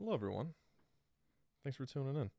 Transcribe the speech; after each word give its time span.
Hello, 0.00 0.14
everyone. 0.14 0.54
Thanks 1.64 1.76
for 1.76 1.84
tuning 1.84 2.14
in. 2.14 2.30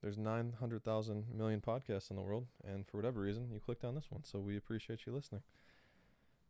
There's 0.00 0.16
900,000 0.16 1.24
million 1.36 1.60
podcasts 1.60 2.08
in 2.08 2.14
the 2.14 2.22
world, 2.22 2.46
and 2.64 2.86
for 2.86 2.98
whatever 2.98 3.20
reason, 3.20 3.48
you 3.52 3.58
clicked 3.58 3.82
on 3.82 3.96
this 3.96 4.12
one, 4.12 4.22
so 4.22 4.38
we 4.38 4.56
appreciate 4.56 5.00
you 5.04 5.12
listening. 5.12 5.42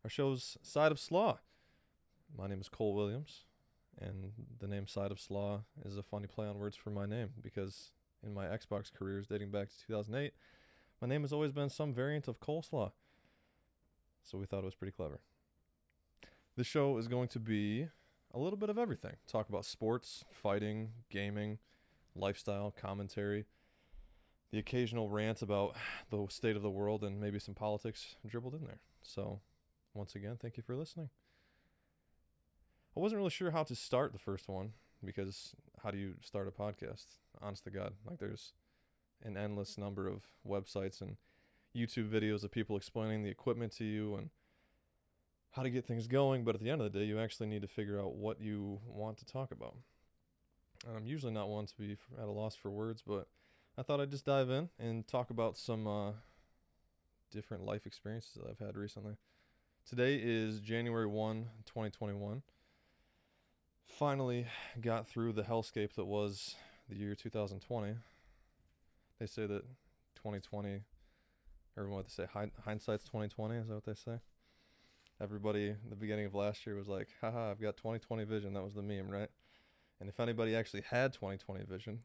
Our 0.03 0.11
show's 0.11 0.55
Side 0.61 0.91
of 0.91 0.99
Slaw. 0.99 1.39
My 2.37 2.45
name 2.45 2.61
is 2.61 2.69
Cole 2.69 2.93
Williams, 2.93 3.45
and 3.99 4.33
the 4.59 4.67
name 4.67 4.85
Side 4.85 5.09
of 5.11 5.19
Slaw 5.19 5.61
is 5.83 5.97
a 5.97 6.03
funny 6.03 6.27
play 6.27 6.45
on 6.45 6.59
words 6.59 6.75
for 6.75 6.91
my 6.91 7.07
name 7.07 7.29
because 7.41 7.89
in 8.23 8.35
my 8.35 8.45
Xbox 8.45 8.93
careers 8.93 9.25
dating 9.25 9.49
back 9.49 9.69
to 9.69 9.87
2008, 9.87 10.31
my 11.01 11.07
name 11.07 11.23
has 11.23 11.33
always 11.33 11.51
been 11.51 11.71
some 11.71 11.91
variant 11.91 12.27
of 12.27 12.39
coleslaw. 12.39 12.91
So 14.21 14.37
we 14.37 14.45
thought 14.45 14.59
it 14.59 14.65
was 14.65 14.75
pretty 14.75 14.93
clever. 14.93 15.21
This 16.55 16.67
show 16.67 16.99
is 16.99 17.07
going 17.07 17.29
to 17.29 17.39
be 17.39 17.87
a 18.33 18.39
little 18.39 18.57
bit 18.57 18.69
of 18.69 18.77
everything. 18.77 19.15
Talk 19.27 19.49
about 19.49 19.65
sports, 19.65 20.25
fighting, 20.31 20.89
gaming, 21.09 21.59
lifestyle, 22.15 22.71
commentary, 22.71 23.45
the 24.51 24.59
occasional 24.59 25.09
rant 25.09 25.41
about 25.41 25.75
the 26.09 26.25
state 26.29 26.55
of 26.55 26.61
the 26.61 26.69
world, 26.69 27.03
and 27.03 27.19
maybe 27.19 27.39
some 27.39 27.55
politics 27.55 28.15
dribbled 28.27 28.55
in 28.55 28.65
there. 28.65 28.79
So, 29.01 29.41
once 29.93 30.15
again, 30.15 30.37
thank 30.41 30.57
you 30.57 30.63
for 30.63 30.75
listening. 30.75 31.09
I 32.95 32.99
wasn't 32.99 33.17
really 33.17 33.31
sure 33.31 33.51
how 33.51 33.63
to 33.63 33.75
start 33.75 34.13
the 34.13 34.19
first 34.19 34.47
one 34.47 34.73
because 35.03 35.55
how 35.83 35.91
do 35.91 35.97
you 35.97 36.15
start 36.21 36.47
a 36.47 36.51
podcast? 36.51 37.05
Honest 37.41 37.63
to 37.63 37.71
God, 37.71 37.93
like 38.07 38.19
there's 38.19 38.53
an 39.23 39.35
endless 39.35 39.77
number 39.77 40.07
of 40.07 40.21
websites 40.47 41.01
and 41.01 41.17
YouTube 41.75 42.09
videos 42.09 42.43
of 42.43 42.51
people 42.51 42.77
explaining 42.77 43.23
the 43.23 43.29
equipment 43.29 43.71
to 43.73 43.83
you 43.83 44.15
and 44.15 44.29
how 45.53 45.63
to 45.63 45.69
get 45.69 45.85
things 45.85 46.07
going. 46.07 46.43
But 46.43 46.55
at 46.55 46.61
the 46.61 46.69
end 46.69 46.81
of 46.81 46.91
the 46.91 46.99
day, 46.99 47.05
you 47.05 47.19
actually 47.19 47.47
need 47.47 47.61
to 47.61 47.67
figure 47.67 47.99
out 47.99 48.15
what 48.15 48.39
you 48.39 48.79
want 48.87 49.17
to 49.19 49.25
talk 49.25 49.51
about. 49.51 49.75
And 50.87 50.97
I'm 50.97 51.05
usually 51.05 51.31
not 51.31 51.49
one 51.49 51.65
to 51.65 51.73
be 51.77 51.97
at 52.21 52.27
a 52.27 52.31
loss 52.31 52.55
for 52.55 52.69
words, 52.69 53.01
but 53.05 53.27
I 53.77 53.81
thought 53.81 54.01
I'd 54.01 54.11
just 54.11 54.25
dive 54.25 54.49
in 54.49 54.69
and 54.77 55.07
talk 55.07 55.29
about 55.29 55.57
some 55.57 55.87
uh, 55.87 56.11
different 57.31 57.65
life 57.65 57.85
experiences 57.85 58.33
that 58.35 58.49
I've 58.49 58.65
had 58.65 58.75
recently. 58.75 59.15
Today 59.89 60.19
is 60.21 60.59
January 60.59 61.07
1, 61.07 61.45
2021 61.65 62.43
finally 63.87 64.47
got 64.81 65.07
through 65.07 65.33
the 65.33 65.43
hellscape 65.43 65.93
that 65.93 66.05
was 66.05 66.55
the 66.89 66.95
year 66.95 67.15
2020. 67.15 67.95
They 69.19 69.25
say 69.25 69.45
that 69.45 69.63
2020, 70.15 70.81
everyone 71.77 72.03
they 72.03 72.09
say, 72.09 72.27
hind- 72.31 72.51
hindsight's 72.65 73.05
2020. 73.05 73.55
Is 73.55 73.67
that 73.67 73.75
what 73.75 73.85
they 73.85 73.93
say? 73.93 74.19
Everybody, 75.23 75.69
at 75.69 75.89
the 75.89 75.95
beginning 75.95 76.25
of 76.25 76.35
last 76.35 76.65
year 76.65 76.75
was 76.75 76.89
like, 76.89 77.07
haha, 77.21 77.51
I've 77.51 77.61
got 77.61 77.77
2020 77.77 78.25
vision. 78.25 78.53
That 78.53 78.63
was 78.63 78.73
the 78.73 78.81
meme, 78.81 79.09
right? 79.09 79.29
And 80.01 80.09
if 80.09 80.19
anybody 80.19 80.53
actually 80.53 80.81
had 80.81 81.13
2020 81.13 81.63
vision, 81.63 81.99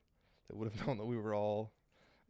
they 0.48 0.56
would 0.56 0.70
have 0.70 0.86
known 0.86 0.98
that 0.98 1.04
we 1.04 1.16
were 1.16 1.34
all 1.34 1.72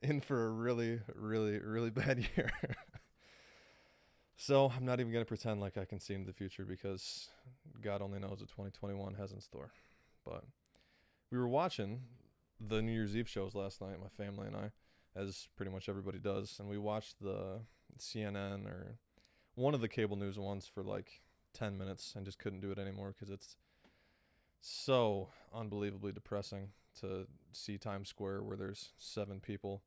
in 0.01 0.23
for 0.23 0.47
a 0.47 0.51
really, 0.51 1.01
really, 1.15 1.59
really 1.59 1.91
bad 2.05 2.19
year. 2.19 2.51
so 4.37 4.73
I'm 4.75 4.87
not 4.87 4.99
even 4.99 5.13
going 5.13 5.25
to 5.25 5.29
pretend 5.29 5.61
like 5.61 5.77
I 5.77 5.85
can 5.85 6.01
see 6.01 6.15
into 6.15 6.27
the 6.27 6.33
future 6.33 6.65
because 6.65 7.29
God 7.83 8.01
only 8.01 8.19
knows 8.19 8.41
what 8.41 8.49
2021 8.49 9.13
has 9.17 9.33
in 9.33 9.43
store. 9.43 9.71
But 10.25 10.45
we 11.31 11.37
were 11.37 11.49
watching 11.49 12.01
the 12.59 12.81
New 12.81 12.93
Year's 12.93 13.15
Eve 13.15 13.29
shows 13.29 13.55
last 13.55 13.83
night, 13.83 14.01
my 14.01 14.09
family 14.09 14.47
and 14.47 14.57
I, 14.57 14.71
as 15.15 15.49
pretty 15.55 15.71
much 15.71 15.91
everybody 15.91 16.19
does, 16.19 16.57
and 16.59 16.67
we 16.67 16.79
watched 16.79 17.21
the 17.21 17.61
CNN 17.99 18.67
or 18.67 18.97
one 19.59 19.75
of 19.75 19.81
the 19.81 19.89
cable 19.89 20.17
news 20.17 20.39
ones 20.39 20.71
for 20.73 20.85
like 20.85 21.21
10 21.53 21.77
minutes 21.77 22.15
and 22.17 22.25
just 22.25 22.39
couldn't 22.39 22.61
do 22.61 22.71
it 22.71 22.79
anymore 22.79 23.13
because 23.13 23.29
it's 23.29 23.57
so 24.61 25.29
unbelievably 25.53 26.13
depressing 26.13 26.69
to 27.01 27.27
see 27.53 27.77
Times 27.77 28.09
Square 28.09 28.45
where 28.45 28.57
there's 28.57 28.91
seven 28.99 29.41
people 29.41 29.83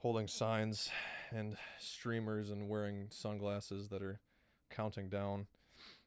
holding 0.00 0.28
signs 0.28 0.90
and 1.30 1.56
streamers 1.78 2.50
and 2.50 2.68
wearing 2.68 3.06
sunglasses 3.10 3.88
that 3.88 4.02
are 4.02 4.20
counting 4.70 5.08
down. 5.08 5.46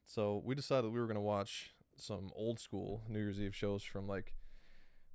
So 0.06 0.40
we 0.44 0.54
decided 0.54 0.92
we 0.92 1.00
were 1.00 1.06
going 1.06 1.14
to 1.16 1.20
watch 1.20 1.72
some 1.96 2.30
old 2.34 2.60
school 2.60 3.02
New 3.08 3.18
Year's 3.18 3.40
Eve 3.40 3.56
shows 3.56 3.82
from 3.82 4.06
like 4.06 4.34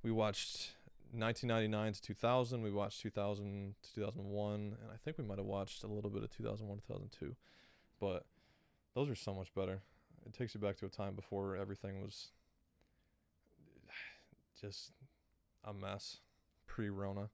we 0.02 0.10
watched 0.10 0.72
1999 1.12 1.92
to 1.94 2.02
2000, 2.02 2.62
we 2.62 2.70
watched 2.70 3.00
2000 3.00 3.74
to 3.82 3.94
2001, 3.94 4.54
and 4.54 4.76
I 4.92 4.96
think 4.96 5.18
we 5.18 5.24
might 5.24 5.38
have 5.38 5.46
watched 5.46 5.82
a 5.82 5.86
little 5.86 6.10
bit 6.10 6.22
of 6.22 6.30
2001 6.30 6.78
2002. 6.86 7.34
But 8.00 8.26
those 8.94 9.08
are 9.08 9.14
so 9.14 9.34
much 9.34 9.54
better. 9.54 9.80
It 10.26 10.32
takes 10.32 10.54
you 10.54 10.60
back 10.60 10.76
to 10.78 10.86
a 10.86 10.90
time 10.90 11.14
before 11.14 11.56
everything 11.56 12.02
was 12.02 12.28
just 14.60 14.92
a 15.64 15.72
mess, 15.72 16.18
pre-Rona, 16.66 17.30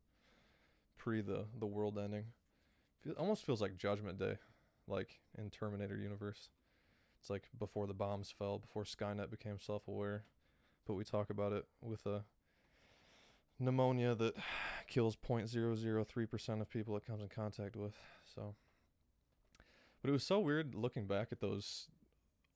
pre 0.97 1.21
the 1.21 1.47
the 1.59 1.67
world 1.67 1.99
ending. 1.99 2.27
It 3.05 3.17
almost 3.19 3.45
feels 3.45 3.61
like 3.61 3.77
Judgment 3.77 4.19
Day, 4.19 4.39
like 4.87 5.21
in 5.37 5.51
Terminator 5.51 5.97
universe. 5.97 6.49
It's 7.21 7.31
like 7.31 7.49
before 7.59 7.87
the 7.87 7.95
bombs 7.95 8.33
fell, 8.37 8.59
before 8.59 8.85
Skynet 8.85 9.31
became 9.31 9.59
self-aware, 9.59 10.25
but 10.87 10.95
we 10.95 11.05
talk 11.05 11.31
about 11.31 11.53
it 11.53 11.65
with 11.81 12.07
a 12.07 12.25
pneumonia 13.59 14.15
that 14.15 14.35
kills 14.89 15.17
0.003% 15.17 16.61
of 16.61 16.71
people 16.71 16.97
it 16.97 17.07
comes 17.07 17.23
in 17.23 17.29
contact 17.29 17.77
with. 17.77 17.95
So, 18.35 18.55
but 20.03 20.09
it 20.09 20.13
was 20.13 20.25
so 20.25 20.41
weird 20.41 20.75
looking 20.75 21.07
back 21.07 21.29
at 21.33 21.41
those 21.41 21.89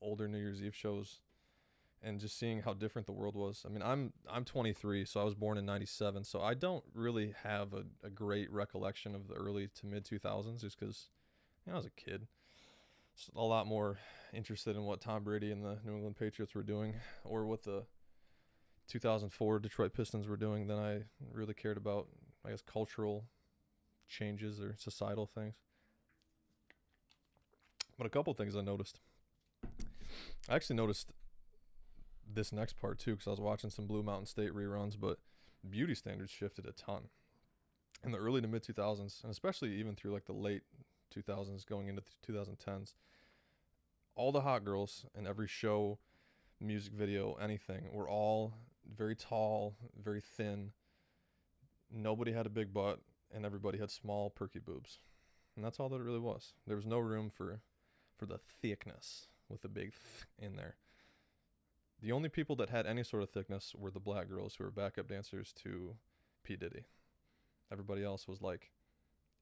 older 0.01 0.29
New 0.29 0.39
Year's 0.39 0.63
Eve 0.63 0.75
shows 0.75 1.21
and 2.03 2.21
just 2.21 2.39
seeing 2.39 2.63
how 2.63 2.75
different 2.75 3.07
the 3.07 3.13
world 3.13 3.35
was. 3.35 3.65
I 3.67 3.71
mean, 3.71 3.83
I'm 3.83 4.13
I'm 4.31 4.45
23, 4.45 5.05
so 5.05 5.21
I 5.21 5.25
was 5.25 5.35
born 5.35 5.59
in 5.59 5.67
97, 5.67 6.25
so 6.25 6.41
I 6.41 6.55
don't 6.55 6.85
really 6.95 7.35
have 7.43 7.75
a, 7.75 7.85
a 8.05 8.11
great 8.11 8.53
recollection 8.53 9.15
of 9.15 9.29
the 9.29 9.35
early 9.35 9.69
to 9.81 9.87
mid 9.87 10.05
2000s 10.05 10.61
just 10.61 10.79
cuz 10.79 11.09
you 11.65 11.73
know, 11.73 11.77
I 11.77 11.79
was 11.79 11.87
a 11.87 11.91
kid. 11.91 12.27
Just 13.17 13.31
a 13.35 13.43
lot 13.43 13.67
more 13.67 13.99
interested 14.33 14.77
in 14.77 14.85
what 14.85 15.01
Tom 15.01 15.25
Brady 15.25 15.51
and 15.51 15.65
the 15.65 15.79
New 15.85 15.97
England 15.97 16.17
Patriots 16.17 16.55
were 16.55 16.63
doing 16.63 16.95
or 17.25 17.47
what 17.47 17.65
the 17.65 17.85
2004 18.89 19.59
Detroit 19.59 19.93
Pistons 19.93 20.27
were 20.27 20.37
doing 20.37 20.67
than 20.67 20.79
I 20.79 21.03
really 21.33 21.55
cared 21.55 21.77
about, 21.77 22.09
I 22.45 22.51
guess, 22.51 22.63
cultural 22.63 23.25
changes 24.09 24.61
or 24.61 24.75
societal 24.77 25.27
things. 25.27 25.55
But 27.97 28.07
a 28.07 28.11
couple 28.11 28.33
things 28.35 28.57
I 28.57 28.63
noticed. 28.63 29.01
I 30.49 30.55
actually 30.55 30.77
noticed 30.77 31.13
this 32.27 32.53
next 32.53 32.79
part 32.79 32.99
too 32.99 33.13
because 33.13 33.27
I 33.27 33.31
was 33.31 33.41
watching 33.41 33.71
some 33.71 33.87
Blue 33.87 34.03
Mountain 34.03 34.27
State 34.27 34.55
reruns, 34.55 34.99
but 34.99 35.19
beauty 35.69 35.95
standards 35.95 36.31
shifted 36.31 36.67
a 36.67 36.73
ton 36.73 37.09
in 38.05 38.13
the 38.13 38.19
early 38.19 38.41
to 38.41 38.49
mid 38.49 38.63
2000s, 38.63 39.23
and 39.23 39.31
especially 39.31 39.73
even 39.75 39.95
through 39.95 40.13
like 40.13 40.27
the 40.27 40.33
late 40.33 40.63
2000s 41.15 41.67
going 41.67 41.89
into 41.89 42.03
the 42.03 42.33
2010s. 42.33 42.95
All 44.15 44.33
the 44.33 44.43
hot 44.43 44.65
girls 44.65 45.05
in 45.17 45.27
every 45.27 45.49
show, 45.49 45.99
music 46.61 46.93
video, 46.93 47.35
anything 47.35 47.89
were 47.93 48.09
all 48.09 48.55
very 48.95 49.17
tall, 49.17 49.75
very 50.03 50.21
thin. 50.21 50.73
Nobody 51.91 52.33
had 52.33 52.47
a 52.47 52.51
big 52.51 52.73
butt, 52.73 53.01
and 53.35 53.45
everybody 53.45 53.79
had 53.79 53.91
small, 53.91 54.31
perky 54.31 54.59
boobs, 54.59 54.99
and 55.57 55.65
that's 55.65 55.81
all 55.81 55.89
that 55.89 56.01
it 56.01 56.05
really 56.05 56.19
was. 56.19 56.55
There 56.67 56.77
was 56.77 56.87
no 56.87 56.99
room 56.99 57.31
for 57.31 57.61
for 58.17 58.27
the 58.27 58.39
thickness 58.39 59.29
with 59.49 59.63
the 59.63 59.69
big 59.69 59.93
th 59.93 60.27
in 60.39 60.57
there. 60.57 60.77
The 62.01 62.13
only 62.13 62.29
people 62.29 62.57
that 62.57 62.71
had 62.71 62.87
any 62.87 63.03
sort 63.03 63.23
of 63.23 63.31
thickness 63.31 63.75
were 63.77 63.91
the 63.91 64.01
black 64.01 64.29
girls 64.29 64.55
who 64.55 64.65
were 64.65 64.71
backup 64.71 65.09
dancers 65.09 65.53
to 65.63 65.97
P. 66.45 66.57
Diddy. 66.57 66.85
Everybody 67.73 68.05
else 68.05 68.29
was 68.29 68.41
like 68.41 68.71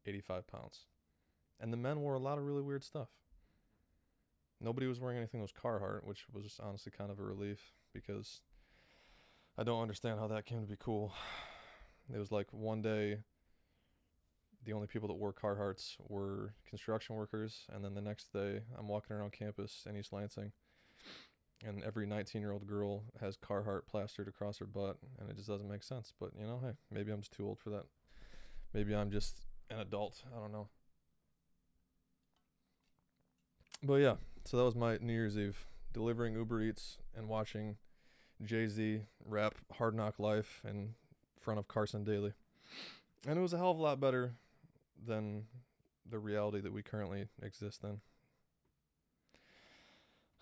85 0.06 0.46
pounds. 0.46 0.86
And 1.60 1.72
the 1.72 1.76
men 1.76 2.00
wore 2.00 2.14
a 2.14 2.18
lot 2.18 2.38
of 2.38 2.44
really 2.44 2.62
weird 2.62 2.84
stuff. 2.84 3.08
Nobody 4.60 4.86
was 4.86 5.00
wearing 5.00 5.18
anything 5.18 5.40
that 5.40 5.44
was 5.44 5.52
Carhartt, 5.52 6.04
which 6.04 6.26
was 6.32 6.58
honestly 6.62 6.92
kind 6.96 7.10
of 7.10 7.18
a 7.18 7.24
relief 7.24 7.72
because 7.92 8.40
I 9.58 9.64
don't 9.64 9.80
understand 9.80 10.18
how 10.18 10.28
that 10.28 10.46
came 10.46 10.60
to 10.60 10.66
be 10.66 10.76
cool. 10.78 11.14
It 12.12 12.18
was 12.18 12.30
like 12.30 12.52
one 12.52 12.82
day 12.82 13.18
the 14.64 14.72
only 14.72 14.86
people 14.86 15.08
that 15.08 15.14
wore 15.14 15.32
Carhartts 15.32 15.96
were 16.08 16.54
construction 16.68 17.16
workers, 17.16 17.64
and 17.72 17.84
then 17.84 17.94
the 17.94 18.00
next 18.00 18.32
day 18.32 18.60
I'm 18.78 18.86
walking 18.86 19.16
around 19.16 19.32
campus 19.32 19.84
in 19.88 19.96
East 19.96 20.12
Lansing 20.12 20.52
and 21.64 21.82
every 21.84 22.06
19 22.06 22.40
year 22.40 22.52
old 22.52 22.66
girl 22.66 23.04
has 23.20 23.36
Carhartt 23.36 23.86
plastered 23.86 24.28
across 24.28 24.58
her 24.58 24.66
butt, 24.66 24.98
and 25.18 25.30
it 25.30 25.36
just 25.36 25.48
doesn't 25.48 25.68
make 25.68 25.82
sense. 25.82 26.12
But 26.18 26.30
you 26.38 26.46
know, 26.46 26.60
hey, 26.62 26.72
maybe 26.90 27.12
I'm 27.12 27.20
just 27.20 27.32
too 27.32 27.46
old 27.46 27.58
for 27.58 27.70
that. 27.70 27.84
Maybe 28.72 28.94
I'm 28.94 29.10
just 29.10 29.46
an 29.70 29.78
adult. 29.78 30.22
I 30.34 30.38
don't 30.38 30.52
know. 30.52 30.68
But 33.82 33.96
yeah, 33.96 34.16
so 34.44 34.56
that 34.56 34.64
was 34.64 34.74
my 34.74 34.98
New 34.98 35.12
Year's 35.12 35.38
Eve 35.38 35.66
delivering 35.92 36.34
Uber 36.34 36.62
Eats 36.62 36.98
and 37.16 37.28
watching 37.28 37.76
Jay 38.44 38.66
Z 38.66 39.02
rap 39.24 39.54
Hard 39.74 39.94
Knock 39.94 40.18
Life 40.18 40.62
in 40.68 40.94
front 41.40 41.58
of 41.58 41.68
Carson 41.68 42.04
Daly. 42.04 42.32
And 43.26 43.38
it 43.38 43.42
was 43.42 43.52
a 43.52 43.58
hell 43.58 43.70
of 43.70 43.78
a 43.78 43.82
lot 43.82 44.00
better 44.00 44.32
than 45.04 45.44
the 46.08 46.18
reality 46.18 46.60
that 46.60 46.72
we 46.72 46.82
currently 46.82 47.28
exist 47.42 47.82
in. 47.84 48.00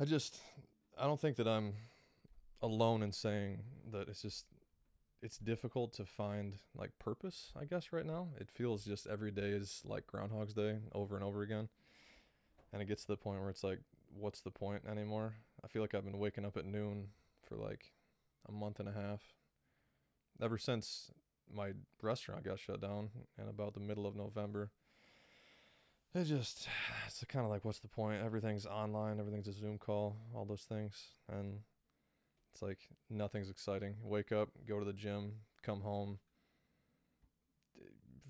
I 0.00 0.05
just 0.05 0.41
I 0.99 1.05
don't 1.05 1.20
think 1.20 1.37
that 1.37 1.49
I'm 1.49 1.75
alone 2.62 3.02
in 3.02 3.12
saying 3.12 3.62
that 3.93 4.08
it's 4.08 4.23
just 4.23 4.46
it's 5.23 5.38
difficult 5.38 5.93
to 5.94 6.05
find 6.05 6.55
like 6.76 6.91
purpose, 6.99 7.52
I 7.58 7.64
guess 7.64 7.93
right 7.93 8.05
now. 8.05 8.29
It 8.38 8.50
feels 8.50 8.85
just 8.85 9.06
every 9.06 9.31
day 9.31 9.50
is 9.50 9.82
like 9.85 10.06
groundhog's 10.06 10.52
day 10.52 10.79
over 10.93 11.14
and 11.14 11.25
over 11.25 11.43
again. 11.43 11.69
And 12.73 12.82
it 12.82 12.87
gets 12.87 13.02
to 13.02 13.12
the 13.12 13.17
point 13.17 13.41
where 13.41 13.50
it's 13.50 13.64
like 13.64 13.79
what's 14.19 14.41
the 14.41 14.50
point 14.50 14.82
anymore? 14.91 15.35
I 15.64 15.69
feel 15.69 15.82
like 15.82 15.94
I've 15.94 16.05
been 16.05 16.19
waking 16.19 16.44
up 16.44 16.56
at 16.56 16.64
noon 16.64 17.08
for 17.44 17.56
like 17.56 17.93
a 18.49 18.52
month 18.52 18.81
and 18.81 18.88
a 18.88 18.93
half 18.93 19.20
ever 20.43 20.58
since 20.58 21.11
my 21.52 21.73
restaurant 22.02 22.44
got 22.44 22.58
shut 22.58 22.81
down 22.81 23.11
in 23.41 23.49
about 23.49 23.75
the 23.75 23.81
middle 23.81 24.06
of 24.06 24.17
November. 24.17 24.70
It 26.14 26.25
just 26.25 26.69
it's 27.06 27.25
kind 27.29 27.44
of 27.44 27.50
like 27.50 27.64
what's 27.64 27.81
the 27.81 27.88
point? 27.88 28.23
Everything's 28.25 28.67
online, 28.67 29.19
everything's 29.19 29.49
a 29.49 29.52
Zoom 29.52 29.79
call, 29.79 30.17
all 30.35 30.44
those 30.44 30.62
things, 30.62 31.08
and 31.29 31.61
it's 32.52 32.62
like 32.62 32.79
nothing's 33.11 33.50
exciting. 33.50 33.96
Wake 34.02 34.31
up, 34.31 34.50
go 34.67 34.79
to 34.79 34.85
the 34.85 34.93
gym, 34.93 35.32
come 35.62 35.81
home, 35.81 36.19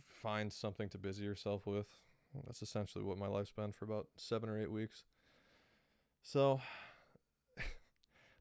find 0.09 0.51
something 0.51 0.89
to 0.89 0.99
busy 0.99 1.25
yourself 1.25 1.67
with. 1.67 1.89
That's 2.47 2.63
essentially 2.63 3.05
what 3.05 3.19
my 3.19 3.27
life's 3.27 3.53
been 3.53 3.73
for 3.73 3.85
about 3.85 4.09
seven 4.17 4.49
or 4.49 4.59
eight 4.59 4.73
weeks. 4.73 5.05
So, 6.23 6.63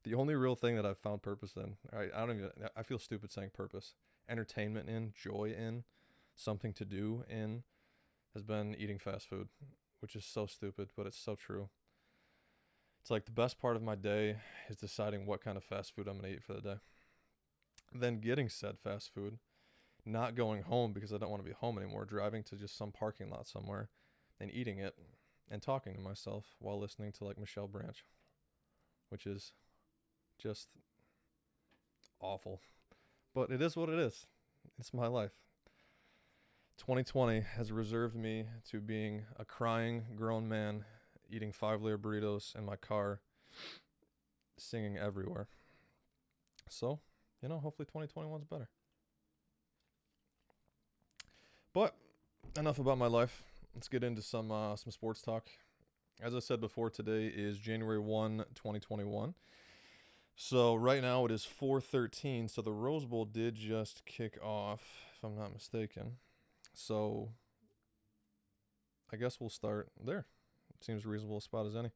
the 0.04 0.14
only 0.14 0.36
real 0.36 0.56
thing 0.56 0.76
that 0.76 0.86
I've 0.86 0.98
found 0.98 1.22
purpose 1.22 1.54
in, 1.56 1.76
I, 1.92 2.10
I 2.16 2.26
don't 2.26 2.38
even, 2.38 2.52
I 2.76 2.84
feel 2.84 3.00
stupid 3.00 3.32
saying 3.32 3.52
purpose, 3.54 3.94
entertainment 4.30 4.90
in, 4.90 5.14
joy 5.16 5.54
in, 5.58 5.84
something 6.36 6.74
to 6.74 6.86
do 6.86 7.24
in, 7.30 7.64
has 8.34 8.44
been 8.44 8.76
eating 8.78 9.00
fast 9.00 9.30
food, 9.30 9.50
which 10.00 10.16
is 10.16 10.26
so 10.26 10.46
stupid, 10.46 10.90
but 10.96 11.06
it's 11.06 11.18
so 11.18 11.36
true. 11.36 11.70
It's 13.02 13.12
like 13.12 13.26
the 13.26 13.32
best 13.32 13.60
part 13.60 13.76
of 13.76 13.84
my 13.84 13.96
day 13.96 14.38
is 14.70 14.78
deciding 14.78 15.26
what 15.26 15.44
kind 15.44 15.58
of 15.58 15.64
fast 15.64 15.96
food 15.96 16.08
I'm 16.08 16.20
going 16.20 16.32
to 16.32 16.38
eat 16.38 16.44
for 16.44 16.54
the 16.54 16.62
day. 16.62 16.76
Then 17.94 18.20
getting 18.20 18.50
said 18.50 18.80
fast 18.80 19.14
food, 19.14 19.40
not 20.06 20.36
going 20.36 20.64
home 20.64 20.94
because 20.94 21.14
I 21.14 21.18
don't 21.18 21.30
want 21.30 21.44
to 21.44 21.48
be 21.50 21.56
home 21.56 21.78
anymore, 21.78 22.06
driving 22.06 22.44
to 22.44 22.56
just 22.56 22.78
some 22.78 22.92
parking 22.92 23.30
lot 23.30 23.48
somewhere 23.48 23.90
and 24.40 24.52
eating 24.52 24.80
it 24.80 24.96
and 25.50 25.62
talking 25.62 25.94
to 25.94 26.00
myself 26.00 26.56
while 26.60 26.80
listening 26.80 27.12
to 27.14 27.26
like 27.26 27.38
Michelle 27.38 27.68
Branch, 27.68 28.04
which 29.10 29.28
is 29.28 29.54
just 30.44 30.68
awful. 32.20 32.60
But 33.34 33.50
it 33.50 33.62
is 33.62 33.78
what 33.78 33.88
it 33.88 33.98
is. 33.98 34.28
It's 34.78 34.94
my 34.94 35.08
life. 35.08 35.32
2020 36.78 37.42
has 37.56 37.72
reserved 37.72 38.16
me 38.16 38.46
to 38.70 38.82
being 38.82 39.24
a 39.40 39.46
crying 39.46 40.04
grown 40.16 40.50
man 40.50 40.84
eating 41.30 41.52
five 41.54 41.82
layer 41.82 41.98
burritos 41.98 42.56
in 42.56 42.66
my 42.66 42.76
car, 42.76 43.22
singing 44.58 44.98
everywhere. 44.98 45.48
So, 46.70 47.00
you 47.42 47.48
know, 47.48 47.60
hopefully 47.60 47.88
2021's 47.96 48.46
better. 48.46 48.70
But 51.74 51.96
enough 52.58 52.80
about 52.80 52.98
my 52.98 53.08
life. 53.08 53.44
Let's 53.74 53.88
get 53.88 54.04
into 54.04 54.22
some 54.22 54.52
uh, 54.52 54.76
some 54.76 54.92
sports 54.92 55.22
talk. 55.22 55.48
As 56.22 56.36
I 56.36 56.40
said 56.40 56.62
before, 56.62 56.90
today 56.90 57.26
is 57.26 57.58
January 57.58 58.00
1, 58.00 58.46
2021. 58.54 59.34
So 60.36 60.76
right 60.76 61.02
now 61.02 61.26
it 61.26 61.32
is 61.32 61.46
4:13. 61.46 62.48
So 62.50 62.62
the 62.62 62.72
Rose 62.72 63.06
Bowl 63.06 63.26
did 63.26 63.56
just 63.56 64.06
kick 64.06 64.38
off, 64.44 64.82
if 65.16 65.24
I'm 65.24 65.36
not 65.36 65.54
mistaken. 65.54 66.18
So 66.74 67.30
I 69.12 69.18
guess 69.18 69.40
we'll 69.40 69.50
start 69.50 69.90
there. 70.04 70.26
Seems 70.82 71.06
reasonable 71.06 71.40
spot 71.40 71.68
as 71.68 71.76
any. 71.76 71.92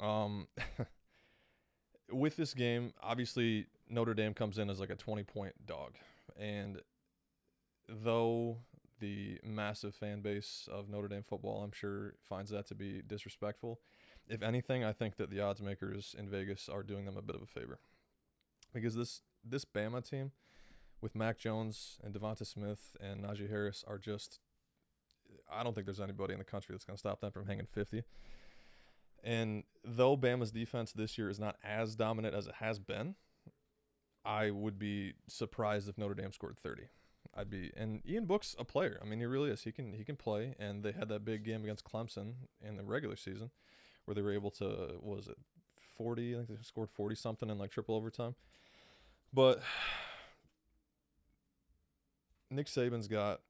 Um, 0.00 0.48
with 2.10 2.36
this 2.36 2.54
game, 2.54 2.94
obviously 3.02 3.66
Notre 3.88 4.14
Dame 4.14 4.34
comes 4.34 4.58
in 4.58 4.70
as 4.70 4.80
like 4.80 4.90
a 4.90 4.96
20 4.96 5.22
point 5.24 5.66
dog. 5.66 5.94
And 6.38 6.80
though 7.88 8.58
the 9.00 9.38
massive 9.44 9.94
fan 9.94 10.20
base 10.20 10.68
of 10.72 10.88
Notre 10.88 11.08
Dame 11.08 11.24
football, 11.28 11.62
I'm 11.62 11.72
sure, 11.72 12.14
finds 12.28 12.50
that 12.50 12.66
to 12.68 12.74
be 12.74 13.02
disrespectful, 13.06 13.80
if 14.28 14.42
anything, 14.42 14.84
I 14.84 14.92
think 14.92 15.16
that 15.16 15.30
the 15.30 15.40
odds 15.40 15.60
makers 15.60 16.14
in 16.18 16.28
Vegas 16.28 16.68
are 16.68 16.82
doing 16.82 17.04
them 17.04 17.16
a 17.16 17.22
bit 17.22 17.36
of 17.36 17.42
a 17.42 17.46
favor. 17.46 17.78
Because 18.72 18.94
this 18.94 19.22
this 19.44 19.64
Bama 19.64 20.08
team 20.08 20.32
with 21.00 21.14
Mac 21.14 21.38
Jones 21.38 21.98
and 22.02 22.14
Devonta 22.14 22.46
Smith 22.46 22.96
and 23.00 23.24
Najee 23.24 23.50
Harris 23.50 23.84
are 23.86 23.98
just 23.98 24.40
I 25.52 25.62
don't 25.62 25.74
think 25.74 25.86
there's 25.86 26.00
anybody 26.00 26.32
in 26.32 26.38
the 26.38 26.44
country 26.44 26.74
that's 26.74 26.84
going 26.84 26.96
to 26.96 27.00
stop 27.00 27.20
them 27.20 27.32
from 27.32 27.46
hanging 27.46 27.66
50. 27.66 28.04
And 29.24 29.64
though 29.84 30.16
Bama's 30.16 30.50
defense 30.50 30.92
this 30.92 31.16
year 31.18 31.28
is 31.28 31.38
not 31.38 31.56
as 31.62 31.94
dominant 31.94 32.34
as 32.34 32.46
it 32.46 32.54
has 32.54 32.78
been, 32.78 33.14
I 34.24 34.50
would 34.50 34.78
be 34.78 35.14
surprised 35.28 35.88
if 35.88 35.98
Notre 35.98 36.14
Dame 36.14 36.32
scored 36.32 36.58
30. 36.58 36.84
I'd 37.34 37.50
be 37.50 37.70
and 37.76 38.02
Ian 38.06 38.26
Book's 38.26 38.54
a 38.58 38.64
player. 38.64 38.98
I 39.02 39.06
mean, 39.06 39.18
he 39.18 39.26
really 39.26 39.50
is. 39.50 39.62
He 39.62 39.72
can 39.72 39.92
he 39.92 40.04
can 40.04 40.16
play 40.16 40.54
and 40.58 40.82
they 40.82 40.92
had 40.92 41.08
that 41.08 41.24
big 41.24 41.44
game 41.44 41.64
against 41.64 41.84
Clemson 41.84 42.34
in 42.60 42.76
the 42.76 42.84
regular 42.84 43.16
season 43.16 43.50
where 44.04 44.14
they 44.14 44.22
were 44.22 44.32
able 44.32 44.50
to 44.50 44.98
was 45.00 45.28
it 45.28 45.36
40, 45.96 46.34
I 46.34 46.36
think 46.38 46.48
they 46.48 46.62
scored 46.62 46.90
40 46.90 47.14
something 47.14 47.50
in 47.50 47.58
like 47.58 47.70
triple 47.70 47.94
overtime. 47.94 48.34
But 49.32 49.62
Nick 52.50 52.66
Saban's 52.66 53.08
got 53.08 53.40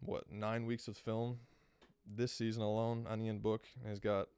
what 0.00 0.30
nine 0.30 0.66
weeks 0.66 0.88
of 0.88 0.96
film 0.96 1.38
this 2.06 2.32
season 2.32 2.62
alone 2.62 3.06
on 3.08 3.20
Ian 3.20 3.38
Book. 3.38 3.62
He's 3.88 4.00
got 4.00 4.28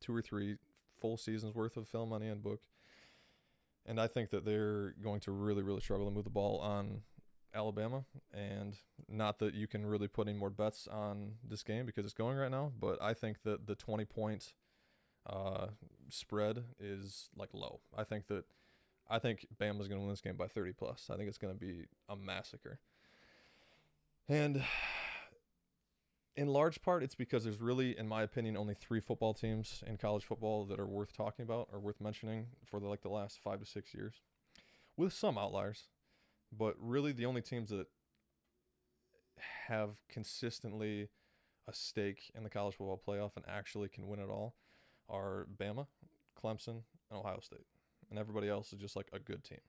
two 0.00 0.14
or 0.14 0.22
three 0.22 0.56
full 1.00 1.16
seasons 1.16 1.54
worth 1.54 1.76
of 1.76 1.86
film 1.88 2.12
on 2.12 2.22
Ian 2.22 2.40
Book, 2.40 2.60
and 3.86 4.00
I 4.00 4.06
think 4.06 4.30
that 4.30 4.44
they're 4.44 4.94
going 5.02 5.20
to 5.20 5.30
really, 5.30 5.62
really 5.62 5.80
struggle 5.80 6.06
to 6.06 6.12
move 6.12 6.24
the 6.24 6.30
ball 6.30 6.58
on 6.58 7.02
Alabama. 7.54 8.04
And 8.32 8.76
not 9.08 9.38
that 9.40 9.54
you 9.54 9.66
can 9.66 9.86
really 9.86 10.08
put 10.08 10.28
any 10.28 10.38
more 10.38 10.50
bets 10.50 10.88
on 10.88 11.32
this 11.46 11.62
game 11.62 11.86
because 11.86 12.04
it's 12.04 12.14
going 12.14 12.36
right 12.36 12.50
now, 12.50 12.72
but 12.78 13.00
I 13.02 13.14
think 13.14 13.42
that 13.44 13.66
the 13.66 13.74
20 13.74 14.04
point 14.04 14.52
uh, 15.30 15.68
spread 16.08 16.64
is 16.78 17.30
like 17.36 17.50
low. 17.54 17.80
I 17.96 18.04
think 18.04 18.26
that 18.26 18.44
I 19.08 19.18
think 19.18 19.46
Bama's 19.60 19.88
going 19.88 20.00
to 20.00 20.00
win 20.00 20.10
this 20.10 20.20
game 20.20 20.36
by 20.36 20.46
30 20.46 20.72
plus. 20.72 21.08
I 21.12 21.16
think 21.16 21.28
it's 21.28 21.38
going 21.38 21.52
to 21.52 21.58
be 21.58 21.86
a 22.08 22.16
massacre. 22.16 22.78
And 24.28 24.62
in 26.36 26.46
large 26.46 26.80
part, 26.82 27.02
it's 27.02 27.16
because 27.16 27.42
there's 27.42 27.60
really, 27.60 27.98
in 27.98 28.06
my 28.06 28.22
opinion, 28.22 28.56
only 28.56 28.74
three 28.74 29.00
football 29.00 29.34
teams 29.34 29.82
in 29.84 29.96
college 29.96 30.24
football 30.24 30.64
that 30.66 30.78
are 30.78 30.86
worth 30.86 31.12
talking 31.12 31.42
about 31.42 31.68
or 31.72 31.80
worth 31.80 32.00
mentioning 32.00 32.46
for 32.64 32.78
the, 32.78 32.86
like 32.86 33.02
the 33.02 33.08
last 33.08 33.40
five 33.42 33.58
to 33.58 33.66
six 33.66 33.92
years, 33.92 34.22
with 34.96 35.12
some 35.12 35.36
outliers, 35.36 35.88
but 36.56 36.76
really 36.78 37.10
the 37.10 37.26
only 37.26 37.42
teams 37.42 37.70
that 37.70 37.88
have 39.66 40.02
consistently 40.08 41.08
a 41.66 41.74
stake 41.74 42.30
in 42.36 42.44
the 42.44 42.50
college 42.50 42.76
football 42.76 43.00
playoff 43.04 43.32
and 43.34 43.44
actually 43.48 43.88
can 43.88 44.06
win 44.06 44.20
it 44.20 44.28
all 44.28 44.54
are 45.10 45.46
Bama, 45.58 45.86
Clemson, 46.40 46.82
and 47.10 47.18
Ohio 47.18 47.40
State, 47.40 47.66
and 48.08 48.18
everybody 48.18 48.48
else 48.48 48.72
is 48.72 48.78
just 48.78 48.96
like 48.96 49.08
a 49.12 49.18
good 49.18 49.44
team. 49.44 49.60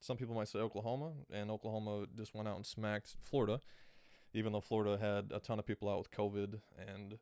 Some 0.00 0.16
people 0.16 0.34
might 0.34 0.48
say 0.48 0.58
Oklahoma, 0.58 1.12
and 1.32 1.50
Oklahoma 1.50 2.06
just 2.14 2.34
went 2.34 2.48
out 2.48 2.56
and 2.56 2.66
smacked 2.66 3.16
Florida 3.22 3.60
even 4.36 4.52
though 4.52 4.60
Florida 4.60 4.98
had 4.98 5.34
a 5.34 5.40
ton 5.40 5.58
of 5.58 5.66
people 5.66 5.88
out 5.88 5.98
with 5.98 6.10
COVID 6.10 6.60
and 6.78 7.18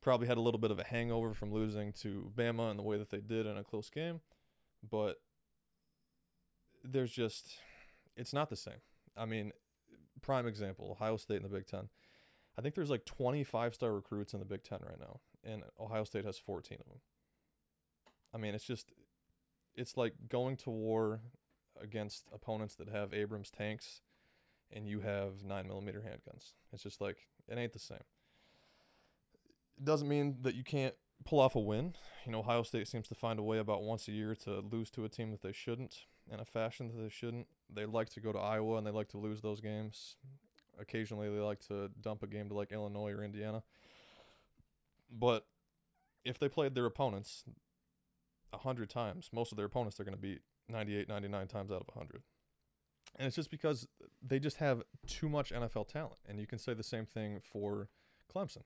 probably 0.00 0.28
had 0.28 0.38
a 0.38 0.40
little 0.40 0.60
bit 0.60 0.70
of 0.70 0.78
a 0.78 0.84
hangover 0.84 1.34
from 1.34 1.52
losing 1.52 1.92
to 1.92 2.30
Bama 2.36 2.70
and 2.70 2.78
the 2.78 2.84
way 2.84 2.96
that 2.96 3.10
they 3.10 3.18
did 3.18 3.46
in 3.46 3.56
a 3.58 3.64
close 3.64 3.90
game. 3.90 4.20
But 4.88 5.16
there's 6.84 7.10
just, 7.10 7.56
it's 8.16 8.32
not 8.32 8.48
the 8.48 8.56
same. 8.56 8.80
I 9.16 9.26
mean, 9.26 9.50
prime 10.22 10.46
example 10.46 10.90
Ohio 10.92 11.16
State 11.16 11.38
in 11.38 11.42
the 11.42 11.48
Big 11.48 11.66
Ten. 11.66 11.88
I 12.58 12.62
think 12.62 12.74
there's 12.74 12.90
like 12.90 13.04
25 13.04 13.74
star 13.74 13.92
recruits 13.92 14.32
in 14.32 14.38
the 14.38 14.44
Big 14.44 14.62
Ten 14.62 14.80
right 14.82 15.00
now, 15.00 15.20
and 15.44 15.62
Ohio 15.78 16.04
State 16.04 16.24
has 16.24 16.38
14 16.38 16.78
of 16.80 16.86
them. 16.86 17.00
I 18.34 18.38
mean, 18.38 18.54
it's 18.54 18.64
just, 18.64 18.92
it's 19.74 19.96
like 19.96 20.14
going 20.28 20.56
to 20.58 20.70
war 20.70 21.20
against 21.80 22.26
opponents 22.32 22.74
that 22.76 22.88
have 22.88 23.14
Abrams 23.14 23.50
tanks 23.50 24.02
and 24.72 24.86
you 24.86 25.00
have 25.00 25.44
nine 25.44 25.66
millimeter 25.66 26.00
handguns. 26.00 26.52
It's 26.72 26.82
just 26.82 27.00
like 27.00 27.26
it 27.48 27.58
ain't 27.58 27.72
the 27.72 27.78
same. 27.78 27.98
It 29.78 29.84
doesn't 29.84 30.08
mean 30.08 30.38
that 30.42 30.54
you 30.54 30.64
can't 30.64 30.94
pull 31.24 31.40
off 31.40 31.54
a 31.54 31.60
win. 31.60 31.94
You 32.24 32.32
know, 32.32 32.40
Ohio 32.40 32.62
State 32.62 32.88
seems 32.88 33.08
to 33.08 33.14
find 33.14 33.38
a 33.38 33.42
way 33.42 33.58
about 33.58 33.82
once 33.82 34.08
a 34.08 34.12
year 34.12 34.34
to 34.44 34.60
lose 34.60 34.90
to 34.90 35.04
a 35.04 35.08
team 35.08 35.30
that 35.30 35.42
they 35.42 35.52
shouldn't 35.52 36.04
in 36.30 36.38
a 36.38 36.44
fashion 36.44 36.88
that 36.88 37.02
they 37.02 37.08
shouldn't. 37.08 37.46
They 37.68 37.86
like 37.86 38.10
to 38.10 38.20
go 38.20 38.32
to 38.32 38.38
Iowa 38.38 38.76
and 38.76 38.86
they 38.86 38.90
like 38.90 39.08
to 39.08 39.18
lose 39.18 39.40
those 39.40 39.60
games. 39.60 40.16
Occasionally, 40.80 41.28
they 41.28 41.40
like 41.40 41.60
to 41.68 41.90
dump 42.00 42.22
a 42.22 42.26
game 42.26 42.48
to 42.48 42.54
like 42.54 42.72
Illinois 42.72 43.10
or 43.10 43.22
Indiana. 43.22 43.62
But 45.10 45.46
if 46.24 46.38
they 46.38 46.48
played 46.48 46.74
their 46.74 46.86
opponents 46.86 47.44
a 48.52 48.56
100 48.56 48.88
times, 48.88 49.30
most 49.32 49.52
of 49.52 49.56
their 49.56 49.66
opponents 49.66 49.96
they're 49.96 50.06
going 50.06 50.16
to 50.16 50.20
beat 50.20 50.40
98, 50.68 51.08
99 51.08 51.46
times 51.48 51.70
out 51.70 51.80
of 51.80 51.88
100. 51.94 52.22
And 53.18 53.26
it's 53.26 53.36
just 53.36 53.50
because 53.50 53.88
they 54.22 54.38
just 54.38 54.58
have 54.58 54.82
too 55.06 55.28
much 55.28 55.52
NFL 55.52 55.88
talent. 55.88 56.20
And 56.28 56.38
you 56.38 56.46
can 56.46 56.58
say 56.58 56.74
the 56.74 56.82
same 56.82 57.06
thing 57.06 57.40
for 57.42 57.88
Clemson. 58.32 58.62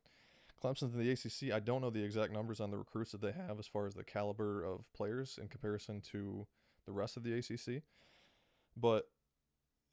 Clemson's 0.63 0.95
in 0.95 0.99
the 0.99 1.11
ACC. 1.11 1.55
I 1.55 1.61
don't 1.61 1.81
know 1.81 1.91
the 1.91 2.05
exact 2.05 2.33
numbers 2.33 2.61
on 2.61 2.71
the 2.71 2.79
recruits 2.79 3.13
that 3.13 3.21
they 3.21 3.33
have 3.33 3.59
as 3.59 3.67
far 3.67 3.87
as 3.87 3.95
the 3.95 4.05
caliber 4.05 4.65
of 4.65 4.91
players 4.95 5.39
in 5.41 5.49
comparison 5.49 6.01
to 6.13 6.47
the 6.87 6.93
rest 6.93 7.17
of 7.17 7.23
the 7.23 7.35
ACC, 7.35 7.83
but 8.77 9.09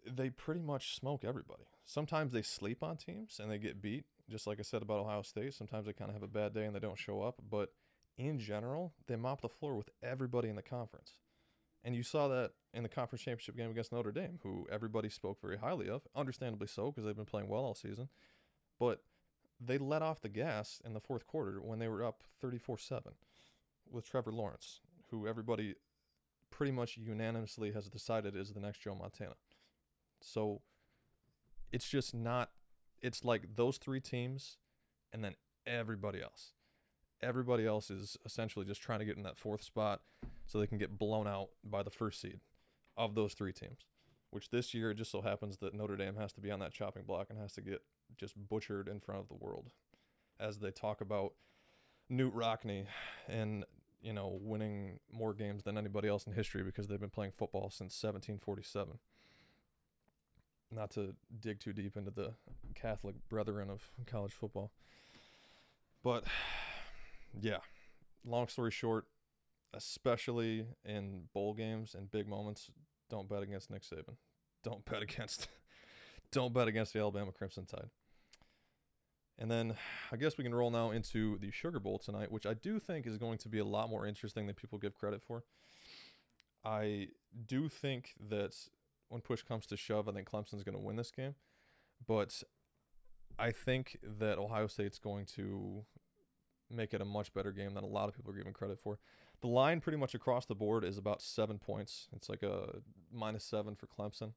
they 0.06 0.30
pretty 0.30 0.62
much 0.62 0.96
smoke 0.96 1.24
everybody. 1.24 1.64
Sometimes 1.86 2.34
they 2.34 2.42
sleep 2.42 2.84
on 2.84 2.98
teams 2.98 3.40
and 3.40 3.52
they 3.52 3.58
get 3.58 3.82
beat, 3.82 4.06
just 4.30 4.48
like 4.48 4.60
I 4.60 4.64
said 4.64 4.82
about 4.82 5.00
Ohio 5.00 5.22
State. 5.22 5.54
Sometimes 5.54 5.86
they 5.86 5.94
kind 5.94 6.10
of 6.10 6.16
have 6.16 6.24
a 6.24 6.28
bad 6.28 6.54
day 6.54 6.66
and 6.66 6.76
they 6.76 6.80
don't 6.80 6.98
show 6.98 7.22
up, 7.22 7.42
but 7.50 7.70
in 8.18 8.40
general, 8.40 8.94
they 9.08 9.16
mop 9.16 9.42
the 9.42 9.50
floor 9.50 9.76
with 9.76 9.90
everybody 10.02 10.50
in 10.50 10.56
the 10.56 10.62
conference. 10.62 11.14
And 11.84 11.96
you 11.96 12.04
saw 12.04 12.28
that 12.28 12.52
in 12.74 12.84
the 12.84 12.90
conference 12.90 13.24
championship 13.24 13.58
game 13.58 13.72
against 13.72 13.92
Notre 13.92 14.12
Dame, 14.12 14.40
who 14.44 14.68
everybody 14.72 15.10
spoke 15.10 15.42
very 15.42 15.58
highly 15.58 15.90
of, 15.90 16.04
understandably 16.16 16.68
so, 16.68 16.92
because 16.92 17.06
they've 17.06 17.16
been 17.16 17.26
playing 17.26 17.48
well 17.48 17.64
all 17.64 17.74
season. 17.74 18.10
But 18.80 19.02
they 19.60 19.78
let 19.78 20.02
off 20.02 20.22
the 20.22 20.30
gas 20.30 20.82
in 20.86 20.94
the 20.94 21.00
fourth 21.00 21.26
quarter 21.26 21.60
when 21.62 21.80
they 21.80 21.88
were 21.88 22.04
up 22.04 22.24
34 22.40 22.78
7 22.78 23.14
with 23.90 24.08
Trevor 24.08 24.32
Lawrence, 24.32 24.82
who 25.10 25.28
everybody 25.28 25.76
pretty 26.52 26.72
much 26.72 26.98
unanimously 26.98 27.72
has 27.72 27.90
decided 27.90 28.36
is 28.36 28.54
the 28.54 28.60
next 28.60 28.80
Joe 28.80 28.96
Montana. 28.96 29.36
So 30.22 30.62
it's 31.72 31.90
just 31.90 32.14
not, 32.14 32.50
it's 33.02 33.24
like 33.24 33.56
those 33.56 33.78
three 33.78 34.00
teams 34.00 34.58
and 35.12 35.24
then 35.24 35.36
everybody 35.66 36.22
else. 36.22 36.54
Everybody 37.22 37.66
else 37.66 37.92
is 37.92 38.18
essentially 38.26 38.66
just 38.66 38.82
trying 38.82 39.00
to 39.00 39.06
get 39.06 39.18
in 39.18 39.24
that 39.24 39.38
fourth 39.38 39.64
spot 39.64 40.02
so 40.48 40.60
they 40.60 40.68
can 40.68 40.78
get 40.78 40.98
blown 40.98 41.28
out 41.28 41.50
by 41.64 41.84
the 41.84 41.92
first 41.92 42.20
seed 42.20 42.40
of 42.98 43.16
those 43.16 43.34
three 43.34 43.54
teams. 43.54 43.86
Which 44.32 44.50
this 44.50 44.74
year 44.74 44.92
it 44.92 44.96
just 44.96 45.12
so 45.12 45.22
happens 45.22 45.58
that 45.58 45.74
Notre 45.74 45.98
Dame 45.98 46.16
has 46.16 46.32
to 46.34 46.42
be 46.42 46.52
on 46.52 46.60
that 46.60 46.72
chopping 46.72 47.04
block 47.04 47.28
and 47.30 47.38
has 47.38 47.54
to 47.54 47.62
get 47.62 47.82
just 48.18 48.36
butchered 48.50 48.88
in 48.88 49.00
front 49.00 49.22
of 49.22 49.28
the 49.28 49.36
world 49.36 49.72
as 50.40 50.60
they 50.60 50.72
talk 50.72 51.02
about 51.02 51.34
Knute 52.12 52.34
Rockne 52.34 52.86
and 53.28 53.66
you 54.02 54.14
know 54.14 54.38
winning 54.42 55.00
more 55.12 55.34
games 55.34 55.64
than 55.64 55.78
anybody 55.78 56.08
else 56.08 56.26
in 56.26 56.34
history 56.34 56.64
because 56.64 56.88
they've 56.88 57.00
been 57.00 57.10
playing 57.10 57.32
football 57.38 57.70
since 57.70 58.02
1747 58.04 59.00
not 60.72 60.92
to 60.92 61.16
dig 61.40 61.60
too 61.60 61.74
deep 61.74 61.98
into 61.98 62.12
the 62.12 62.34
Catholic 62.76 63.16
brethren 63.30 63.70
of 63.70 63.82
college 64.06 64.34
football. 64.34 64.72
But 66.04 66.24
yeah, 67.42 67.58
long 68.26 68.48
story 68.48 68.72
short, 68.72 69.06
especially 69.74 70.66
in 70.86 71.24
bowl 71.34 71.54
games 71.54 71.96
and 71.96 72.12
big 72.12 72.28
moments, 72.28 72.72
don't 73.10 73.30
bet 73.30 73.44
against 73.44 73.70
Nick 73.70 73.84
Saban. 73.84 74.16
Don't 74.64 74.86
bet 74.86 75.02
against 75.02 75.48
don't 76.32 76.54
bet 76.54 76.68
against 76.68 76.94
the 76.94 77.00
Alabama 77.00 77.32
Crimson 77.32 77.66
Tide. 77.66 77.90
And 79.38 79.50
then 79.50 79.76
I 80.12 80.18
guess 80.18 80.38
we 80.38 80.44
can 80.44 80.54
roll 80.54 80.70
now 80.70 80.92
into 80.92 81.38
the 81.40 81.52
Sugar 81.52 81.80
Bowl 81.80 81.98
tonight, 81.98 82.32
which 82.32 82.46
I 82.46 82.54
do 82.54 82.80
think 82.80 83.08
is 83.08 83.18
going 83.18 83.40
to 83.40 83.50
be 83.50 83.60
a 83.60 83.66
lot 83.66 83.90
more 83.90 84.06
interesting 84.06 84.46
than 84.46 84.56
people 84.56 84.78
give 84.78 84.94
credit 84.94 85.22
for. 85.24 85.44
I 86.64 87.08
do 87.48 87.68
think 87.68 88.14
that 88.30 88.56
when 89.12 89.22
push 89.22 89.44
comes 89.44 89.66
to 89.68 89.76
shove, 89.76 90.08
I 90.08 90.14
think 90.14 90.30
Clemson's 90.30 90.64
going 90.64 90.78
to 90.78 90.82
win 90.82 90.96
this 90.96 91.12
game. 91.12 91.36
But 92.08 92.44
I 93.38 93.52
think 93.52 93.98
that 94.02 94.38
Ohio 94.38 94.68
State's 94.68 95.00
going 95.00 95.26
to 95.36 95.84
make 96.70 96.94
it 96.94 97.02
a 97.02 97.06
much 97.06 97.34
better 97.34 97.52
game 97.52 97.74
than 97.74 97.84
a 97.84 97.88
lot 97.88 98.08
of 98.08 98.16
people 98.16 98.32
are 98.32 98.38
giving 98.38 98.54
credit 98.54 98.80
for. 98.80 99.00
The 99.42 99.48
line 99.48 99.82
pretty 99.82 99.98
much 99.98 100.16
across 100.16 100.46
the 100.46 100.56
board 100.56 100.86
is 100.86 100.98
about 100.98 101.22
seven 101.22 101.58
points. 101.58 102.08
It's 102.16 102.30
like 102.30 102.42
a 102.42 102.78
minus 103.12 103.44
seven 103.44 103.76
for 103.76 103.88
Clemson. 103.88 104.32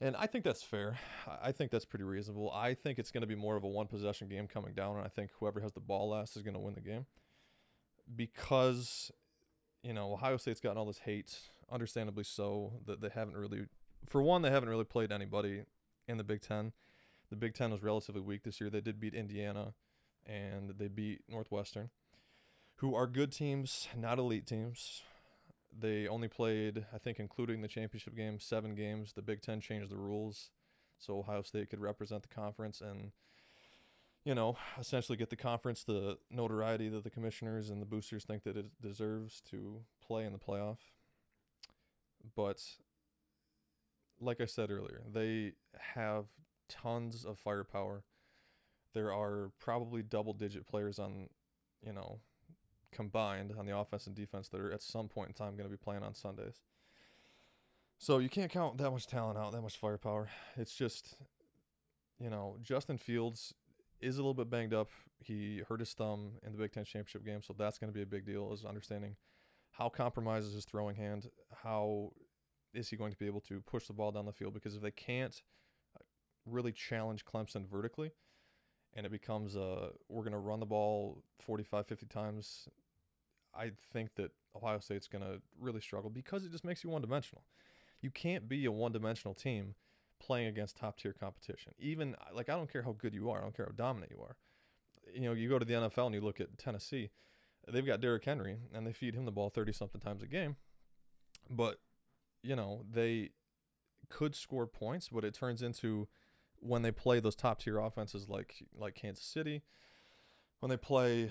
And 0.00 0.16
I 0.16 0.26
think 0.26 0.44
that's 0.44 0.62
fair. 0.62 0.96
I 1.42 1.52
think 1.52 1.70
that's 1.70 1.84
pretty 1.84 2.04
reasonable. 2.04 2.50
I 2.50 2.72
think 2.72 2.98
it's 2.98 3.10
going 3.10 3.22
to 3.22 3.26
be 3.26 3.34
more 3.34 3.56
of 3.56 3.64
a 3.64 3.68
one 3.68 3.88
possession 3.88 4.28
game 4.28 4.46
coming 4.46 4.72
down, 4.72 4.96
and 4.96 5.04
I 5.04 5.08
think 5.08 5.30
whoever 5.38 5.60
has 5.60 5.72
the 5.72 5.80
ball 5.80 6.08
last 6.10 6.36
is 6.36 6.42
going 6.42 6.54
to 6.54 6.60
win 6.60 6.74
the 6.74 6.80
game. 6.80 7.04
Because, 8.16 9.10
you 9.82 9.92
know, 9.92 10.14
Ohio 10.14 10.38
State's 10.38 10.60
gotten 10.60 10.78
all 10.78 10.86
this 10.86 10.98
hate, 10.98 11.36
understandably 11.70 12.24
so, 12.24 12.74
that 12.86 13.00
they 13.00 13.08
haven't 13.08 13.36
really, 13.36 13.66
for 14.06 14.22
one, 14.22 14.42
they 14.42 14.50
haven't 14.50 14.68
really 14.68 14.84
played 14.84 15.12
anybody 15.12 15.64
in 16.06 16.16
the 16.16 16.24
Big 16.24 16.40
Ten. 16.40 16.72
The 17.30 17.36
Big 17.36 17.54
Ten 17.54 17.70
was 17.70 17.82
relatively 17.82 18.20
weak 18.20 18.44
this 18.44 18.60
year. 18.60 18.70
They 18.70 18.80
did 18.80 19.00
beat 19.00 19.14
Indiana 19.14 19.74
and 20.26 20.74
they 20.78 20.88
beat 20.88 21.22
Northwestern, 21.28 21.90
who 22.76 22.94
are 22.94 23.06
good 23.06 23.32
teams, 23.32 23.88
not 23.96 24.18
elite 24.18 24.46
teams. 24.46 25.02
They 25.76 26.08
only 26.08 26.28
played, 26.28 26.86
I 26.94 26.98
think, 26.98 27.18
including 27.18 27.60
the 27.60 27.68
championship 27.68 28.16
game, 28.16 28.40
seven 28.40 28.74
games. 28.74 29.12
The 29.12 29.22
Big 29.22 29.42
Ten 29.42 29.60
changed 29.60 29.90
the 29.90 29.96
rules 29.96 30.50
so 30.98 31.18
Ohio 31.18 31.42
State 31.42 31.70
could 31.70 31.80
represent 31.80 32.22
the 32.22 32.28
conference 32.28 32.80
and, 32.80 33.12
you 34.24 34.34
know, 34.34 34.56
essentially 34.78 35.16
get 35.16 35.30
the 35.30 35.36
conference 35.36 35.84
the 35.84 36.18
notoriety 36.30 36.88
that 36.88 37.04
the 37.04 37.10
commissioners 37.10 37.70
and 37.70 37.80
the 37.80 37.86
boosters 37.86 38.24
think 38.24 38.42
that 38.44 38.56
it 38.56 38.66
deserves 38.82 39.40
to 39.50 39.82
play 40.04 40.24
in 40.24 40.32
the 40.32 40.38
playoff. 40.38 40.78
But 42.34 42.62
like 44.20 44.40
I 44.40 44.46
said 44.46 44.70
earlier, 44.70 45.02
they 45.10 45.52
have 45.94 46.26
tons 46.68 47.24
of 47.24 47.38
firepower. 47.38 48.04
There 48.94 49.12
are 49.12 49.50
probably 49.58 50.02
double 50.02 50.32
digit 50.32 50.66
players 50.66 50.98
on, 50.98 51.28
you 51.84 51.92
know, 51.92 52.20
combined 52.90 53.54
on 53.58 53.66
the 53.66 53.76
offense 53.76 54.06
and 54.06 54.16
defense 54.16 54.48
that 54.48 54.60
are 54.60 54.72
at 54.72 54.82
some 54.82 55.08
point 55.08 55.28
in 55.28 55.34
time 55.34 55.56
going 55.56 55.68
to 55.68 55.70
be 55.70 55.76
playing 55.76 56.02
on 56.02 56.14
Sundays. 56.14 56.62
So 57.98 58.18
you 58.18 58.28
can't 58.28 58.50
count 58.50 58.78
that 58.78 58.90
much 58.90 59.06
talent 59.06 59.38
out, 59.38 59.52
that 59.52 59.62
much 59.62 59.76
firepower. 59.76 60.28
It's 60.56 60.74
just, 60.74 61.16
you 62.18 62.30
know, 62.30 62.56
Justin 62.62 62.96
Fields 62.96 63.54
is 64.00 64.16
a 64.16 64.20
little 64.20 64.34
bit 64.34 64.48
banged 64.48 64.72
up. 64.72 64.90
He 65.20 65.62
hurt 65.68 65.80
his 65.80 65.92
thumb 65.92 66.32
in 66.46 66.52
the 66.52 66.58
Big 66.58 66.72
Ten 66.72 66.84
championship 66.84 67.24
game, 67.24 67.42
so 67.42 67.54
that's 67.58 67.76
going 67.76 67.92
to 67.92 67.94
be 67.94 68.02
a 68.02 68.06
big 68.06 68.24
deal. 68.24 68.52
Is 68.52 68.64
understanding 68.64 69.16
how 69.72 69.88
compromises 69.88 70.54
his 70.54 70.64
throwing 70.64 70.96
hand, 70.96 71.30
how 71.62 72.12
is 72.74 72.88
he 72.88 72.96
going 72.96 73.12
to 73.12 73.18
be 73.18 73.26
able 73.26 73.40
to 73.42 73.60
push 73.60 73.86
the 73.86 73.92
ball 73.92 74.12
down 74.12 74.26
the 74.26 74.32
field? 74.32 74.54
Because 74.54 74.74
if 74.74 74.82
they 74.82 74.90
can't 74.90 75.42
uh, 75.96 76.02
really 76.46 76.72
challenge 76.72 77.24
Clemson 77.24 77.68
vertically, 77.68 78.12
and 78.94 79.04
it 79.06 79.12
becomes 79.12 79.54
a 79.54 79.90
we're 80.08 80.22
going 80.22 80.32
to 80.32 80.38
run 80.38 80.60
the 80.60 80.66
ball 80.66 81.22
45 81.40 81.86
50 81.86 82.06
times 82.06 82.68
i 83.54 83.70
think 83.92 84.14
that 84.14 84.30
ohio 84.56 84.78
state's 84.78 85.06
going 85.06 85.22
to 85.22 85.42
really 85.60 85.80
struggle 85.80 86.08
because 86.08 86.42
it 86.44 86.50
just 86.50 86.64
makes 86.64 86.82
you 86.82 86.88
one 86.88 87.02
dimensional 87.02 87.44
you 88.00 88.10
can't 88.10 88.48
be 88.48 88.64
a 88.64 88.72
one 88.72 88.92
dimensional 88.92 89.34
team 89.34 89.74
playing 90.20 90.48
against 90.48 90.76
top 90.76 90.98
tier 90.98 91.12
competition. 91.12 91.72
Even 91.78 92.16
like 92.34 92.48
i 92.48 92.54
don't 92.54 92.70
care 92.72 92.82
how 92.82 92.92
good 92.92 93.14
you 93.14 93.30
are 93.30 93.38
i 93.38 93.42
don't 93.42 93.56
care 93.56 93.66
how 93.66 93.74
dominant 93.76 94.12
you 94.12 94.20
are. 94.20 94.36
You 95.12 95.22
know 95.22 95.32
you 95.32 95.48
go 95.48 95.58
to 95.58 95.64
the 95.64 95.74
nfl 95.74 96.06
and 96.06 96.14
you 96.14 96.20
look 96.20 96.40
at 96.40 96.58
tennessee 96.58 97.10
they've 97.72 97.86
got 97.86 98.00
Derrick 98.00 98.24
Henry 98.24 98.56
and 98.74 98.86
they 98.86 98.92
feed 98.92 99.14
him 99.14 99.24
the 99.24 99.32
ball 99.32 99.50
30 99.50 99.72
something 99.72 100.00
times 100.00 100.22
a 100.22 100.26
game 100.26 100.56
but 101.50 101.80
you 102.42 102.56
know 102.56 102.82
they 102.90 103.30
could 104.08 104.34
score 104.34 104.66
points 104.66 105.08
but 105.10 105.24
it 105.24 105.34
turns 105.34 105.62
into 105.62 106.08
when 106.60 106.82
they 106.82 106.90
play 106.90 107.20
those 107.20 107.34
top 107.34 107.60
tier 107.60 107.78
offenses 107.78 108.28
like 108.28 108.64
like 108.76 108.94
Kansas 108.94 109.24
City, 109.24 109.62
when 110.60 110.70
they 110.70 110.76
play, 110.76 111.30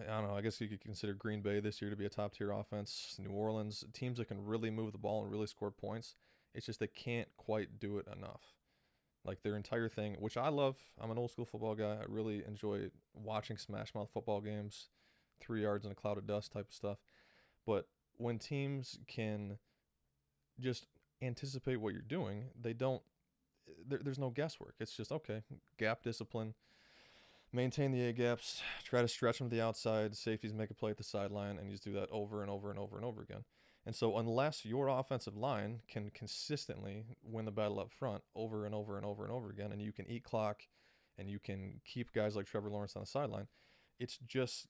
I 0.00 0.20
don't 0.20 0.28
know, 0.28 0.36
I 0.36 0.40
guess 0.40 0.60
you 0.60 0.68
could 0.68 0.80
consider 0.80 1.14
Green 1.14 1.40
Bay 1.40 1.60
this 1.60 1.80
year 1.80 1.90
to 1.90 1.96
be 1.96 2.06
a 2.06 2.10
top 2.10 2.34
tier 2.34 2.50
offense, 2.50 3.16
New 3.18 3.30
Orleans, 3.30 3.84
teams 3.92 4.18
that 4.18 4.28
can 4.28 4.44
really 4.44 4.70
move 4.70 4.92
the 4.92 4.98
ball 4.98 5.22
and 5.22 5.30
really 5.30 5.46
score 5.46 5.70
points. 5.70 6.14
It's 6.54 6.66
just 6.66 6.80
they 6.80 6.86
can't 6.86 7.28
quite 7.36 7.78
do 7.78 7.98
it 7.98 8.06
enough. 8.14 8.42
Like 9.24 9.42
their 9.42 9.56
entire 9.56 9.88
thing, 9.88 10.16
which 10.20 10.36
I 10.36 10.48
love. 10.48 10.76
I'm 11.00 11.10
an 11.10 11.18
old 11.18 11.30
school 11.30 11.44
football 11.44 11.74
guy. 11.74 11.98
I 12.00 12.04
really 12.08 12.42
enjoy 12.46 12.90
watching 13.12 13.58
smash 13.58 13.94
mouth 13.94 14.08
football 14.12 14.40
games, 14.40 14.88
three 15.40 15.62
yards 15.62 15.84
in 15.84 15.92
a 15.92 15.94
cloud 15.94 16.18
of 16.18 16.26
dust 16.26 16.52
type 16.52 16.68
of 16.68 16.74
stuff. 16.74 16.98
But 17.66 17.86
when 18.16 18.38
teams 18.38 18.98
can 19.06 19.58
just 20.60 20.86
anticipate 21.22 21.76
what 21.76 21.92
you're 21.92 22.02
doing, 22.02 22.46
they 22.60 22.72
don't 22.72 23.02
there, 23.86 24.00
there's 24.02 24.18
no 24.18 24.30
guesswork. 24.30 24.74
It's 24.80 24.96
just 24.96 25.12
okay, 25.12 25.42
gap 25.78 26.02
discipline, 26.02 26.54
maintain 27.52 27.92
the 27.92 28.02
A 28.06 28.12
gaps, 28.12 28.62
try 28.84 29.02
to 29.02 29.08
stretch 29.08 29.38
them 29.38 29.50
to 29.50 29.56
the 29.56 29.62
outside. 29.62 30.16
Safeties 30.16 30.54
make 30.54 30.70
a 30.70 30.74
play 30.74 30.90
at 30.90 30.96
the 30.96 31.04
sideline, 31.04 31.58
and 31.58 31.66
you 31.66 31.72
just 31.72 31.84
do 31.84 31.92
that 31.94 32.08
over 32.10 32.42
and 32.42 32.50
over 32.50 32.70
and 32.70 32.78
over 32.78 32.96
and 32.96 33.04
over 33.04 33.22
again. 33.22 33.44
And 33.86 33.94
so, 33.94 34.18
unless 34.18 34.64
your 34.64 34.88
offensive 34.88 35.36
line 35.36 35.80
can 35.88 36.10
consistently 36.10 37.06
win 37.22 37.46
the 37.46 37.50
battle 37.50 37.80
up 37.80 37.90
front 37.90 38.22
over 38.34 38.66
and 38.66 38.74
over 38.74 38.96
and 38.96 39.06
over 39.06 39.24
and 39.24 39.32
over 39.32 39.50
again, 39.50 39.72
and 39.72 39.80
you 39.80 39.92
can 39.92 40.08
eat 40.10 40.24
clock 40.24 40.62
and 41.16 41.28
you 41.28 41.38
can 41.38 41.80
keep 41.84 42.12
guys 42.12 42.36
like 42.36 42.46
Trevor 42.46 42.70
Lawrence 42.70 42.94
on 42.96 43.02
the 43.02 43.06
sideline, 43.06 43.48
it's 43.98 44.18
just, 44.18 44.66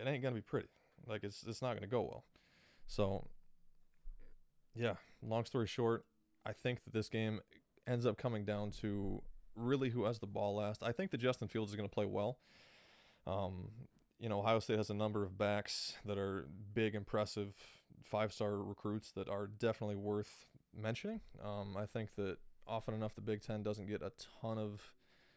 it 0.00 0.08
ain't 0.08 0.22
to 0.34 0.40
be 0.40 0.44
pretty. 0.44 0.68
Like, 1.06 1.24
it's, 1.24 1.44
it's 1.46 1.62
not 1.62 1.72
to 1.82 1.88
go 1.88 2.02
well. 2.02 2.24
So, 2.86 3.28
yeah, 4.74 4.94
long 5.22 5.44
story 5.44 5.66
short, 5.66 6.04
I 6.44 6.52
think 6.52 6.84
that 6.84 6.92
this 6.92 7.08
game 7.08 7.40
ends 7.86 8.06
up 8.06 8.18
coming 8.18 8.44
down 8.44 8.70
to 8.82 9.22
really 9.56 9.90
who 9.90 10.04
has 10.04 10.18
the 10.18 10.26
ball 10.26 10.56
last. 10.56 10.82
I 10.82 10.92
think 10.92 11.10
that 11.10 11.18
Justin 11.18 11.48
Fields 11.48 11.72
is 11.72 11.76
to 11.88 11.94
play 11.94 12.06
well. 12.06 12.38
Um, 13.26 13.68
you 14.18 14.28
know, 14.28 14.40
Ohio 14.40 14.60
State 14.60 14.78
has 14.78 14.90
a 14.90 14.94
number 14.94 15.24
of 15.24 15.38
backs 15.38 15.94
that 16.04 16.18
are 16.18 16.46
big, 16.74 16.94
impressive, 16.94 17.54
five 18.02 18.32
star 18.32 18.56
recruits 18.56 19.12
that 19.12 19.28
are 19.28 19.46
definitely 19.46 19.96
worth 19.96 20.46
mentioning. 20.76 21.20
Um, 21.44 21.76
I 21.76 21.86
think 21.86 22.14
that 22.16 22.38
often 22.66 22.94
enough 22.94 23.14
the 23.14 23.20
Big 23.20 23.42
Ten 23.42 23.62
doesn't 23.62 23.86
get 23.86 24.02
a 24.02 24.12
ton 24.40 24.58
of 24.58 24.92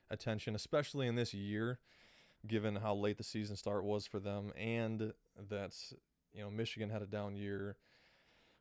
attention, 0.09 0.55
especially 0.55 1.07
in 1.07 1.15
this 1.15 1.33
year 1.33 1.79
given 2.47 2.75
how 2.75 2.95
late 2.95 3.17
the 3.17 3.23
season 3.23 3.55
start 3.55 3.83
was 3.83 4.05
for 4.05 4.19
them, 4.19 4.51
and 4.57 5.13
that 5.49 5.75
you 6.33 6.41
know 6.41 6.49
Michigan 6.49 6.89
had 6.89 7.01
a 7.01 7.07
down 7.07 7.35
year. 7.35 7.77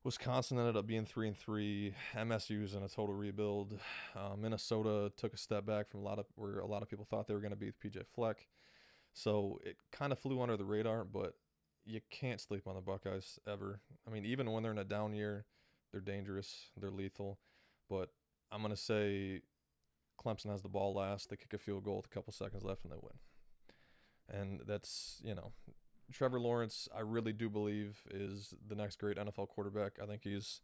Wisconsin 0.04 0.58
ended 0.58 0.76
up 0.76 0.86
being 0.86 1.06
three 1.06 1.28
and 1.28 1.36
three. 1.36 1.94
MSU's 2.16 2.74
in 2.74 2.82
a 2.82 2.88
total 2.88 3.14
rebuild. 3.14 3.78
Uh, 4.16 4.34
Minnesota 4.36 5.12
took 5.16 5.32
a 5.32 5.36
step 5.36 5.64
back 5.64 5.88
from 5.88 6.00
a 6.00 6.02
lot 6.02 6.18
of 6.18 6.26
where 6.34 6.58
a 6.58 6.66
lot 6.66 6.82
of 6.82 6.88
people 6.88 7.06
thought 7.08 7.28
they 7.28 7.34
were 7.34 7.40
going 7.40 7.52
to 7.52 7.56
be 7.56 7.66
with 7.66 7.80
PJ 7.80 8.04
Fleck. 8.12 8.48
So 9.14 9.60
it 9.64 9.76
kind 9.92 10.10
of 10.10 10.18
flew 10.18 10.40
under 10.40 10.56
the 10.56 10.64
radar, 10.64 11.04
but 11.04 11.34
you 11.84 12.00
can't 12.10 12.40
sleep 12.40 12.66
on 12.66 12.74
the 12.74 12.80
Buckeyes 12.80 13.38
ever. 13.46 13.80
I 14.06 14.10
mean, 14.10 14.24
even 14.24 14.50
when 14.50 14.62
they're 14.62 14.72
in 14.72 14.78
a 14.78 14.84
down 14.84 15.14
year, 15.14 15.44
they're 15.92 16.00
dangerous, 16.00 16.70
they're 16.76 16.90
lethal. 16.90 17.38
But 17.88 18.10
I'm 18.50 18.60
going 18.60 18.74
to 18.74 18.80
say 18.80 19.42
Clemson 20.22 20.50
has 20.50 20.62
the 20.62 20.68
ball 20.68 20.94
last. 20.94 21.30
They 21.30 21.36
kick 21.36 21.52
a 21.52 21.58
field 21.58 21.84
goal 21.84 21.96
with 21.96 22.06
a 22.06 22.08
couple 22.08 22.32
seconds 22.32 22.64
left 22.64 22.84
and 22.84 22.92
they 22.92 22.96
win. 23.00 23.18
And 24.28 24.60
that's, 24.66 25.20
you 25.24 25.34
know, 25.34 25.52
Trevor 26.12 26.40
Lawrence, 26.40 26.88
I 26.94 27.00
really 27.00 27.32
do 27.32 27.48
believe 27.48 28.02
is 28.10 28.54
the 28.68 28.74
next 28.74 28.98
great 28.98 29.16
NFL 29.16 29.48
quarterback. 29.48 29.92
I 30.02 30.06
think 30.06 30.22
he's 30.24 30.60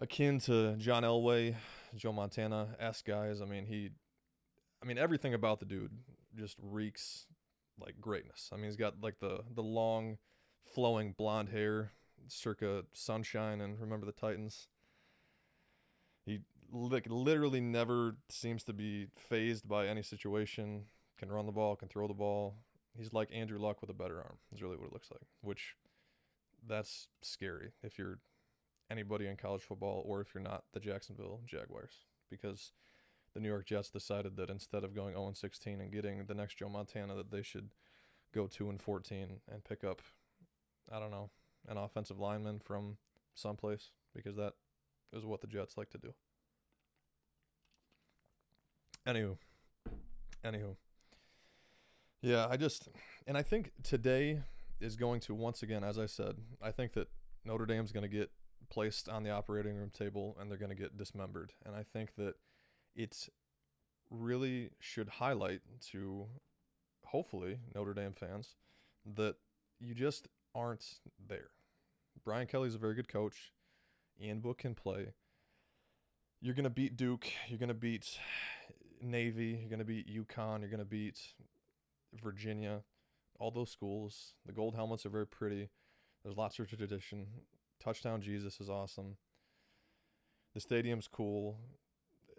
akin 0.00 0.38
to 0.40 0.76
John 0.76 1.02
Elway, 1.02 1.56
Joe 1.94 2.12
Montana 2.12 2.76
s 2.78 3.02
guys. 3.02 3.40
I 3.40 3.44
mean, 3.44 3.66
he, 3.66 3.90
I 4.82 4.86
mean, 4.86 4.98
everything 4.98 5.34
about 5.34 5.60
the 5.60 5.66
dude 5.66 5.92
just 6.36 6.56
reeks 6.62 7.26
like 7.78 8.00
greatness. 8.00 8.50
I 8.52 8.56
mean, 8.56 8.66
he's 8.66 8.76
got 8.76 9.00
like 9.02 9.18
the 9.20 9.40
the 9.54 9.62
long, 9.62 10.18
flowing 10.74 11.14
blonde 11.16 11.48
hair, 11.50 11.92
circa 12.28 12.84
Sunshine 12.92 13.60
and 13.60 13.80
Remember 13.80 14.06
the 14.06 14.12
Titans. 14.12 14.68
He 16.24 16.40
like 16.72 17.06
literally 17.08 17.60
never 17.60 18.16
seems 18.28 18.64
to 18.64 18.72
be 18.72 19.06
fazed 19.16 19.68
by 19.68 19.86
any 19.86 20.02
situation. 20.02 20.84
Can 21.18 21.30
run 21.30 21.46
the 21.46 21.52
ball, 21.52 21.76
can 21.76 21.88
throw 21.88 22.06
the 22.06 22.14
ball. 22.14 22.56
He's 22.96 23.12
like 23.12 23.28
Andrew 23.32 23.58
Luck 23.58 23.80
with 23.80 23.90
a 23.90 23.94
better 23.94 24.16
arm. 24.16 24.36
Is 24.52 24.62
really 24.62 24.76
what 24.76 24.86
it 24.86 24.92
looks 24.92 25.10
like. 25.10 25.22
Which 25.40 25.76
that's 26.66 27.08
scary 27.22 27.72
if 27.82 27.98
you're 27.98 28.18
anybody 28.90 29.26
in 29.26 29.36
college 29.36 29.62
football 29.62 30.02
or 30.06 30.20
if 30.20 30.34
you're 30.34 30.42
not 30.42 30.64
the 30.72 30.80
Jacksonville 30.80 31.40
Jaguars 31.46 32.04
because 32.30 32.72
the 33.34 33.40
New 33.40 33.48
York 33.48 33.66
Jets 33.66 33.90
decided 33.90 34.36
that 34.36 34.48
instead 34.48 34.82
of 34.82 34.94
going 34.94 35.14
0 35.14 35.32
16 35.34 35.80
and 35.80 35.92
getting 35.92 36.24
the 36.24 36.34
next 36.34 36.56
Joe 36.56 36.70
Montana, 36.70 37.14
that 37.16 37.30
they 37.30 37.42
should 37.42 37.68
go 38.34 38.46
2 38.46 38.70
and 38.70 38.80
14 38.80 39.40
and 39.52 39.64
pick 39.64 39.84
up, 39.84 40.00
I 40.90 40.98
don't 40.98 41.10
know, 41.10 41.30
an 41.68 41.76
offensive 41.76 42.18
lineman 42.18 42.60
from 42.60 42.96
someplace 43.34 43.90
because 44.14 44.36
that 44.36 44.54
is 45.12 45.26
what 45.26 45.42
the 45.42 45.46
Jets 45.46 45.76
like 45.76 45.90
to 45.90 45.98
do. 45.98 46.14
Anywho, 49.06 49.36
anywho, 50.44 50.76
yeah, 52.26 52.48
I 52.50 52.56
just, 52.56 52.88
and 53.28 53.38
I 53.38 53.42
think 53.42 53.70
today 53.84 54.42
is 54.80 54.96
going 54.96 55.20
to 55.20 55.34
once 55.34 55.62
again, 55.62 55.84
as 55.84 55.96
I 55.96 56.06
said, 56.06 56.38
I 56.60 56.72
think 56.72 56.94
that 56.94 57.06
Notre 57.44 57.66
Dame's 57.66 57.92
going 57.92 58.02
to 58.02 58.08
get 58.08 58.30
placed 58.68 59.08
on 59.08 59.22
the 59.22 59.30
operating 59.30 59.76
room 59.76 59.92
table 59.96 60.36
and 60.40 60.50
they're 60.50 60.58
going 60.58 60.70
to 60.70 60.76
get 60.76 60.98
dismembered, 60.98 61.52
and 61.64 61.76
I 61.76 61.84
think 61.84 62.16
that 62.16 62.34
it 62.96 63.28
really 64.10 64.70
should 64.80 65.08
highlight 65.08 65.60
to 65.92 66.26
hopefully 67.04 67.58
Notre 67.76 67.94
Dame 67.94 68.12
fans 68.12 68.56
that 69.14 69.36
you 69.78 69.94
just 69.94 70.26
aren't 70.52 70.84
there. 71.28 71.50
Brian 72.24 72.48
Kelly's 72.48 72.74
a 72.74 72.78
very 72.78 72.94
good 72.94 73.08
coach. 73.08 73.52
Ian 74.20 74.40
Book 74.40 74.58
can 74.58 74.74
play. 74.74 75.12
You're 76.40 76.54
going 76.54 76.64
to 76.64 76.70
beat 76.70 76.96
Duke. 76.96 77.28
You're 77.46 77.60
going 77.60 77.68
to 77.68 77.74
beat 77.74 78.18
Navy. 79.00 79.58
You're 79.60 79.70
going 79.70 79.78
to 79.78 79.84
beat 79.84 80.08
UConn. 80.08 80.60
You're 80.60 80.70
going 80.70 80.80
to 80.80 80.84
beat 80.84 81.20
Virginia. 82.12 82.82
All 83.38 83.50
those 83.50 83.70
schools. 83.70 84.34
The 84.46 84.52
gold 84.52 84.74
helmets 84.74 85.04
are 85.04 85.10
very 85.10 85.26
pretty. 85.26 85.68
There's 86.24 86.36
lots 86.36 86.58
of 86.58 86.68
tradition. 86.68 87.26
Touchdown 87.82 88.22
Jesus 88.22 88.60
is 88.60 88.70
awesome. 88.70 89.16
The 90.54 90.60
stadium's 90.60 91.06
cool 91.06 91.58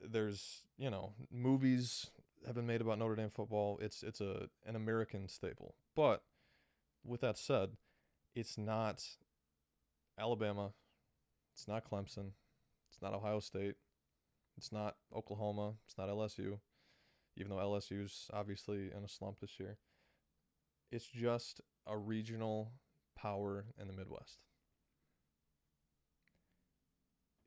there's 0.05 0.63
you 0.77 0.89
know 0.89 1.13
movies 1.31 2.07
have 2.45 2.55
been 2.55 2.67
made 2.67 2.81
about 2.81 2.99
Notre 2.99 3.15
Dame 3.15 3.29
football. 3.29 3.79
It's 3.81 4.03
it's 4.03 4.21
a 4.21 4.49
an 4.65 4.75
American 4.75 5.27
staple. 5.27 5.75
But 5.95 6.23
with 7.05 7.21
that 7.21 7.37
said, 7.37 7.71
it's 8.35 8.57
not 8.57 9.03
Alabama. 10.19 10.71
It's 11.53 11.67
not 11.67 11.89
Clemson. 11.89 12.31
It's 12.91 13.01
not 13.01 13.13
Ohio 13.13 13.39
State. 13.39 13.75
It's 14.57 14.71
not 14.71 14.95
Oklahoma. 15.15 15.73
It's 15.85 15.97
not 15.97 16.09
LSU. 16.09 16.59
Even 17.37 17.51
though 17.51 17.61
LSU's 17.61 18.29
obviously 18.33 18.89
in 18.95 19.03
a 19.03 19.07
slump 19.07 19.39
this 19.39 19.59
year. 19.59 19.77
It's 20.91 21.05
just 21.05 21.61
a 21.85 21.97
regional 21.97 22.71
power 23.15 23.65
in 23.79 23.87
the 23.87 23.93
Midwest. 23.93 24.39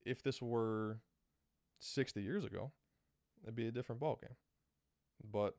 If 0.05 0.22
this 0.22 0.40
were 0.40 1.00
60 1.81 2.22
years 2.22 2.44
ago, 2.44 2.72
it'd 3.42 3.57
be 3.57 3.66
a 3.66 3.72
different 3.72 4.00
ballgame. 4.00 4.37
But 5.22 5.57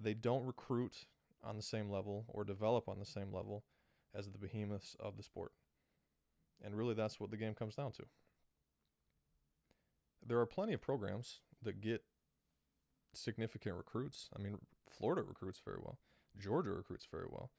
they 0.00 0.14
don't 0.14 0.44
recruit 0.44 1.06
on 1.42 1.56
the 1.56 1.62
same 1.62 1.90
level 1.90 2.24
or 2.28 2.44
develop 2.44 2.88
on 2.88 2.98
the 2.98 3.06
same 3.06 3.32
level 3.32 3.64
as 4.14 4.30
the 4.30 4.38
behemoths 4.38 4.96
of 5.00 5.16
the 5.16 5.22
sport. 5.22 5.52
And 6.62 6.76
really, 6.76 6.94
that's 6.94 7.18
what 7.18 7.30
the 7.30 7.36
game 7.36 7.54
comes 7.54 7.76
down 7.76 7.92
to. 7.92 8.04
There 10.26 10.38
are 10.38 10.46
plenty 10.46 10.74
of 10.74 10.82
programs 10.82 11.40
that 11.62 11.80
get 11.80 12.04
significant 13.12 13.76
recruits. 13.76 14.28
I 14.36 14.40
mean, 14.40 14.58
Florida 14.90 15.22
recruits 15.22 15.60
very 15.64 15.78
well, 15.80 15.98
Georgia 16.38 16.70
recruits 16.70 17.06
very 17.10 17.26
well, 17.28 17.50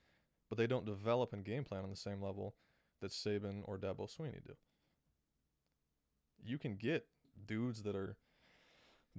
but 0.49 0.57
they 0.57 0.67
don't 0.67 0.85
develop 0.85 1.33
and 1.33 1.45
game 1.45 1.63
plan 1.63 1.83
on 1.83 1.89
the 1.89 1.95
same 1.95 2.21
level 2.21 2.55
that 3.01 3.11
Saban 3.11 3.61
or 3.65 3.77
Dabo 3.77 4.09
Swinney 4.09 4.43
do. 4.45 4.53
You 6.43 6.57
can 6.57 6.75
get 6.75 7.05
dudes 7.45 7.83
that 7.83 7.95
are 7.95 8.17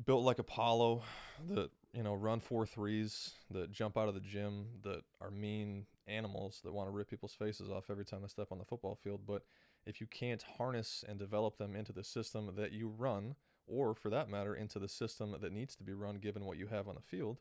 built 0.04 0.24
like 0.24 0.38
Apollo, 0.38 1.02
that 1.48 1.70
you 1.92 2.02
know 2.02 2.14
run 2.14 2.40
four 2.40 2.66
threes, 2.66 3.32
that 3.50 3.72
jump 3.72 3.96
out 3.96 4.08
of 4.08 4.14
the 4.14 4.20
gym, 4.20 4.66
that 4.82 5.02
are 5.20 5.30
mean 5.30 5.86
animals 6.06 6.60
that 6.64 6.72
want 6.72 6.88
to 6.88 6.92
rip 6.92 7.08
people's 7.08 7.34
faces 7.34 7.70
off 7.70 7.90
every 7.90 8.04
time 8.04 8.22
they 8.22 8.28
step 8.28 8.48
on 8.50 8.58
the 8.58 8.64
football 8.64 8.94
field. 8.94 9.20
But 9.26 9.42
if 9.86 10.00
you 10.00 10.06
can't 10.06 10.42
harness 10.58 11.04
and 11.06 11.18
develop 11.18 11.58
them 11.58 11.76
into 11.76 11.92
the 11.92 12.04
system 12.04 12.52
that 12.56 12.72
you 12.72 12.88
run, 12.88 13.34
or 13.66 13.94
for 13.94 14.11
that 14.11 14.29
matter, 14.29 14.55
into 14.55 14.79
the 14.79 14.88
system 14.88 15.35
that 15.40 15.53
needs 15.53 15.75
to 15.77 15.85
be 15.85 15.92
run 15.92 16.16
given 16.16 16.44
what 16.44 16.59
you 16.59 16.66
have 16.66 16.88
on 16.88 16.94
the 16.94 17.01
field, 17.01 17.38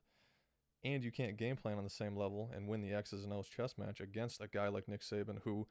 and 0.84 1.04
you 1.04 1.12
can't 1.12 1.38
game 1.38 1.56
plan 1.56 1.78
on 1.78 1.84
the 1.84 1.90
same 1.90 2.16
level 2.16 2.52
and 2.56 2.68
win 2.68 2.82
the 2.82 2.94
X's 2.94 3.24
and 3.24 3.34
O's 3.34 3.48
chess 3.48 3.78
match 3.78 4.00
against 4.00 4.42
a 4.42 4.48
guy 4.48 4.68
like 4.68 4.88
Nick 4.88 5.02
Saban 5.02 5.40
who 5.44 5.68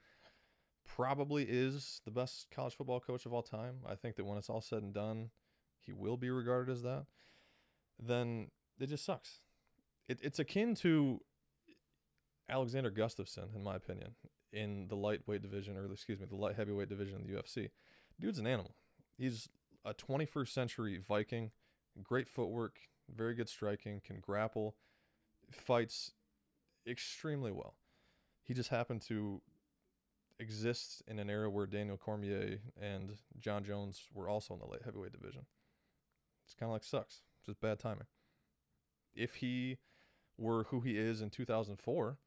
probably 0.86 1.44
is 1.44 2.00
the 2.04 2.10
best 2.10 2.46
college 2.54 2.76
football 2.76 3.00
coach 3.00 3.26
of 3.26 3.32
all 3.32 3.42
time. 3.42 3.76
I 3.88 3.94
think 3.94 4.16
that 4.16 4.24
when 4.24 4.38
it's 4.38 4.48
all 4.48 4.60
said 4.60 4.82
and 4.82 4.94
done, 4.94 5.30
he 5.80 5.92
will 5.92 6.16
be 6.16 6.30
regarded 6.30 6.72
as 6.72 6.82
that. 6.82 7.06
Then 7.98 8.48
it 8.78 8.88
just 8.88 9.04
sucks. 9.04 9.40
It, 10.08 10.18
it's 10.22 10.38
akin 10.38 10.74
to 10.76 11.20
Alexander 12.48 12.90
Gustafsson, 12.90 13.54
in 13.54 13.62
my 13.62 13.76
opinion, 13.76 14.14
in 14.52 14.88
the 14.88 14.96
lightweight 14.96 15.42
division, 15.42 15.76
or 15.76 15.90
excuse 15.92 16.18
me, 16.18 16.26
the 16.28 16.36
light 16.36 16.56
heavyweight 16.56 16.88
division 16.88 17.20
in 17.20 17.26
the 17.26 17.40
UFC. 17.40 17.70
Dude's 18.18 18.38
an 18.38 18.46
animal. 18.46 18.74
He's 19.16 19.48
a 19.84 19.94
21st 19.94 20.48
century 20.48 20.98
Viking, 20.98 21.50
great 22.02 22.28
footwork, 22.28 22.78
very 23.14 23.34
good 23.34 23.48
striking, 23.48 24.00
can 24.04 24.20
grapple, 24.20 24.76
fights 25.50 26.12
extremely 26.86 27.52
well. 27.52 27.74
He 28.42 28.54
just 28.54 28.70
happened 28.70 29.02
to 29.02 29.42
exist 30.38 31.02
in 31.06 31.18
an 31.18 31.30
era 31.30 31.50
where 31.50 31.66
Daniel 31.66 31.96
Cormier 31.96 32.58
and 32.80 33.16
Jon 33.38 33.62
Jones 33.64 34.02
were 34.14 34.28
also 34.28 34.54
in 34.54 34.60
the 34.60 34.66
light 34.66 34.82
heavyweight 34.84 35.12
division. 35.12 35.42
It's 36.44 36.54
kind 36.54 36.70
of 36.70 36.72
like 36.72 36.84
sucks. 36.84 37.22
Just 37.44 37.60
bad 37.60 37.78
timing. 37.78 38.06
If 39.14 39.36
he 39.36 39.78
were 40.38 40.64
who 40.64 40.80
he 40.80 40.96
is 40.96 41.20
in 41.20 41.30
2004, 41.30 42.18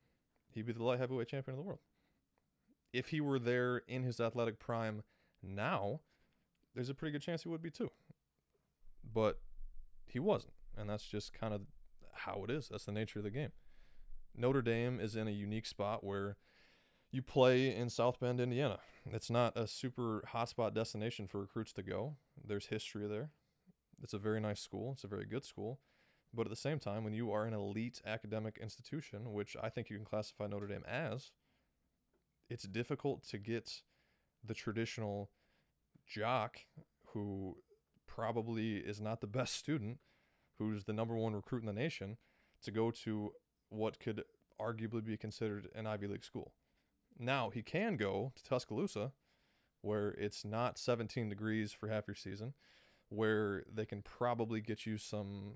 he'd 0.51 0.65
be 0.65 0.73
the 0.73 0.83
light 0.83 0.99
heavyweight 0.99 1.27
champion 1.27 1.57
of 1.57 1.63
the 1.63 1.67
world. 1.67 1.81
If 2.93 3.09
he 3.09 3.19
were 3.19 3.39
there 3.39 3.77
in 3.87 4.03
his 4.03 4.19
athletic 4.19 4.59
prime 4.59 5.03
now, 5.41 6.01
there's 6.75 6.89
a 6.89 6.93
pretty 6.93 7.11
good 7.11 7.21
chance 7.21 7.43
he 7.43 7.49
would 7.49 7.61
be 7.61 7.71
too. 7.71 7.91
But 9.13 9.39
he 10.05 10.19
wasn't. 10.19 10.53
And 10.77 10.89
that's 10.89 11.05
just 11.05 11.33
kind 11.33 11.53
of 11.53 11.61
how 12.13 12.43
it 12.43 12.49
is. 12.49 12.69
That's 12.69 12.85
the 12.85 12.91
nature 12.91 13.19
of 13.19 13.25
the 13.25 13.31
game. 13.31 13.51
Notre 14.35 14.61
Dame 14.61 14.99
is 14.99 15.15
in 15.15 15.27
a 15.27 15.31
unique 15.31 15.67
spot 15.67 16.03
where 16.03 16.37
you 17.11 17.21
play 17.21 17.75
in 17.75 17.89
South 17.89 18.19
Bend, 18.19 18.39
Indiana. 18.39 18.79
It's 19.11 19.29
not 19.29 19.55
a 19.55 19.67
super 19.67 20.23
hotspot 20.33 20.73
destination 20.73 21.27
for 21.27 21.39
recruits 21.39 21.73
to 21.73 21.83
go. 21.83 22.15
There's 22.43 22.67
history 22.67 23.07
there. 23.07 23.29
It's 24.01 24.13
a 24.13 24.17
very 24.17 24.39
nice 24.39 24.59
school. 24.59 24.93
It's 24.93 25.03
a 25.03 25.07
very 25.07 25.25
good 25.25 25.45
school. 25.45 25.79
But 26.33 26.47
at 26.47 26.49
the 26.49 26.55
same 26.55 26.79
time, 26.79 27.03
when 27.03 27.13
you 27.13 27.31
are 27.31 27.45
an 27.45 27.53
elite 27.53 28.01
academic 28.05 28.57
institution, 28.59 29.33
which 29.33 29.55
I 29.61 29.69
think 29.69 29.89
you 29.89 29.97
can 29.97 30.05
classify 30.05 30.47
Notre 30.47 30.65
Dame 30.65 30.83
as, 30.87 31.31
it's 32.49 32.63
difficult 32.63 33.23
to 33.27 33.37
get 33.37 33.83
the 34.43 34.55
traditional 34.55 35.29
jock 36.07 36.59
who 37.07 37.57
probably 38.07 38.77
is 38.77 38.99
not 38.99 39.21
the 39.21 39.27
best 39.27 39.55
student, 39.55 39.99
who's 40.57 40.83
the 40.83 40.93
number 40.93 41.15
one 41.15 41.33
recruit 41.33 41.61
in 41.61 41.67
the 41.67 41.73
nation, 41.73 42.17
to 42.63 42.71
go 42.71 42.91
to 42.91 43.33
what 43.69 43.99
could 43.99 44.23
arguably 44.61 45.03
be 45.03 45.17
considered 45.17 45.67
an 45.75 45.87
Ivy 45.87 46.07
League 46.07 46.23
school. 46.23 46.53
Now, 47.17 47.49
he 47.49 47.61
can 47.61 47.97
go 47.97 48.31
to 48.35 48.43
Tuscaloosa, 48.43 49.11
where 49.81 50.09
it's 50.11 50.45
not 50.45 50.77
17 50.77 51.29
degrees 51.29 51.71
for 51.71 51.89
half 51.89 52.07
your 52.07 52.15
season, 52.15 52.53
where 53.09 53.63
they 53.71 53.85
can 53.85 54.01
probably 54.01 54.61
get 54.61 54.85
you 54.85 54.97
some 54.97 55.53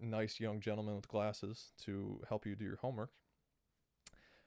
nice 0.00 0.40
young 0.40 0.60
gentlemen 0.60 0.96
with 0.96 1.08
glasses 1.08 1.72
to 1.84 2.22
help 2.28 2.46
you 2.46 2.54
do 2.54 2.64
your 2.64 2.76
homework, 2.76 3.10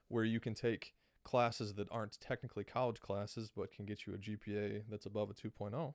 where 0.08 0.24
you 0.24 0.40
can 0.40 0.54
take 0.54 0.94
classes 1.26 1.74
that 1.74 1.88
aren't 1.92 2.20
technically 2.22 2.64
college 2.64 3.02
classes 3.02 3.52
but 3.56 3.72
can 3.72 3.86
get 3.86 4.08
you 4.08 4.14
a 4.14 4.18
GPA 4.18 4.84
that's 4.90 5.06
above 5.06 5.30
a 5.30 5.34
2.0 5.34 5.94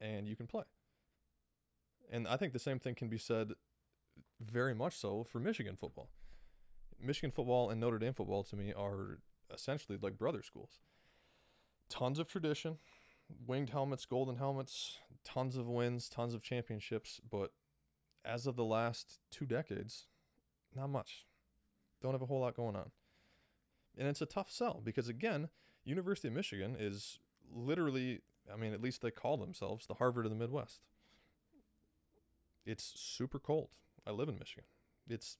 and 0.00 0.28
you 0.28 0.36
can 0.36 0.46
play. 0.46 0.64
And 2.12 2.26
I 2.28 2.36
think 2.36 2.52
the 2.52 2.58
same 2.58 2.78
thing 2.78 2.94
can 2.94 3.08
be 3.08 3.18
said 3.18 3.52
very 4.40 4.74
much 4.74 4.96
so 4.96 5.24
for 5.24 5.38
Michigan 5.38 5.76
football. 5.76 6.10
Michigan 7.00 7.30
football 7.30 7.70
and 7.70 7.80
Notre 7.80 7.98
Dame 7.98 8.12
football 8.12 8.42
to 8.44 8.56
me 8.56 8.72
are 8.72 9.20
essentially 9.52 9.96
like 10.00 10.18
brother 10.18 10.42
schools. 10.42 10.80
Tons 11.88 12.18
of 12.18 12.28
tradition, 12.28 12.78
winged 13.46 13.70
helmets, 13.70 14.04
golden 14.04 14.36
helmets, 14.36 14.98
tons 15.24 15.56
of 15.56 15.66
wins, 15.68 16.08
tons 16.08 16.34
of 16.34 16.42
championships, 16.42 17.20
but 17.30 17.52
as 18.24 18.46
of 18.46 18.56
the 18.56 18.64
last 18.64 19.18
two 19.30 19.46
decades, 19.46 20.06
not 20.74 20.90
much. 20.90 21.26
Don't 22.02 22.12
have 22.12 22.22
a 22.22 22.26
whole 22.26 22.40
lot 22.40 22.56
going 22.56 22.76
on. 22.76 22.90
And 24.00 24.08
it's 24.08 24.22
a 24.22 24.26
tough 24.26 24.50
sell 24.50 24.80
because 24.82 25.08
again, 25.08 25.50
University 25.84 26.28
of 26.28 26.34
Michigan 26.34 26.74
is 26.80 27.18
literally, 27.54 28.22
I 28.50 28.56
mean, 28.56 28.72
at 28.72 28.80
least 28.80 29.02
they 29.02 29.10
call 29.10 29.36
themselves 29.36 29.86
the 29.86 29.94
Harvard 29.94 30.24
of 30.24 30.30
the 30.30 30.38
Midwest. 30.38 30.80
It's 32.64 32.94
super 32.96 33.38
cold. 33.38 33.68
I 34.06 34.12
live 34.12 34.30
in 34.30 34.38
Michigan. 34.38 34.64
It's 35.06 35.36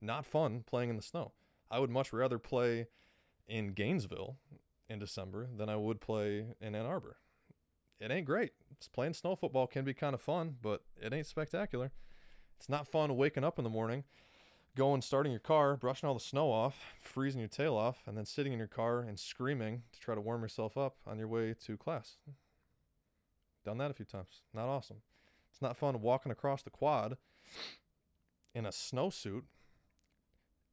not 0.00 0.24
fun 0.24 0.62
playing 0.64 0.90
in 0.90 0.96
the 0.96 1.02
snow. 1.02 1.32
I 1.68 1.80
would 1.80 1.90
much 1.90 2.12
rather 2.12 2.38
play 2.38 2.86
in 3.48 3.72
Gainesville 3.72 4.36
in 4.88 5.00
December 5.00 5.48
than 5.56 5.68
I 5.68 5.74
would 5.74 6.00
play 6.00 6.46
in 6.60 6.76
Ann 6.76 6.86
Arbor. 6.86 7.16
It 7.98 8.12
ain't 8.12 8.24
great. 8.24 8.52
Playing 8.92 9.14
snow 9.14 9.34
football 9.34 9.66
can 9.66 9.84
be 9.84 9.94
kind 9.94 10.14
of 10.14 10.20
fun, 10.20 10.54
but 10.62 10.82
it 11.02 11.12
ain't 11.12 11.26
spectacular. 11.26 11.90
It's 12.56 12.68
not 12.68 12.86
fun 12.86 13.16
waking 13.16 13.42
up 13.42 13.58
in 13.58 13.64
the 13.64 13.70
morning, 13.70 14.04
going, 14.76 15.02
starting 15.02 15.32
your 15.32 15.40
car, 15.40 15.76
brushing 15.76 16.08
all 16.08 16.14
the 16.14 16.20
snow 16.20 16.50
off, 16.50 16.94
freezing 17.02 17.40
your 17.40 17.48
tail 17.48 17.76
off, 17.76 18.02
and 18.06 18.16
then 18.16 18.24
sitting 18.24 18.52
in 18.52 18.58
your 18.58 18.68
car 18.68 19.00
and 19.00 19.18
screaming 19.18 19.82
to 19.92 20.00
try 20.00 20.14
to 20.14 20.20
warm 20.20 20.42
yourself 20.42 20.76
up 20.76 20.96
on 21.06 21.18
your 21.18 21.28
way 21.28 21.54
to 21.66 21.76
class. 21.76 22.16
Done 23.64 23.78
that 23.78 23.90
a 23.90 23.94
few 23.94 24.04
times. 24.04 24.42
Not 24.54 24.68
awesome. 24.68 24.98
It's 25.50 25.60
not 25.60 25.76
fun 25.76 26.00
walking 26.00 26.32
across 26.32 26.62
the 26.62 26.70
quad 26.70 27.16
in 28.54 28.64
a 28.64 28.70
snowsuit 28.70 29.42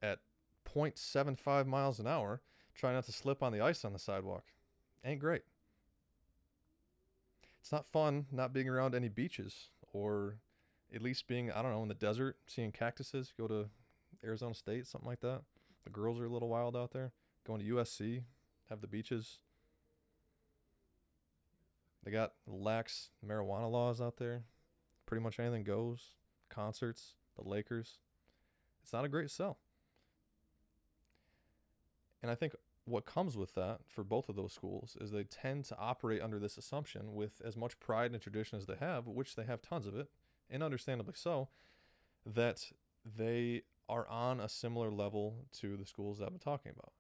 at 0.02 0.20
0.75 0.66 1.66
miles 1.66 2.00
an 2.00 2.08
hour, 2.08 2.42
trying 2.76 2.94
not 2.94 3.06
to 3.06 3.12
slip 3.12 3.42
on 3.42 3.52
the 3.52 3.62
ice 3.62 3.84
on 3.84 3.94
the 3.94 4.00
sidewalk. 4.00 4.46
Ain't 5.04 5.20
great. 5.20 5.44
It's 7.60 7.72
not 7.72 7.86
fun 7.86 8.28
not 8.32 8.54
being 8.54 8.70
around 8.70 8.96
any 8.96 9.10
beaches 9.10 9.70
or 9.92 10.38
at 10.94 11.02
least 11.02 11.28
being, 11.28 11.52
I 11.52 11.62
don't 11.62 11.72
know, 11.72 11.82
in 11.82 11.90
the 11.90 11.94
desert, 11.94 12.38
seeing 12.48 12.72
cactuses, 12.72 13.34
go 13.38 13.48
to 13.48 13.66
Arizona 14.24 14.54
State, 14.54 14.88
something 14.88 15.08
like 15.08 15.22
that. 15.22 15.42
The 15.84 15.90
girls 15.90 16.20
are 16.20 16.26
a 16.26 16.30
little 16.30 16.50
wild 16.50 16.76
out 16.76 16.92
there. 16.92 17.12
Going 17.46 17.60
to 17.60 17.76
USC, 17.76 18.24
have 18.70 18.82
the 18.82 18.88
beaches. 18.88 19.40
They 22.04 22.12
got 22.12 22.34
lax 22.46 23.10
marijuana 23.26 23.72
laws 23.72 24.02
out 24.02 24.18
there. 24.18 24.44
Pretty 25.06 25.24
much 25.24 25.40
anything 25.40 25.64
goes. 25.64 26.12
Concerts, 26.50 27.16
the 27.38 27.48
Lakers. 27.48 28.00
It's 28.84 28.94
not 28.94 29.06
a 29.06 29.10
great 29.10 29.32
sell. 29.32 29.58
And 32.22 32.32
I 32.32 32.36
think 32.36 32.56
what 32.86 33.06
comes 33.06 33.36
with 33.36 33.54
that 33.56 33.80
for 33.86 34.04
both 34.04 34.30
of 34.30 34.36
those 34.36 34.54
schools 34.54 34.98
is 35.00 35.12
they 35.12 35.26
tend 35.26 35.66
to 35.66 35.78
operate 35.78 36.22
under 36.22 36.40
this 36.40 36.58
assumption 36.58 37.14
with 37.14 37.42
as 37.44 37.58
much 37.58 37.80
pride 37.80 38.12
and 38.12 38.22
tradition 38.22 38.58
as 38.58 38.66
they 38.66 38.78
have, 38.80 39.08
which 39.08 39.36
they 39.36 39.44
have 39.44 39.62
tons 39.62 39.86
of 39.86 39.96
it, 39.96 40.10
and 40.50 40.64
understandably 40.64 41.14
so, 41.16 41.50
that 42.26 42.72
they 43.06 43.64
are 43.90 44.08
on 44.08 44.40
a 44.40 44.50
similar 44.50 44.92
level 44.92 45.46
to 45.60 45.78
the 45.78 45.86
schools 45.86 46.20
that 46.20 46.30
been 46.30 46.40
talking 46.40 46.72
about. 46.76 46.92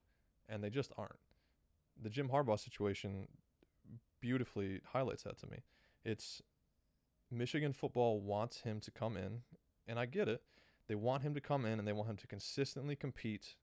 And 0.48 0.64
they 0.64 0.70
just 0.70 0.92
aren't. 0.98 1.20
The 2.02 2.10
Jim 2.10 2.30
Harbaugh 2.30 2.60
situation 2.60 3.28
beautifully 4.22 4.82
highlights 4.94 5.24
that 5.24 5.38
to 5.40 5.48
me. 5.48 5.58
It's 6.06 6.42
Michigan 7.30 7.74
football 7.74 8.22
wants 8.22 8.62
him 8.62 8.80
to 8.82 8.92
come 8.92 9.18
in, 9.18 9.42
and 9.88 10.00
I 10.00 10.06
get 10.06 10.28
it. 10.28 10.42
They 10.88 10.96
want 10.96 11.24
him 11.24 11.34
to 11.34 11.42
come 11.42 11.66
in 11.66 11.80
and 11.80 11.88
they 11.88 11.94
want 11.94 12.10
him 12.10 12.18
to 12.18 12.28
consistently 12.28 12.96
compete. 12.96 13.56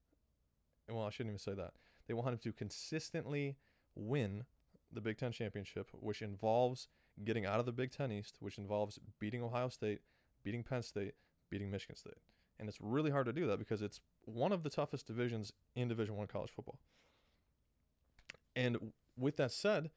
Well, 0.90 1.06
I 1.06 1.10
shouldn't 1.10 1.30
even 1.30 1.38
say 1.38 1.54
that. 1.54 1.72
They 2.06 2.12
want 2.12 2.28
him 2.28 2.38
to 2.38 2.52
consistently 2.52 3.56
win 3.94 4.44
the 4.92 5.00
Big 5.00 5.16
Ten 5.16 5.32
championship, 5.32 5.88
which 5.92 6.20
involves 6.20 6.88
getting 7.24 7.46
out 7.46 7.60
of 7.60 7.66
the 7.66 7.72
Big 7.72 7.90
Ten 7.90 8.12
East, 8.12 8.36
which 8.40 8.58
involves 8.58 8.98
beating 9.18 9.42
Ohio 9.42 9.70
State, 9.70 10.00
beating 10.42 10.62
Penn 10.62 10.82
State, 10.82 11.14
beating 11.50 11.70
Michigan 11.70 11.96
State. 11.96 12.18
And 12.58 12.68
it's 12.68 12.78
really 12.80 13.10
hard 13.10 13.26
to 13.26 13.32
do 13.32 13.46
that 13.48 13.58
because 13.58 13.82
it's 13.82 14.00
one 14.24 14.52
of 14.52 14.62
the 14.62 14.70
toughest 14.70 15.06
divisions 15.06 15.52
in 15.74 15.88
Division 15.88 16.16
One 16.16 16.26
college 16.26 16.50
football. 16.50 16.78
And 18.54 18.92
with 19.16 19.36
that 19.36 19.50
said, 19.50 19.90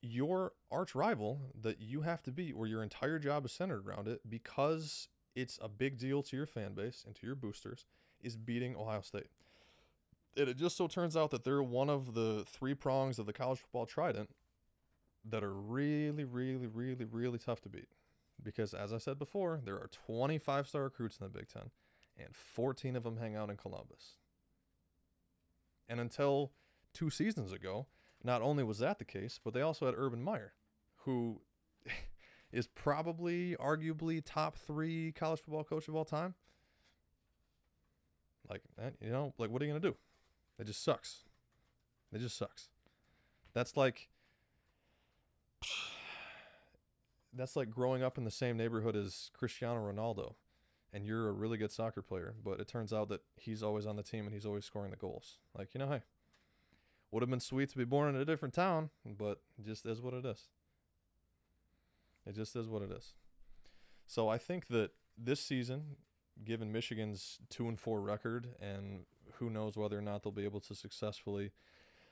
your 0.00 0.52
arch 0.70 0.94
rival 0.94 1.52
that 1.60 1.80
you 1.80 2.02
have 2.02 2.22
to 2.22 2.30
beat, 2.30 2.56
where 2.56 2.68
your 2.68 2.82
entire 2.82 3.18
job 3.18 3.44
is 3.44 3.52
centered 3.52 3.86
around 3.86 4.06
it, 4.06 4.20
because 4.28 5.08
it's 5.34 5.58
a 5.60 5.68
big 5.68 5.98
deal 5.98 6.22
to 6.22 6.36
your 6.36 6.46
fan 6.46 6.74
base 6.74 7.02
and 7.04 7.14
to 7.16 7.26
your 7.26 7.34
boosters, 7.34 7.84
is 8.20 8.36
beating 8.36 8.76
Ohio 8.76 9.00
State. 9.00 9.26
And 10.36 10.48
it 10.48 10.56
just 10.56 10.76
so 10.76 10.86
turns 10.86 11.16
out 11.16 11.30
that 11.32 11.42
they're 11.42 11.62
one 11.62 11.90
of 11.90 12.14
the 12.14 12.44
three 12.46 12.74
prongs 12.74 13.18
of 13.18 13.26
the 13.26 13.32
college 13.32 13.58
football 13.58 13.86
trident 13.86 14.30
that 15.24 15.42
are 15.42 15.52
really, 15.52 16.24
really, 16.24 16.66
really, 16.66 17.04
really 17.04 17.38
tough 17.38 17.60
to 17.62 17.68
beat. 17.68 17.88
Because 18.40 18.72
as 18.72 18.92
I 18.92 18.98
said 18.98 19.18
before, 19.18 19.60
there 19.64 19.74
are 19.74 19.90
25 20.06 20.68
star 20.68 20.84
recruits 20.84 21.18
in 21.18 21.24
the 21.24 21.30
Big 21.30 21.48
Ten, 21.48 21.70
and 22.18 22.34
14 22.34 22.96
of 22.96 23.02
them 23.04 23.16
hang 23.18 23.36
out 23.36 23.50
in 23.50 23.56
Columbus. 23.56 24.16
And 25.88 26.00
until 26.00 26.52
two 26.92 27.10
seasons 27.10 27.52
ago, 27.52 27.86
not 28.22 28.42
only 28.42 28.64
was 28.64 28.78
that 28.78 28.98
the 28.98 29.04
case, 29.04 29.40
but 29.42 29.54
they 29.54 29.62
also 29.62 29.86
had 29.86 29.94
Urban 29.96 30.22
Meyer, 30.22 30.52
who 31.04 31.40
is 32.52 32.66
probably 32.66 33.56
arguably 33.56 34.22
top 34.24 34.56
three 34.56 35.12
college 35.12 35.40
football 35.40 35.64
coach 35.64 35.88
of 35.88 35.94
all 35.94 36.04
time. 36.04 36.34
Like, 38.48 38.62
eh, 38.80 38.90
you 39.00 39.10
know, 39.10 39.34
like 39.38 39.50
what 39.50 39.62
are 39.62 39.64
you 39.64 39.70
gonna 39.72 39.80
do? 39.80 39.96
It 40.58 40.66
just 40.66 40.82
sucks. 40.82 41.24
It 42.12 42.18
just 42.18 42.36
sucks. 42.36 42.68
That's 43.52 43.76
like 43.76 44.08
that's 47.32 47.56
like 47.56 47.70
growing 47.70 48.02
up 48.02 48.18
in 48.18 48.24
the 48.24 48.30
same 48.30 48.56
neighborhood 48.56 48.96
as 48.96 49.30
Cristiano 49.34 49.80
Ronaldo 49.80 50.34
and 50.92 51.04
you're 51.04 51.28
a 51.28 51.32
really 51.32 51.58
good 51.58 51.72
soccer 51.72 52.02
player, 52.02 52.34
but 52.42 52.60
it 52.60 52.68
turns 52.68 52.92
out 52.92 53.08
that 53.08 53.20
he's 53.36 53.62
always 53.62 53.86
on 53.86 53.96
the 53.96 54.02
team 54.02 54.24
and 54.24 54.34
he's 54.34 54.46
always 54.46 54.64
scoring 54.64 54.90
the 54.90 54.96
goals. 54.96 55.38
Like, 55.56 55.74
you 55.74 55.78
know, 55.78 55.88
hey, 55.88 56.02
would 57.10 57.22
have 57.22 57.30
been 57.30 57.40
sweet 57.40 57.70
to 57.70 57.78
be 57.78 57.84
born 57.84 58.14
in 58.14 58.20
a 58.20 58.24
different 58.24 58.54
town, 58.54 58.90
but 59.04 59.40
just 59.64 59.86
is 59.86 60.00
what 60.00 60.14
it 60.14 60.24
is. 60.24 60.48
It 62.26 62.34
just 62.34 62.54
is 62.56 62.68
what 62.68 62.82
it 62.82 62.90
is. 62.90 63.14
So 64.06 64.28
I 64.28 64.38
think 64.38 64.68
that 64.68 64.90
this 65.16 65.40
season, 65.40 65.96
given 66.44 66.72
Michigan's 66.72 67.38
two 67.50 67.68
and 67.68 67.78
four 67.78 68.00
record, 68.00 68.48
and 68.60 69.04
who 69.34 69.50
knows 69.50 69.76
whether 69.76 69.98
or 69.98 70.02
not 70.02 70.22
they'll 70.22 70.32
be 70.32 70.44
able 70.44 70.60
to 70.60 70.74
successfully 70.74 71.52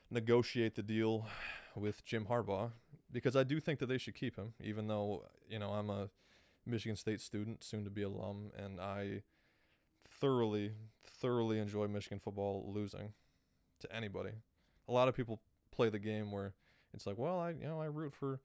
negotiate 0.09 0.75
the 0.75 0.83
deal 0.83 1.27
with 1.75 2.05
Jim 2.05 2.25
Harbaugh, 2.29 2.71
because 3.11 3.35
I 3.35 3.43
do 3.43 3.59
think 3.59 3.79
that 3.79 3.87
they 3.87 3.97
should 3.97 4.15
keep 4.15 4.35
him, 4.35 4.53
even 4.61 4.87
though 4.87 5.25
you 5.49 5.59
know 5.59 5.71
I'm 5.71 5.89
a 5.89 6.09
Michigan 6.67 6.95
State 6.95 7.21
student, 7.21 7.63
soon 7.63 7.83
to 7.83 7.89
be 7.89 8.03
alum, 8.03 8.51
and 8.57 8.79
I 8.79 9.23
thoroughly, 10.09 10.71
thoroughly 11.05 11.59
enjoy 11.59 11.87
Michigan 11.87 12.19
football 12.19 12.71
losing 12.73 13.13
to 13.79 13.95
anybody. 13.95 14.31
A 14.87 14.91
lot 14.91 15.07
of 15.07 15.15
people 15.15 15.39
play 15.71 15.89
the 15.89 15.99
game 15.99 16.31
where 16.31 16.53
it's 16.93 17.05
like, 17.05 17.17
well, 17.17 17.39
I 17.39 17.51
you 17.51 17.67
know 17.67 17.81
I 17.81 17.85
root 17.85 18.13
for 18.13 18.39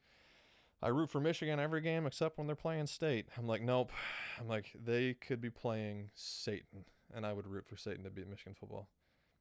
I 0.82 0.88
root 0.88 1.11
for 1.11 1.20
Michigan 1.20 1.61
every 1.61 1.80
game 1.80 2.06
except 2.06 2.38
when 2.38 2.46
they're 2.46 2.56
playing 2.56 2.87
state. 2.87 3.26
I'm 3.38 3.46
like, 3.46 3.62
nope. 3.62 3.92
I'm 4.40 4.48
like, 4.48 4.72
they 4.85 5.14
could 5.14 5.40
be 5.40 5.50
playing 5.50 6.11
Satan, 6.14 6.85
and 7.14 7.24
I 7.24 7.32
would 7.32 7.46
root 7.46 7.66
for 7.66 7.76
Satan 7.76 8.04
to 8.04 8.11
beat 8.11 8.28
Michigan 8.28 8.54
football. 8.58 8.88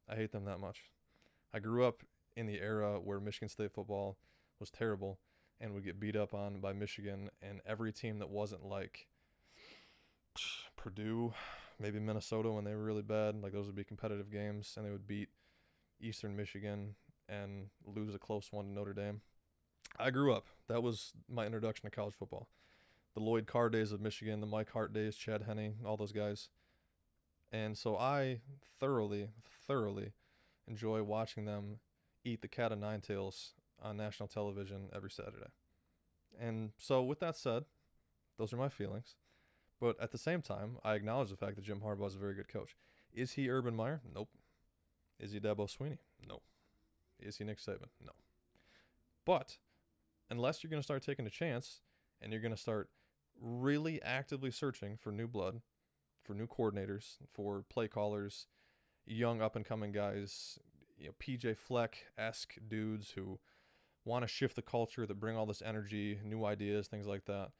I 0.08 0.14
hate 0.14 0.32
them 0.32 0.44
that 0.44 0.60
much. 0.60 0.90
I 1.52 1.58
grew 1.58 1.84
up 1.84 2.02
in 2.36 2.46
the 2.46 2.60
era 2.60 2.98
where 3.00 3.20
Michigan 3.20 3.48
State 3.48 3.72
football 3.72 4.16
was 4.60 4.70
terrible 4.70 5.18
and 5.62 5.72
would 5.72 5.84
get 5.84 6.00
beat 6.00 6.16
up 6.16 6.34
on 6.34 6.58
by 6.58 6.72
Michigan, 6.72 7.30
and 7.40 7.60
every 7.64 7.92
team 7.92 8.18
that 8.18 8.28
wasn't 8.28 8.66
like 8.66 9.06
Purdue, 10.76 11.32
maybe 11.78 12.00
Minnesota 12.00 12.50
when 12.50 12.64
they 12.64 12.74
were 12.74 12.82
really 12.82 13.02
bad, 13.02 13.40
like 13.40 13.52
those 13.52 13.66
would 13.66 13.76
be 13.76 13.84
competitive 13.84 14.30
games, 14.30 14.74
and 14.76 14.84
they 14.84 14.90
would 14.90 15.06
beat 15.06 15.28
Eastern 16.00 16.36
Michigan 16.36 16.96
and 17.28 17.68
lose 17.86 18.14
a 18.14 18.18
close 18.18 18.48
one 18.50 18.66
to 18.66 18.72
Notre 18.72 18.92
Dame. 18.92 19.20
I 19.98 20.10
grew 20.10 20.32
up. 20.32 20.46
That 20.68 20.82
was 20.82 21.12
my 21.28 21.46
introduction 21.46 21.88
to 21.88 21.94
college 21.94 22.14
football. 22.14 22.48
The 23.14 23.20
Lloyd 23.20 23.46
Carr 23.46 23.68
days 23.68 23.92
of 23.92 24.00
Michigan, 24.00 24.40
the 24.40 24.46
Mike 24.46 24.72
Hart 24.72 24.92
days, 24.92 25.16
Chad 25.16 25.42
Henne, 25.42 25.76
all 25.86 25.96
those 25.96 26.12
guys. 26.12 26.48
And 27.52 27.76
so 27.76 27.96
I 27.96 28.40
thoroughly, 28.80 29.28
thoroughly 29.66 30.12
enjoy 30.66 31.02
watching 31.02 31.44
them 31.44 31.78
eat 32.24 32.40
the 32.40 32.48
cat 32.48 32.72
of 32.72 32.78
nine 32.78 33.00
tails 33.00 33.52
on 33.82 33.96
national 33.96 34.28
television 34.28 34.88
every 34.94 35.10
Saturday. 35.10 35.50
And 36.40 36.70
so, 36.78 37.02
with 37.02 37.20
that 37.20 37.36
said, 37.36 37.64
those 38.38 38.52
are 38.52 38.56
my 38.56 38.68
feelings. 38.68 39.16
But 39.80 40.00
at 40.00 40.12
the 40.12 40.18
same 40.18 40.42
time, 40.42 40.78
I 40.84 40.94
acknowledge 40.94 41.30
the 41.30 41.36
fact 41.36 41.56
that 41.56 41.64
Jim 41.64 41.82
Harbaugh 41.84 42.06
is 42.06 42.14
a 42.14 42.18
very 42.18 42.34
good 42.34 42.48
coach. 42.48 42.76
Is 43.12 43.32
he 43.32 43.50
Urban 43.50 43.74
Meyer? 43.74 44.00
Nope. 44.14 44.30
Is 45.18 45.32
he 45.32 45.40
Dabo 45.40 45.68
Swinney? 45.68 45.98
No. 46.26 46.40
Is 47.18 47.38
he 47.38 47.44
Nick 47.44 47.58
Saban? 47.58 47.88
No. 48.04 48.12
But 49.24 49.58
unless 50.30 50.62
you're 50.62 50.70
going 50.70 50.80
to 50.80 50.84
start 50.84 51.02
taking 51.02 51.26
a 51.26 51.30
chance 51.30 51.80
and 52.20 52.32
you're 52.32 52.40
going 52.40 52.54
to 52.54 52.60
start 52.60 52.88
really 53.40 54.00
actively 54.02 54.50
searching 54.50 54.96
for 54.96 55.12
new 55.12 55.28
blood, 55.28 55.60
for 56.22 56.34
new 56.34 56.46
coordinators, 56.46 57.16
for 57.32 57.64
play 57.68 57.88
callers, 57.88 58.46
young 59.04 59.42
up 59.42 59.56
and 59.56 59.64
coming 59.64 59.92
guys, 59.92 60.58
you 60.98 61.06
know, 61.06 61.14
PJ 61.20 61.56
Fleck 61.56 62.06
esque 62.16 62.54
dudes 62.68 63.12
who 63.12 63.38
want 64.04 64.22
to 64.22 64.28
shift 64.28 64.56
the 64.56 64.62
culture, 64.62 65.06
that 65.06 65.20
bring 65.20 65.36
all 65.36 65.46
this 65.46 65.62
energy, 65.62 66.18
new 66.24 66.44
ideas, 66.44 66.88
things 66.88 67.06
like 67.06 67.24
that. 67.26 67.50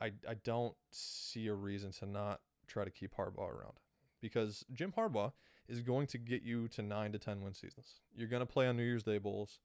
I, 0.00 0.12
I 0.28 0.34
don't 0.44 0.74
see 0.90 1.46
a 1.48 1.54
reason 1.54 1.92
to 1.92 2.06
not 2.06 2.40
try 2.66 2.84
to 2.84 2.90
keep 2.90 3.16
Harbaugh 3.16 3.50
around 3.50 3.80
because 4.20 4.64
Jim 4.72 4.92
Harbaugh 4.96 5.32
is 5.68 5.80
going 5.80 6.06
to 6.08 6.18
get 6.18 6.42
you 6.42 6.68
to 6.68 6.82
nine 6.82 7.12
to 7.12 7.18
10 7.18 7.42
win 7.42 7.54
seasons. 7.54 8.00
You're 8.14 8.28
going 8.28 8.40
to 8.40 8.46
play 8.46 8.66
on 8.68 8.76
New 8.76 8.84
Year's 8.84 9.02
Day 9.02 9.18
Bowls. 9.18 9.58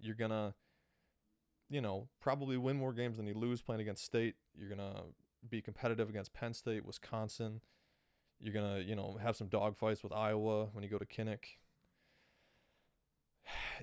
You're 0.00 0.14
going 0.14 0.30
to, 0.30 0.54
you 1.68 1.80
know, 1.80 2.08
probably 2.20 2.56
win 2.56 2.76
more 2.76 2.92
games 2.92 3.18
than 3.18 3.26
you 3.26 3.34
lose 3.34 3.62
playing 3.62 3.80
against 3.80 4.04
State. 4.04 4.36
You're 4.54 4.68
going 4.68 4.78
to 4.78 5.02
be 5.48 5.60
competitive 5.60 6.08
against 6.08 6.32
Penn 6.32 6.54
State, 6.54 6.84
Wisconsin. 6.84 7.60
You're 8.40 8.54
going 8.54 8.74
to, 8.74 8.82
you 8.82 8.96
know, 8.96 9.18
have 9.22 9.36
some 9.36 9.48
dogfights 9.48 10.02
with 10.02 10.12
Iowa 10.12 10.66
when 10.72 10.82
you 10.82 10.90
go 10.90 10.98
to 10.98 11.06
Kinnick 11.06 11.58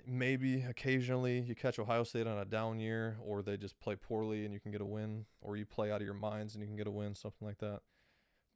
maybe 0.06 0.62
occasionally 0.62 1.40
you 1.40 1.56
catch 1.56 1.80
Ohio 1.80 2.04
State 2.04 2.28
on 2.28 2.38
a 2.38 2.46
down 2.46 2.80
year, 2.80 3.18
or 3.24 3.42
they 3.42 3.58
just 3.58 3.80
play 3.80 3.96
poorly 3.96 4.46
and 4.46 4.54
you 4.54 4.60
can 4.60 4.72
get 4.72 4.82
a 4.82 4.86
win, 4.86 5.26
or 5.42 5.58
you 5.58 5.66
play 5.66 5.92
out 5.92 6.02
of 6.02 6.06
your 6.06 6.14
minds 6.14 6.54
and 6.54 6.62
you 6.62 6.68
can 6.68 6.76
get 6.76 6.88
a 6.88 6.92
win, 6.92 7.16
something 7.16 7.48
like 7.48 7.60
that. 7.60 7.82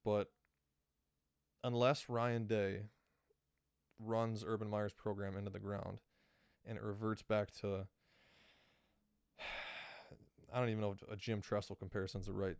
But 0.03 0.29
unless 1.63 2.09
Ryan 2.09 2.45
Day 2.45 2.83
runs 3.99 4.43
Urban 4.45 4.69
Meyer's 4.69 4.93
program 4.93 5.37
into 5.37 5.49
the 5.49 5.59
ground 5.59 5.99
and 6.65 6.77
it 6.77 6.83
reverts 6.83 7.21
back 7.21 7.51
to, 7.61 7.87
I 10.53 10.59
don't 10.59 10.69
even 10.69 10.81
know 10.81 10.95
if 10.99 11.11
a 11.11 11.15
Jim 11.15 11.41
Tressel 11.41 11.75
comparison 11.75 12.21
is 12.21 12.27
the 12.27 12.33
right, 12.33 12.57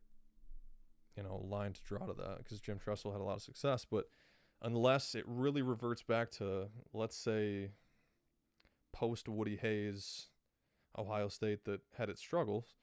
you 1.16 1.24
know, 1.24 1.46
line 1.48 1.74
to 1.74 1.82
draw 1.84 2.06
to 2.06 2.14
that 2.14 2.40
because 2.40 2.60
Jim 2.60 2.80
Tressel 2.80 3.12
had 3.12 3.22
a 3.22 3.24
lot 3.24 3.38
of 3.38 3.44
success, 3.44 3.86
but 3.90 4.06
unless 4.62 5.16
it 5.16 5.24
really 5.28 5.62
reverts 5.62 6.04
back 6.04 6.32
to, 6.32 6.68
let's 6.94 7.16
say, 7.16 7.72
post 8.96 9.28
Woody 9.28 9.58
Hayes 9.58 10.28
Ohio 10.98 11.28
State 11.28 11.66
that 11.66 11.82
had 11.98 12.10
its 12.10 12.22
struggles, 12.22 12.76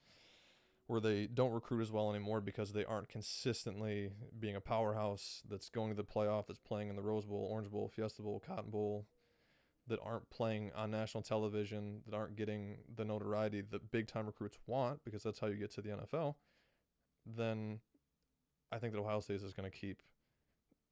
where 0.86 1.00
they 1.00 1.26
don't 1.26 1.52
recruit 1.52 1.80
as 1.80 1.90
well 1.90 2.10
anymore 2.10 2.42
because 2.42 2.72
they 2.72 2.84
aren't 2.84 3.08
consistently 3.08 4.12
being 4.38 4.54
a 4.54 4.60
powerhouse 4.60 5.42
that's 5.48 5.70
going 5.70 5.88
to 5.88 5.96
the 5.96 6.04
playoff, 6.04 6.46
that's 6.46 6.60
playing 6.60 6.90
in 6.90 6.96
the 6.96 7.02
Rose 7.02 7.24
Bowl, 7.24 7.48
Orange 7.50 7.70
Bowl, 7.70 7.88
Fiesta 7.88 8.20
Bowl, 8.20 8.42
Cotton 8.46 8.70
Bowl, 8.70 9.06
that 9.88 9.98
aren't 10.04 10.28
playing 10.28 10.70
on 10.76 10.90
national 10.90 11.22
television, 11.22 12.02
that 12.06 12.14
aren't 12.14 12.36
getting 12.36 12.76
the 12.94 13.04
notoriety 13.04 13.62
that 13.62 13.90
big 13.90 14.06
time 14.06 14.26
recruits 14.26 14.58
want 14.66 15.00
because 15.04 15.22
that's 15.22 15.38
how 15.40 15.46
you 15.46 15.56
get 15.56 15.72
to 15.72 15.80
the 15.80 15.90
NFL, 15.90 16.34
then 17.24 17.80
I 18.70 18.78
think 18.78 18.92
that 18.92 19.00
Ohio 19.00 19.20
State 19.20 19.42
is 19.42 19.54
going 19.54 19.70
to 19.70 19.76
keep 19.76 20.02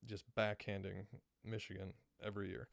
just 0.06 0.24
backhanding 0.34 1.06
Michigan 1.44 1.92
every 2.24 2.48
year. 2.48 2.68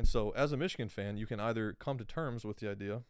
And 0.00 0.08
so, 0.08 0.30
as 0.30 0.50
a 0.50 0.56
Michigan 0.56 0.88
fan, 0.88 1.18
you 1.18 1.26
can 1.26 1.40
either 1.40 1.76
come 1.78 1.98
to 1.98 2.06
terms 2.06 2.42
with 2.42 2.56
the 2.56 2.70
idea 2.70 3.02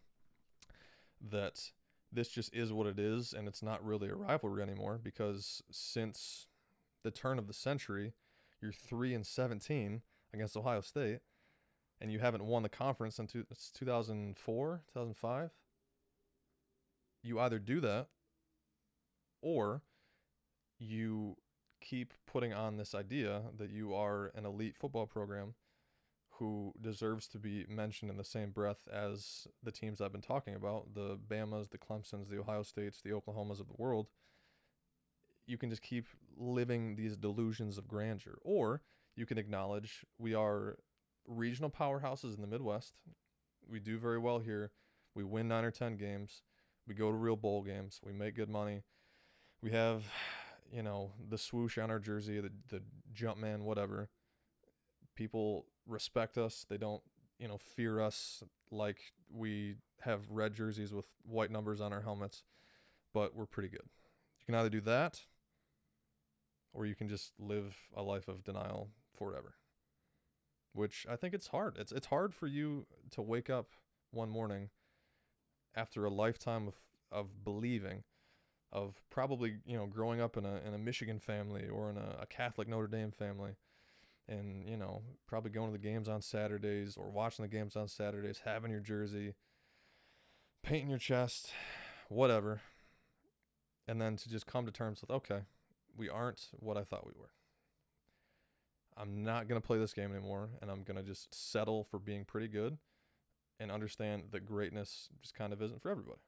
that 1.21 1.71
this 2.11 2.31
just 2.31 2.53
is 2.53 2.73
what 2.73 2.89
it 2.89 2.99
is 2.99 3.33
and 3.33 3.47
it's 3.47 3.63
not 3.63 3.85
really 3.85 4.09
a 4.09 4.17
rivalry 4.17 4.61
anymore 4.61 4.99
because 5.01 5.63
since 5.71 6.49
the 7.05 7.13
turn 7.13 7.39
of 7.39 7.47
the 7.47 7.53
century, 7.53 8.15
you're 8.61 8.73
3 8.73 9.15
and 9.15 9.25
17 9.25 10.03
against 10.35 10.57
Ohio 10.57 10.81
State 10.81 11.21
and 12.01 12.11
you 12.11 12.19
haven't 12.19 12.45
won 12.45 12.65
the 12.65 12.69
conference 12.69 13.15
since 13.15 13.33
2004, 13.73 14.83
2005. 14.93 15.51
You 17.23 17.39
either 17.39 17.61
do 17.61 17.81
that 17.83 18.09
or 19.41 19.83
you 20.81 21.37
keep 21.81 22.15
putting 22.27 22.53
on 22.53 22.79
this 22.79 22.97
idea 22.97 23.43
that 23.57 23.71
you 23.71 23.95
are 23.95 24.33
an 24.35 24.45
elite 24.45 24.75
football 24.77 25.07
program 25.07 25.55
who 26.41 26.73
deserves 26.81 27.29
to 27.29 27.39
be 27.39 27.67
mentioned 27.69 28.11
in 28.11 28.17
the 28.17 28.25
same 28.25 28.51
breath 28.51 28.89
as 28.91 29.47
the 29.63 29.71
teams 29.71 30.01
I've 30.01 30.11
been 30.11 30.23
talking 30.23 30.55
about 30.55 30.95
the 30.95 31.19
Bamas, 31.29 31.69
the 31.69 31.77
Clemsons, 31.79 32.31
the 32.31 32.41
Ohio 32.41 32.63
States, 32.63 33.01
the 33.05 33.11
Oklahomas 33.11 33.61
of 33.61 33.69
the 33.69 33.77
world. 33.77 34.09
You 35.47 35.59
can 35.59 35.69
just 35.69 35.83
keep 35.83 36.07
living 36.39 36.97
these 36.97 37.15
delusions 37.15 37.77
of 37.77 37.87
grandeur. 37.87 38.39
Or 38.43 38.81
you 39.15 39.27
can 39.27 39.37
acknowledge 39.37 40.07
we 40.19 40.35
are 40.35 40.79
regional 41.27 41.69
powerhouses 41.71 42.35
in 42.35 42.41
the 42.41 42.47
Midwest. 42.47 42.95
We 43.71 43.79
do 43.79 43.99
very 43.99 44.19
well 44.19 44.39
here. 44.39 44.73
We 45.15 45.25
win 45.25 45.47
nine 45.47 45.65
or 45.65 45.71
10 45.71 45.97
games. 45.97 46.41
We 46.89 46.95
go 46.95 47.11
to 47.11 47.17
real 47.17 47.37
bowl 47.37 47.63
games. 47.63 48.01
We 48.03 48.13
make 48.13 48.35
good 48.35 48.49
money. 48.49 48.83
We 49.63 49.73
have, 49.73 50.05
you 50.73 50.83
know, 50.83 51.13
the 51.29 51.37
swoosh 51.37 51.77
on 51.77 51.91
our 51.91 51.99
jersey, 51.99 52.41
the, 52.41 52.51
the 52.69 52.83
jump 53.13 53.37
man, 53.37 53.65
whatever. 53.65 54.09
People 55.15 55.67
respect 55.91 56.39
us. 56.39 56.65
They 56.69 56.79
don't, 56.79 57.03
you 57.39 57.49
know, 57.49 57.59
fear 57.59 58.01
us 58.01 58.43
like 58.71 58.99
we 59.33 59.77
have 60.03 60.21
red 60.31 60.55
jerseys 60.55 60.95
with 60.95 61.07
white 61.25 61.51
numbers 61.51 61.81
on 61.81 61.93
our 61.93 62.03
helmets, 62.03 62.43
but 63.13 63.35
we're 63.35 63.47
pretty 63.47 63.69
good. 63.69 63.89
You 64.39 64.47
can 64.47 64.55
either 64.55 64.71
do 64.71 64.81
that 64.83 65.23
or 66.73 66.87
you 66.87 66.95
can 66.95 67.09
just 67.09 67.33
live 67.39 67.77
a 67.95 68.03
life 68.03 68.29
of 68.29 68.45
denial 68.45 68.91
forever. 69.17 69.55
Which 70.73 71.05
I 71.11 71.17
think 71.17 71.35
it's 71.35 71.49
hard. 71.49 71.77
It's 71.79 71.91
it's 71.91 72.07
hard 72.07 72.33
for 72.33 72.47
you 72.47 72.87
to 73.11 73.23
wake 73.23 73.51
up 73.51 73.71
one 74.13 74.31
morning 74.31 74.71
after 75.75 76.05
a 76.05 76.11
lifetime 76.11 76.69
of 76.69 76.75
of 77.11 77.45
believing 77.45 78.05
of 78.73 79.03
probably, 79.11 79.57
you 79.67 79.77
know, 79.77 79.87
growing 79.87 80.21
up 80.21 80.37
in 80.37 80.45
a 80.45 80.61
in 80.65 80.73
a 80.73 80.79
Michigan 80.79 81.19
family 81.19 81.69
or 81.69 81.91
in 81.91 81.97
a, 81.97 82.19
a 82.23 82.27
Catholic 82.27 82.69
Notre 82.69 82.87
Dame 82.87 83.11
family 83.11 83.57
and 84.31 84.67
you 84.67 84.77
know 84.77 85.03
probably 85.27 85.51
going 85.51 85.67
to 85.67 85.79
the 85.79 85.79
games 85.79 86.09
on 86.09 86.23
Saturdays 86.23 86.97
or 86.97 87.11
watching 87.11 87.43
the 87.43 87.49
games 87.49 87.77
on 87.77 87.89
Saturdays, 87.89 88.43
having 88.45 88.71
your 88.71 88.81
jersey, 88.81 89.35
painting 90.63 90.89
your 90.89 90.99
chest, 90.99 91.53
whatever, 92.09 92.63
and 93.87 94.01
then 94.01 94.17
to 94.17 94.31
just 94.31 94.47
come 94.47 94.65
to 94.65 94.73
terms 94.73 95.01
with 95.01 95.11
okay, 95.11 95.41
we 95.97 96.09
aren't 96.09 96.49
what 96.53 96.77
I 96.77 96.85
thought 96.85 97.07
we 97.07 97.13
were. 97.19 97.31
I'm 98.97 99.23
not 99.23 99.49
going 99.49 99.61
to 99.61 99.67
play 99.67 99.79
this 99.79 99.95
game 99.95 100.11
anymore 100.13 100.51
and 100.61 100.71
I'm 100.71 100.83
going 100.83 100.97
to 100.97 101.03
just 101.03 101.35
settle 101.35 101.85
for 101.85 101.99
being 101.99 102.25
pretty 102.25 102.49
good 102.49 102.77
and 103.59 103.71
understand 103.71 104.25
that 104.33 104.45
greatness 104.45 105.09
just 105.23 105.35
kind 105.35 105.53
of 105.53 105.63
isn't 105.63 105.83
for 105.83 105.91
everybody. 105.91 106.21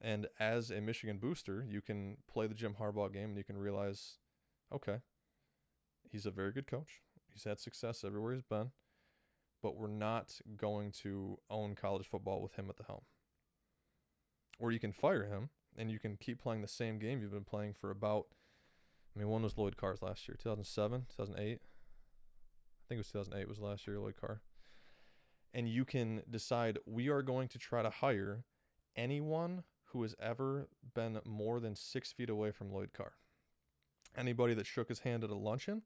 And 0.00 0.26
as 0.38 0.70
a 0.70 0.80
Michigan 0.80 1.18
booster, 1.18 1.64
you 1.68 1.80
can 1.80 2.16
play 2.30 2.46
the 2.46 2.54
Jim 2.54 2.76
Harbaugh 2.80 3.12
game 3.12 3.30
and 3.30 3.38
you 3.38 3.44
can 3.44 3.56
realize, 3.56 4.18
okay, 4.72 4.98
He's 6.14 6.26
a 6.26 6.30
very 6.30 6.52
good 6.52 6.68
coach. 6.68 7.00
He's 7.32 7.42
had 7.42 7.58
success 7.58 8.04
everywhere 8.04 8.34
he's 8.34 8.44
been, 8.44 8.70
but 9.60 9.76
we're 9.76 9.88
not 9.88 10.38
going 10.56 10.92
to 11.02 11.40
own 11.50 11.74
college 11.74 12.06
football 12.06 12.40
with 12.40 12.54
him 12.54 12.66
at 12.70 12.76
the 12.76 12.84
helm. 12.84 13.00
Or 14.60 14.70
you 14.70 14.78
can 14.78 14.92
fire 14.92 15.24
him 15.24 15.50
and 15.76 15.90
you 15.90 15.98
can 15.98 16.16
keep 16.16 16.40
playing 16.40 16.62
the 16.62 16.68
same 16.68 17.00
game 17.00 17.20
you've 17.20 17.32
been 17.32 17.42
playing 17.42 17.72
for 17.72 17.90
about 17.90 18.26
I 19.16 19.18
mean, 19.18 19.28
one 19.28 19.42
was 19.42 19.58
Lloyd 19.58 19.76
Carr's 19.76 20.02
last 20.02 20.28
year, 20.28 20.36
2007, 20.40 21.06
2008. 21.16 21.42
I 21.42 21.48
think 22.88 22.96
it 22.96 22.96
was 22.98 23.08
2008 23.08 23.48
was 23.48 23.58
last 23.58 23.84
year, 23.84 23.98
Lloyd 23.98 24.14
Carr. 24.20 24.40
And 25.52 25.68
you 25.68 25.84
can 25.84 26.22
decide 26.30 26.78
we 26.86 27.08
are 27.08 27.22
going 27.22 27.48
to 27.48 27.58
try 27.58 27.82
to 27.82 27.90
hire 27.90 28.44
anyone 28.94 29.64
who 29.86 30.02
has 30.02 30.14
ever 30.20 30.68
been 30.94 31.18
more 31.24 31.58
than 31.58 31.74
six 31.74 32.12
feet 32.12 32.30
away 32.30 32.52
from 32.52 32.72
Lloyd 32.72 32.92
Carr. 32.92 33.14
Anybody 34.16 34.54
that 34.54 34.66
shook 34.66 34.88
his 34.88 35.00
hand 35.00 35.24
at 35.24 35.30
a 35.30 35.34
luncheon, 35.34 35.82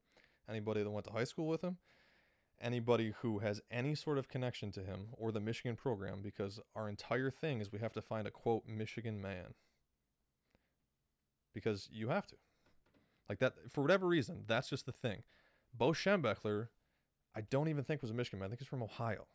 anybody 0.49 0.83
that 0.83 0.89
went 0.89 1.05
to 1.05 1.11
high 1.11 1.23
school 1.23 1.47
with 1.47 1.61
him, 1.61 1.77
anybody 2.61 3.13
who 3.21 3.39
has 3.39 3.61
any 3.71 3.95
sort 3.95 4.17
of 4.17 4.27
connection 4.27 4.71
to 4.71 4.81
him 4.81 5.07
or 5.13 5.31
the 5.31 5.39
Michigan 5.39 5.75
program, 5.75 6.21
because 6.21 6.59
our 6.75 6.89
entire 6.89 7.31
thing 7.31 7.61
is 7.61 7.71
we 7.71 7.79
have 7.79 7.93
to 7.93 8.01
find 8.01 8.27
a 8.27 8.31
quote 8.31 8.63
Michigan 8.67 9.21
man. 9.21 9.53
Because 11.53 11.89
you 11.91 12.09
have 12.09 12.27
to. 12.27 12.35
Like 13.27 13.39
that, 13.39 13.53
for 13.71 13.81
whatever 13.81 14.07
reason, 14.07 14.43
that's 14.47 14.69
just 14.69 14.85
the 14.85 14.91
thing. 14.91 15.23
Bo 15.73 15.91
Schembechler, 15.91 16.69
I 17.35 17.41
don't 17.41 17.67
even 17.67 17.83
think 17.83 18.01
was 18.01 18.11
a 18.11 18.15
Michigan 18.15 18.39
man. 18.39 18.47
I 18.47 18.49
think 18.49 18.59
he's 18.59 18.67
from 18.67 18.83
Ohio. 18.83 19.27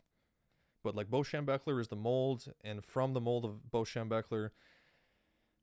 But 0.83 0.95
like 0.95 1.09
Bo 1.09 1.21
Schembechler 1.21 1.79
is 1.79 1.87
the 1.87 1.95
mold, 1.95 2.51
and 2.63 2.85
from 2.85 3.13
the 3.13 3.21
mold 3.21 3.45
of 3.45 3.71
Bo 3.71 3.83
Schembechler, 3.83 4.49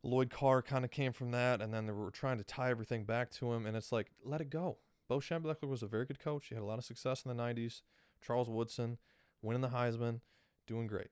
Lloyd 0.03 0.31
Carr 0.31 0.63
kind 0.63 0.85
of 0.85 0.91
came 0.91 1.13
from 1.13 1.31
that, 1.31 1.61
and 1.61 1.73
then 1.73 1.87
they 1.87 1.93
were 1.93 2.11
trying 2.11 2.39
to 2.39 2.45
tie 2.45 2.71
everything 2.71 3.05
back 3.05 3.31
to 3.31 3.53
him, 3.53 3.67
and 3.67 3.77
it's 3.77 3.93
like, 3.93 4.11
let 4.25 4.41
it 4.41 4.51
go. 4.51 4.79
Bo 5.09 5.19
Schembechler 5.19 5.69
was 5.69 5.83
a 5.83 5.87
very 5.87 6.07
good 6.07 6.21
coach. 6.21 6.47
He 6.49 6.55
had 6.55 6.63
a 6.63 6.67
lot 6.67 6.79
of 6.79 6.85
success 6.85 7.25
in 7.25 7.37
the 7.37 7.43
90s. 7.43 7.83
Charles 8.25 8.49
Woodson, 8.49 8.99
winning 9.43 9.63
the 9.63 9.69
Heisman, 9.69 10.21
doing 10.67 10.87
great. 10.87 11.09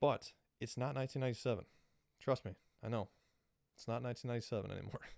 But 0.00 0.32
it's 0.60 0.76
not 0.76 0.94
1997. 0.94 1.64
Trust 2.20 2.44
me, 2.44 2.52
I 2.82 2.88
know. 2.88 3.08
It's 3.74 3.88
not 3.88 4.02
1997 4.02 4.70
anymore. 4.70 5.00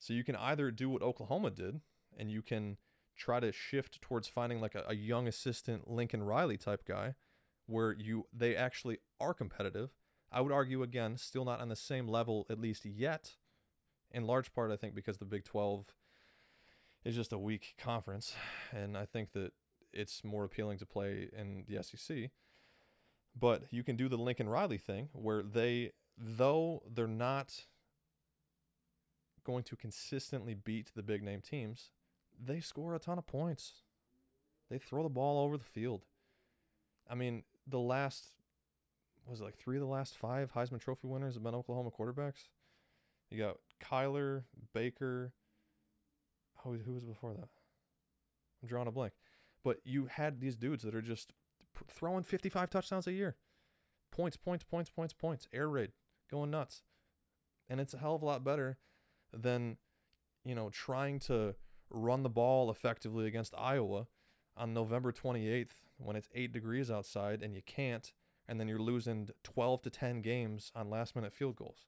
So 0.00 0.12
you 0.12 0.22
can 0.22 0.36
either 0.36 0.70
do 0.70 0.88
what 0.88 1.02
Oklahoma 1.02 1.50
did, 1.50 1.80
and 2.16 2.30
you 2.30 2.40
can 2.40 2.76
try 3.16 3.40
to 3.40 3.50
shift 3.50 4.00
towards 4.00 4.28
finding 4.28 4.60
like 4.60 4.76
a, 4.76 4.84
a 4.88 4.94
young 4.94 5.26
assistant 5.26 5.90
Lincoln 5.90 6.22
Riley 6.22 6.56
type 6.56 6.86
guy, 6.86 7.14
where 7.66 7.92
you 7.92 8.26
they 8.32 8.54
actually 8.54 8.98
are 9.20 9.34
competitive. 9.34 9.90
I 10.30 10.40
would 10.40 10.52
argue 10.52 10.82
again, 10.82 11.16
still 11.16 11.44
not 11.44 11.60
on 11.60 11.68
the 11.68 11.76
same 11.76 12.06
level 12.06 12.46
at 12.48 12.60
least 12.60 12.84
yet. 12.84 13.36
In 14.12 14.26
large 14.26 14.52
part, 14.52 14.70
I 14.70 14.76
think 14.76 14.94
because 14.94 15.18
the 15.18 15.24
Big 15.24 15.44
12 15.44 15.86
is 17.04 17.14
just 17.14 17.32
a 17.32 17.38
weak 17.38 17.74
conference, 17.78 18.34
and 18.72 18.96
I 18.96 19.04
think 19.04 19.32
that 19.32 19.52
it's 19.92 20.24
more 20.24 20.44
appealing 20.44 20.78
to 20.78 20.86
play 20.86 21.28
in 21.36 21.64
the 21.66 21.82
SEC. 21.82 22.30
But 23.38 23.64
you 23.70 23.82
can 23.82 23.96
do 23.96 24.08
the 24.08 24.16
Lincoln 24.16 24.48
Riley 24.48 24.78
thing 24.78 25.08
where 25.12 25.42
they, 25.42 25.92
though 26.16 26.82
they're 26.92 27.06
not 27.06 27.66
going 29.44 29.62
to 29.64 29.76
consistently 29.76 30.54
beat 30.54 30.90
the 30.94 31.02
big 31.02 31.22
name 31.22 31.40
teams, 31.40 31.90
they 32.38 32.60
score 32.60 32.94
a 32.94 32.98
ton 32.98 33.18
of 33.18 33.26
points. 33.26 33.82
They 34.70 34.78
throw 34.78 35.02
the 35.02 35.08
ball 35.08 35.42
over 35.44 35.56
the 35.56 35.64
field. 35.64 36.04
I 37.08 37.14
mean, 37.14 37.44
the 37.66 37.78
last 37.78 38.32
was 39.26 39.40
it 39.40 39.44
like 39.44 39.56
three 39.56 39.76
of 39.76 39.80
the 39.80 39.86
last 39.86 40.16
five 40.16 40.52
Heisman 40.52 40.80
Trophy 40.80 41.06
winners 41.06 41.34
have 41.34 41.42
been 41.42 41.54
Oklahoma 41.54 41.90
quarterbacks. 41.90 42.48
You 43.30 43.38
got 43.38 43.56
Kyler, 43.82 44.44
Baker. 44.72 45.32
Oh, 46.64 46.72
who 46.72 46.92
was 46.92 47.04
before 47.04 47.32
that? 47.34 47.48
I'm 48.62 48.68
drawing 48.68 48.88
a 48.88 48.92
blank. 48.92 49.12
But 49.62 49.78
you 49.84 50.06
had 50.06 50.40
these 50.40 50.56
dudes 50.56 50.82
that 50.84 50.94
are 50.94 51.02
just 51.02 51.32
throwing 51.86 52.24
55 52.24 52.70
touchdowns 52.70 53.06
a 53.06 53.12
year. 53.12 53.36
Points, 54.10 54.36
points, 54.36 54.64
points, 54.64 54.90
points, 54.90 55.12
points. 55.12 55.46
Air 55.52 55.68
raid, 55.68 55.92
going 56.30 56.50
nuts. 56.50 56.82
And 57.68 57.80
it's 57.80 57.94
a 57.94 57.98
hell 57.98 58.14
of 58.14 58.22
a 58.22 58.26
lot 58.26 58.44
better 58.44 58.78
than, 59.32 59.76
you 60.44 60.54
know, 60.54 60.70
trying 60.70 61.18
to 61.20 61.54
run 61.90 62.22
the 62.22 62.30
ball 62.30 62.70
effectively 62.70 63.26
against 63.26 63.54
Iowa 63.56 64.06
on 64.56 64.74
November 64.74 65.12
28th 65.12 65.72
when 65.98 66.16
it's 66.16 66.28
8 66.34 66.52
degrees 66.52 66.90
outside 66.90 67.42
and 67.42 67.54
you 67.54 67.62
can't 67.64 68.12
and 68.48 68.58
then 68.58 68.66
you're 68.66 68.78
losing 68.78 69.28
12 69.44 69.82
to 69.82 69.90
10 69.90 70.22
games 70.22 70.72
on 70.74 70.88
last 70.88 71.14
minute 71.14 71.34
field 71.34 71.56
goals. 71.56 71.86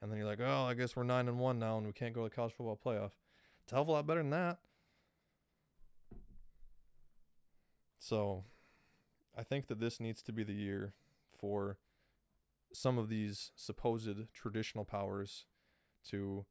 And 0.00 0.10
then 0.10 0.18
you're 0.18 0.26
like, 0.26 0.40
"Oh, 0.40 0.64
I 0.64 0.74
guess 0.74 0.94
we're 0.94 1.04
9 1.04 1.28
and 1.28 1.38
1 1.38 1.58
now 1.58 1.78
and 1.78 1.86
we 1.86 1.92
can't 1.92 2.14
go 2.14 2.22
to 2.22 2.28
the 2.28 2.34
college 2.34 2.52
football 2.52 2.76
playoff." 2.76 3.12
It's 3.62 3.72
a 3.72 3.76
hell 3.76 3.82
of 3.82 3.88
a 3.88 3.92
lot 3.92 4.06
better 4.06 4.20
than 4.20 4.30
that. 4.30 4.58
So, 7.98 8.44
I 9.36 9.42
think 9.42 9.66
that 9.66 9.80
this 9.80 9.98
needs 9.98 10.22
to 10.22 10.32
be 10.32 10.44
the 10.44 10.54
year 10.54 10.94
for 11.36 11.78
some 12.72 12.98
of 12.98 13.08
these 13.08 13.50
supposed 13.56 14.32
traditional 14.32 14.84
powers 14.84 15.46
to 16.08 16.46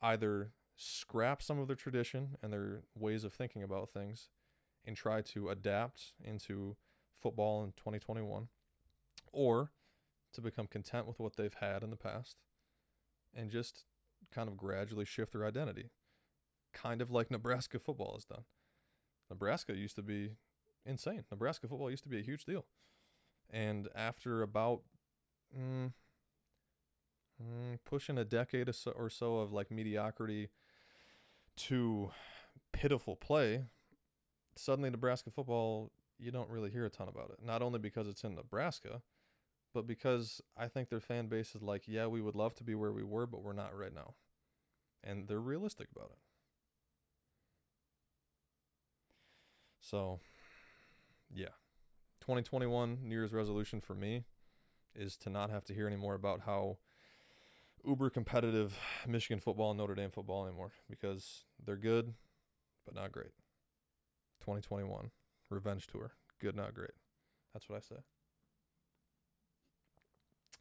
either 0.00 0.52
scrap 0.76 1.42
some 1.42 1.58
of 1.58 1.66
their 1.66 1.76
tradition 1.76 2.36
and 2.42 2.52
their 2.52 2.82
ways 2.94 3.24
of 3.24 3.32
thinking 3.32 3.62
about 3.62 3.90
things 3.90 4.28
and 4.84 4.96
try 4.96 5.20
to 5.22 5.48
adapt 5.48 6.12
into 6.22 6.76
football 7.16 7.64
in 7.64 7.72
2021 7.72 8.48
or 9.32 9.72
to 10.32 10.40
become 10.40 10.66
content 10.66 11.06
with 11.06 11.18
what 11.18 11.36
they've 11.36 11.54
had 11.54 11.82
in 11.82 11.90
the 11.90 11.96
past 11.96 12.36
and 13.36 13.50
just 13.50 13.84
kind 14.34 14.48
of 14.48 14.56
gradually 14.56 15.04
shift 15.04 15.32
their 15.32 15.46
identity 15.46 15.90
kind 16.76 17.00
of 17.00 17.10
like 17.10 17.30
Nebraska 17.30 17.78
football 17.78 18.12
has 18.14 18.24
done. 18.24 18.44
Nebraska 19.30 19.74
used 19.74 19.96
to 19.96 20.02
be 20.02 20.32
insane. 20.84 21.24
Nebraska 21.30 21.66
football 21.66 21.90
used 21.90 22.04
to 22.04 22.08
be 22.08 22.18
a 22.18 22.22
huge 22.22 22.44
deal. 22.44 22.66
And 23.50 23.88
after 23.94 24.42
about 24.42 24.82
mm, 25.56 25.92
mm, 27.42 27.78
pushing 27.84 28.18
a 28.18 28.24
decade 28.24 28.68
or 28.94 29.10
so, 29.10 29.38
of 29.38 29.52
like 29.52 29.70
mediocrity 29.70 30.50
to 31.56 32.10
pitiful 32.72 33.16
play, 33.16 33.64
suddenly 34.56 34.90
Nebraska 34.90 35.30
football, 35.30 35.92
you 36.18 36.30
don't 36.30 36.50
really 36.50 36.70
hear 36.70 36.84
a 36.84 36.90
ton 36.90 37.08
about 37.08 37.30
it. 37.30 37.44
Not 37.44 37.62
only 37.62 37.78
because 37.78 38.06
it's 38.06 38.24
in 38.24 38.34
Nebraska, 38.34 39.02
but 39.76 39.86
because 39.86 40.40
I 40.56 40.68
think 40.68 40.88
their 40.88 41.00
fan 41.00 41.26
base 41.26 41.54
is 41.54 41.60
like, 41.60 41.82
yeah, 41.86 42.06
we 42.06 42.22
would 42.22 42.34
love 42.34 42.54
to 42.54 42.64
be 42.64 42.74
where 42.74 42.92
we 42.92 43.02
were, 43.02 43.26
but 43.26 43.42
we're 43.42 43.52
not 43.52 43.76
right 43.76 43.94
now. 43.94 44.14
And 45.04 45.28
they're 45.28 45.38
realistic 45.38 45.88
about 45.94 46.12
it. 46.12 46.18
So, 49.82 50.20
yeah. 51.30 51.52
2021 52.22 53.00
New 53.02 53.14
Year's 53.14 53.34
resolution 53.34 53.82
for 53.82 53.94
me 53.94 54.24
is 54.94 55.18
to 55.18 55.28
not 55.28 55.50
have 55.50 55.66
to 55.66 55.74
hear 55.74 55.86
anymore 55.86 56.14
about 56.14 56.40
how 56.46 56.78
uber 57.86 58.08
competitive 58.08 58.78
Michigan 59.06 59.40
football 59.40 59.72
and 59.72 59.78
Notre 59.78 59.94
Dame 59.94 60.10
football 60.10 60.46
anymore 60.46 60.70
because 60.88 61.44
they're 61.62 61.76
good, 61.76 62.14
but 62.86 62.94
not 62.94 63.12
great. 63.12 63.34
2021 64.40 65.10
revenge 65.50 65.86
tour, 65.86 66.12
good, 66.40 66.56
not 66.56 66.72
great. 66.72 66.92
That's 67.52 67.68
what 67.68 67.76
I 67.76 67.80
say. 67.80 68.00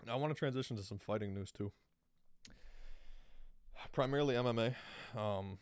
Now 0.06 0.14
I 0.14 0.16
want 0.16 0.34
to 0.34 0.38
transition 0.38 0.76
to 0.78 0.84
some 0.84 1.00
fighting 1.00 1.34
news 1.34 1.52
too. 1.52 1.72
Primarily 3.92 4.36
MMA. 4.36 4.76
Um, 5.16 5.60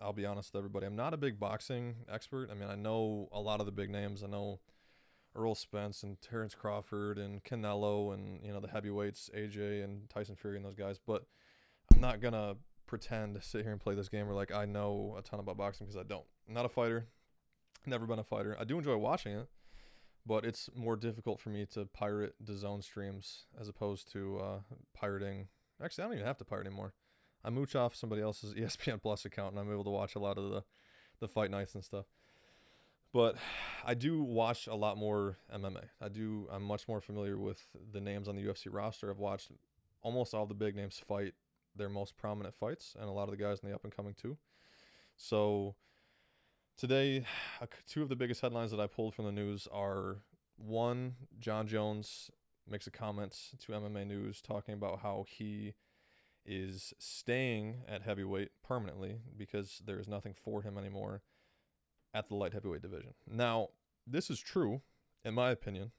I'll 0.00 0.12
be 0.12 0.26
honest 0.26 0.52
with 0.52 0.60
everybody. 0.60 0.86
I'm 0.86 0.96
not 0.96 1.14
a 1.14 1.16
big 1.16 1.38
boxing 1.38 1.96
expert. 2.10 2.50
I 2.50 2.54
mean, 2.54 2.68
I 2.68 2.74
know 2.74 3.28
a 3.32 3.40
lot 3.40 3.60
of 3.60 3.66
the 3.66 3.72
big 3.72 3.90
names. 3.90 4.22
I 4.22 4.26
know 4.26 4.60
Errol 5.36 5.54
Spence 5.54 6.02
and 6.02 6.20
Terrence 6.20 6.54
Crawford 6.54 7.18
and 7.18 7.44
Canelo 7.44 8.14
and 8.14 8.44
you 8.44 8.52
know 8.52 8.60
the 8.60 8.68
heavyweights 8.68 9.30
AJ 9.36 9.84
and 9.84 10.08
Tyson 10.08 10.36
Fury 10.36 10.56
and 10.56 10.64
those 10.64 10.74
guys, 10.74 10.98
but 11.04 11.26
I'm 11.92 12.00
not 12.00 12.20
gonna 12.20 12.56
pretend 12.86 13.34
to 13.34 13.42
sit 13.42 13.62
here 13.62 13.72
and 13.72 13.80
play 13.80 13.94
this 13.94 14.08
game 14.08 14.26
where 14.26 14.34
like 14.34 14.52
I 14.52 14.64
know 14.64 15.16
a 15.18 15.22
ton 15.22 15.40
about 15.40 15.56
boxing 15.56 15.86
because 15.86 15.98
I 15.98 16.04
don't. 16.04 16.24
I'm 16.48 16.54
not 16.54 16.64
a 16.64 16.70
fighter. 16.70 17.06
Never 17.84 18.06
been 18.06 18.18
a 18.18 18.24
fighter. 18.24 18.56
I 18.58 18.64
do 18.64 18.78
enjoy 18.78 18.96
watching 18.96 19.32
it, 19.32 19.48
but 20.26 20.44
it's 20.44 20.68
more 20.74 20.96
difficult 20.96 21.40
for 21.40 21.50
me 21.50 21.64
to 21.66 21.86
pirate 21.86 22.34
DAZN 22.44 22.82
streams 22.82 23.44
as 23.58 23.68
opposed 23.68 24.10
to 24.12 24.38
uh, 24.38 24.58
pirating. 24.92 25.48
Actually, 25.82 26.04
I 26.04 26.06
don't 26.06 26.14
even 26.14 26.26
have 26.26 26.38
to 26.38 26.44
pirate 26.44 26.66
anymore. 26.66 26.94
I 27.44 27.50
mooch 27.50 27.76
off 27.76 27.94
somebody 27.94 28.22
else's 28.22 28.54
ESPN 28.58 29.00
Plus 29.00 29.24
account 29.24 29.52
and 29.52 29.60
I'm 29.60 29.72
able 29.72 29.84
to 29.84 29.90
watch 29.90 30.14
a 30.14 30.18
lot 30.20 30.38
of 30.38 30.50
the 30.50 30.64
the 31.18 31.28
fight 31.28 31.50
nights 31.50 31.74
and 31.74 31.82
stuff. 31.82 32.06
But 33.12 33.36
I 33.84 33.94
do 33.94 34.22
watch 34.22 34.66
a 34.66 34.74
lot 34.74 34.98
more 34.98 35.38
MMA. 35.54 35.84
I 36.02 36.08
do. 36.08 36.48
I'm 36.52 36.62
much 36.62 36.86
more 36.86 37.00
familiar 37.00 37.38
with 37.38 37.62
the 37.92 38.00
names 38.00 38.28
on 38.28 38.36
the 38.36 38.42
UFC 38.42 38.66
roster. 38.70 39.10
I've 39.10 39.18
watched 39.18 39.50
almost 40.02 40.34
all 40.34 40.44
the 40.44 40.54
big 40.54 40.76
names 40.76 41.00
fight 41.06 41.32
their 41.74 41.88
most 41.88 42.16
prominent 42.18 42.54
fights, 42.54 42.94
and 42.98 43.08
a 43.08 43.12
lot 43.12 43.24
of 43.24 43.30
the 43.30 43.42
guys 43.42 43.60
in 43.60 43.70
the 43.70 43.74
up 43.74 43.84
and 43.84 43.94
coming 43.94 44.12
too. 44.12 44.36
So 45.16 45.76
today, 46.76 47.24
two 47.88 48.02
of 48.02 48.08
the 48.08 48.16
biggest 48.16 48.40
headlines 48.40 48.70
that 48.70 48.80
I 48.80 48.86
pulled 48.86 49.14
from 49.14 49.24
the 49.24 49.32
news 49.32 49.68
are 49.72 50.18
one: 50.56 51.16
Jon 51.38 51.66
Jones 51.66 52.30
makes 52.68 52.86
a 52.86 52.90
comment 52.90 53.36
to 53.64 53.72
MMA 53.72 54.06
News 54.06 54.40
talking 54.40 54.74
about 54.74 55.00
how 55.00 55.24
he 55.28 55.74
is 56.44 56.94
staying 56.98 57.82
at 57.88 58.02
heavyweight 58.02 58.50
permanently 58.62 59.18
because 59.36 59.82
there 59.84 59.98
is 59.98 60.08
nothing 60.08 60.34
for 60.34 60.62
him 60.62 60.78
anymore 60.78 61.22
at 62.14 62.28
the 62.28 62.34
light 62.34 62.52
heavyweight 62.52 62.82
division. 62.82 63.14
Now, 63.28 63.68
this 64.06 64.30
is 64.30 64.40
true, 64.40 64.80
in 65.24 65.34
my 65.34 65.50
opinion, 65.50 65.90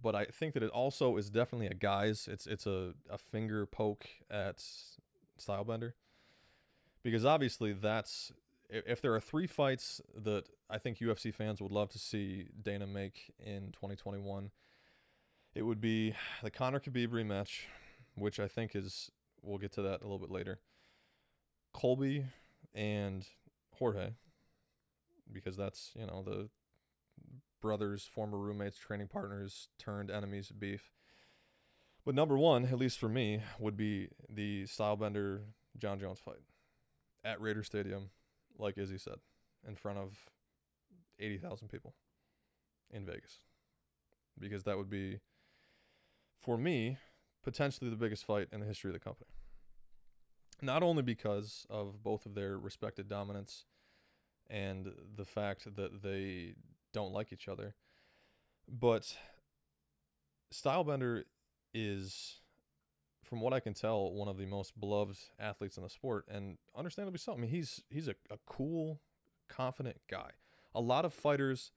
but 0.00 0.14
I 0.14 0.26
think 0.26 0.54
that 0.54 0.62
it 0.62 0.70
also 0.70 1.16
is 1.16 1.30
definitely 1.30 1.66
a 1.66 1.74
guise. 1.74 2.28
It's 2.30 2.46
it's 2.46 2.66
a, 2.66 2.94
a 3.10 3.18
finger 3.18 3.66
poke 3.66 4.06
at 4.30 4.62
Stylebender. 5.38 5.92
Because 7.02 7.24
obviously 7.24 7.72
that's 7.72 8.32
if 8.68 9.00
there 9.00 9.14
are 9.14 9.20
three 9.20 9.46
fights 9.46 10.00
that 10.14 10.48
I 10.68 10.78
think 10.78 10.98
UFC 10.98 11.32
fans 11.34 11.60
would 11.60 11.72
love 11.72 11.88
to 11.90 11.98
see 11.98 12.48
Dana 12.60 12.86
make 12.86 13.32
in 13.38 13.72
2021, 13.72 14.50
it 15.54 15.62
would 15.62 15.80
be 15.80 16.14
the 16.42 16.50
Conor 16.50 16.80
Khabib 16.80 17.08
rematch, 17.08 17.62
which 18.14 18.38
I 18.38 18.48
think 18.48 18.76
is 18.76 19.10
we'll 19.42 19.58
get 19.58 19.72
to 19.72 19.82
that 19.82 20.00
a 20.00 20.04
little 20.04 20.18
bit 20.18 20.30
later. 20.30 20.60
Colby 21.72 22.26
and 22.74 23.26
Jorge, 23.76 24.10
because 25.32 25.56
that's 25.56 25.92
you 25.94 26.06
know 26.06 26.22
the 26.22 26.48
brothers, 27.60 28.08
former 28.12 28.38
roommates, 28.38 28.78
training 28.78 29.08
partners 29.08 29.68
turned 29.78 30.10
enemies 30.10 30.52
beef. 30.56 30.92
But 32.04 32.14
number 32.14 32.38
one, 32.38 32.66
at 32.66 32.78
least 32.78 32.98
for 32.98 33.08
me, 33.08 33.42
would 33.58 33.76
be 33.76 34.08
the 34.28 34.64
Stylebender 34.64 35.40
Jon 35.76 35.98
Jones 35.98 36.20
fight 36.20 36.40
at 37.24 37.40
Raider 37.40 37.62
Stadium, 37.62 38.10
like 38.58 38.76
Izzy 38.76 38.98
said, 38.98 39.16
in 39.66 39.76
front 39.76 39.98
of 39.98 40.16
eighty 41.18 41.38
thousand 41.38 41.68
people 41.68 41.94
in 42.90 43.04
Vegas, 43.04 43.40
because 44.38 44.64
that 44.64 44.76
would 44.76 44.90
be 44.90 45.20
for 46.40 46.56
me, 46.56 46.98
potentially 47.42 47.90
the 47.90 47.96
biggest 47.96 48.24
fight 48.24 48.48
in 48.52 48.60
the 48.60 48.66
history 48.66 48.90
of 48.90 48.94
the 48.94 49.00
company. 49.00 49.30
Not 50.60 50.82
only 50.82 51.02
because 51.02 51.66
of 51.70 52.02
both 52.02 52.26
of 52.26 52.34
their 52.34 52.58
respected 52.58 53.08
dominance 53.08 53.64
and 54.50 54.92
the 55.16 55.24
fact 55.24 55.76
that 55.76 56.02
they 56.02 56.54
don't 56.92 57.12
like 57.12 57.32
each 57.32 57.48
other, 57.48 57.74
but 58.68 59.16
Stylebender 60.52 61.24
is, 61.74 62.40
from 63.28 63.40
what 63.40 63.52
I 63.52 63.60
can 63.60 63.74
tell, 63.74 64.10
one 64.12 64.28
of 64.28 64.38
the 64.38 64.46
most 64.46 64.78
beloved 64.80 65.18
athletes 65.38 65.76
in 65.76 65.82
the 65.82 65.90
sport, 65.90 66.24
and 66.30 66.56
understandably 66.76 67.18
so. 67.18 67.34
I 67.34 67.36
mean, 67.36 67.50
he's 67.50 67.82
he's 67.90 68.08
a, 68.08 68.14
a 68.30 68.38
cool, 68.46 69.00
confident 69.48 69.98
guy. 70.10 70.30
A 70.74 70.80
lot 70.80 71.04
of 71.04 71.12
fighters 71.12 71.72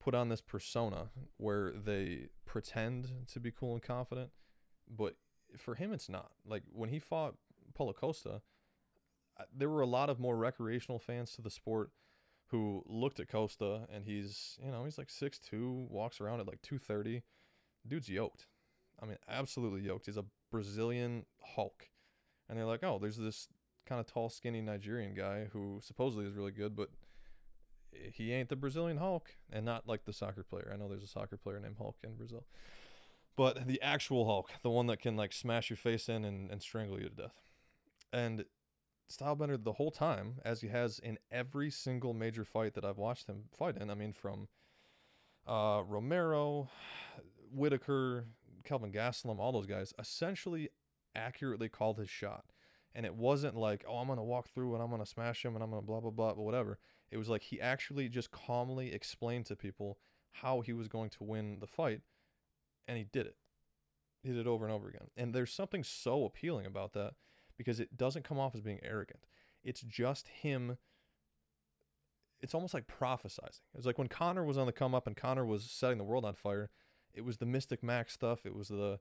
put 0.00 0.14
on 0.14 0.28
this 0.28 0.40
persona 0.40 1.10
where 1.36 1.72
they 1.72 2.28
pretend 2.46 3.08
to 3.32 3.40
be 3.40 3.50
cool 3.50 3.74
and 3.74 3.82
confident, 3.82 4.30
but 4.88 5.16
for 5.58 5.74
him, 5.74 5.92
it's 5.92 6.08
not. 6.08 6.30
Like 6.46 6.62
when 6.72 6.88
he 6.88 6.98
fought 6.98 7.34
Paulo 7.74 7.92
Costa, 7.92 8.40
there 9.54 9.68
were 9.68 9.80
a 9.80 9.86
lot 9.86 10.10
of 10.10 10.18
more 10.18 10.36
recreational 10.36 10.98
fans 10.98 11.32
to 11.32 11.42
the 11.42 11.50
sport 11.50 11.90
who 12.48 12.82
looked 12.86 13.20
at 13.20 13.28
Costa 13.28 13.86
and 13.92 14.04
he's, 14.04 14.58
you 14.64 14.70
know, 14.70 14.84
he's 14.84 14.98
like 14.98 15.08
6'2, 15.08 15.88
walks 15.88 16.20
around 16.20 16.40
at 16.40 16.46
like 16.46 16.62
230. 16.62 17.22
Dude's 17.86 18.08
yoked. 18.08 18.46
I 19.02 19.06
mean, 19.06 19.18
absolutely 19.28 19.80
yoked. 19.80 20.06
He's 20.06 20.16
a 20.16 20.24
Brazilian 20.50 21.26
Hulk. 21.40 21.88
And 22.48 22.58
they're 22.58 22.66
like, 22.66 22.84
oh, 22.84 22.98
there's 23.00 23.16
this 23.16 23.48
kind 23.86 24.00
of 24.00 24.06
tall, 24.06 24.28
skinny 24.28 24.60
Nigerian 24.60 25.14
guy 25.14 25.48
who 25.52 25.80
supposedly 25.82 26.26
is 26.26 26.34
really 26.34 26.52
good, 26.52 26.76
but 26.76 26.90
he 27.92 28.32
ain't 28.32 28.48
the 28.48 28.56
Brazilian 28.56 28.98
Hulk 28.98 29.36
and 29.52 29.64
not 29.64 29.86
like 29.86 30.04
the 30.04 30.12
soccer 30.12 30.42
player. 30.42 30.70
I 30.72 30.76
know 30.76 30.88
there's 30.88 31.04
a 31.04 31.08
soccer 31.08 31.36
player 31.36 31.60
named 31.60 31.76
Hulk 31.78 31.96
in 32.02 32.14
Brazil. 32.16 32.44
But 33.36 33.66
the 33.66 33.80
actual 33.82 34.26
Hulk, 34.26 34.50
the 34.62 34.70
one 34.70 34.86
that 34.86 35.00
can 35.00 35.16
like 35.16 35.32
smash 35.32 35.70
your 35.70 35.76
face 35.76 36.08
in 36.08 36.24
and, 36.24 36.50
and 36.50 36.62
strangle 36.62 36.98
you 37.00 37.08
to 37.08 37.14
death. 37.14 37.40
And 38.12 38.44
Stylebender 39.10 39.62
the 39.62 39.74
whole 39.74 39.90
time, 39.90 40.36
as 40.44 40.60
he 40.60 40.68
has 40.68 40.98
in 40.98 41.18
every 41.30 41.70
single 41.70 42.14
major 42.14 42.44
fight 42.44 42.74
that 42.74 42.84
I've 42.84 42.96
watched 42.96 43.26
him 43.26 43.44
fight 43.56 43.76
in. 43.76 43.90
I 43.90 43.94
mean, 43.94 44.12
from 44.12 44.48
uh, 45.46 45.82
Romero, 45.86 46.70
Whittaker, 47.52 48.26
Kelvin 48.64 48.92
Gastelum, 48.92 49.38
all 49.38 49.52
those 49.52 49.66
guys, 49.66 49.92
essentially 49.98 50.70
accurately 51.14 51.68
called 51.68 51.98
his 51.98 52.10
shot. 52.10 52.44
And 52.94 53.04
it 53.04 53.14
wasn't 53.14 53.56
like, 53.56 53.84
oh, 53.88 53.96
I'm 53.96 54.06
going 54.06 54.18
to 54.18 54.22
walk 54.22 54.48
through 54.48 54.74
and 54.74 54.82
I'm 54.82 54.90
going 54.90 55.02
to 55.02 55.06
smash 55.06 55.44
him 55.44 55.54
and 55.54 55.64
I'm 55.64 55.70
going 55.70 55.82
to 55.82 55.86
blah, 55.86 56.00
blah, 56.00 56.10
blah, 56.10 56.34
but 56.34 56.42
whatever. 56.42 56.78
It 57.10 57.16
was 57.16 57.28
like 57.28 57.42
he 57.42 57.60
actually 57.60 58.08
just 58.08 58.30
calmly 58.30 58.92
explained 58.92 59.46
to 59.46 59.56
people 59.56 59.98
how 60.30 60.60
he 60.60 60.72
was 60.72 60.88
going 60.88 61.10
to 61.10 61.24
win 61.24 61.58
the 61.60 61.66
fight. 61.66 62.02
And 62.86 62.96
he 62.96 63.04
did 63.04 63.26
it. 63.26 63.36
He 64.22 64.30
did 64.30 64.38
it 64.38 64.46
over 64.46 64.64
and 64.64 64.72
over 64.72 64.88
again. 64.88 65.08
And 65.16 65.34
there's 65.34 65.52
something 65.52 65.84
so 65.84 66.24
appealing 66.24 66.66
about 66.66 66.92
that 66.92 67.14
because 67.56 67.80
it 67.80 67.96
doesn't 67.96 68.24
come 68.24 68.38
off 68.38 68.54
as 68.54 68.60
being 68.60 68.80
arrogant. 68.82 69.26
It's 69.62 69.80
just 69.80 70.28
him. 70.28 70.78
It's 72.40 72.54
almost 72.54 72.74
like 72.74 72.86
prophesizing. 72.86 73.60
It's 73.74 73.86
like 73.86 73.98
when 73.98 74.08
Conor 74.08 74.44
was 74.44 74.58
on 74.58 74.66
the 74.66 74.72
come 74.72 74.94
up 74.94 75.06
and 75.06 75.16
Conor 75.16 75.44
was 75.44 75.64
setting 75.64 75.98
the 75.98 76.04
world 76.04 76.24
on 76.24 76.34
fire. 76.34 76.70
It 77.14 77.24
was 77.24 77.38
the 77.38 77.46
Mystic 77.46 77.82
Mac 77.82 78.10
stuff. 78.10 78.44
It 78.44 78.54
was 78.54 78.68
the 78.68 78.98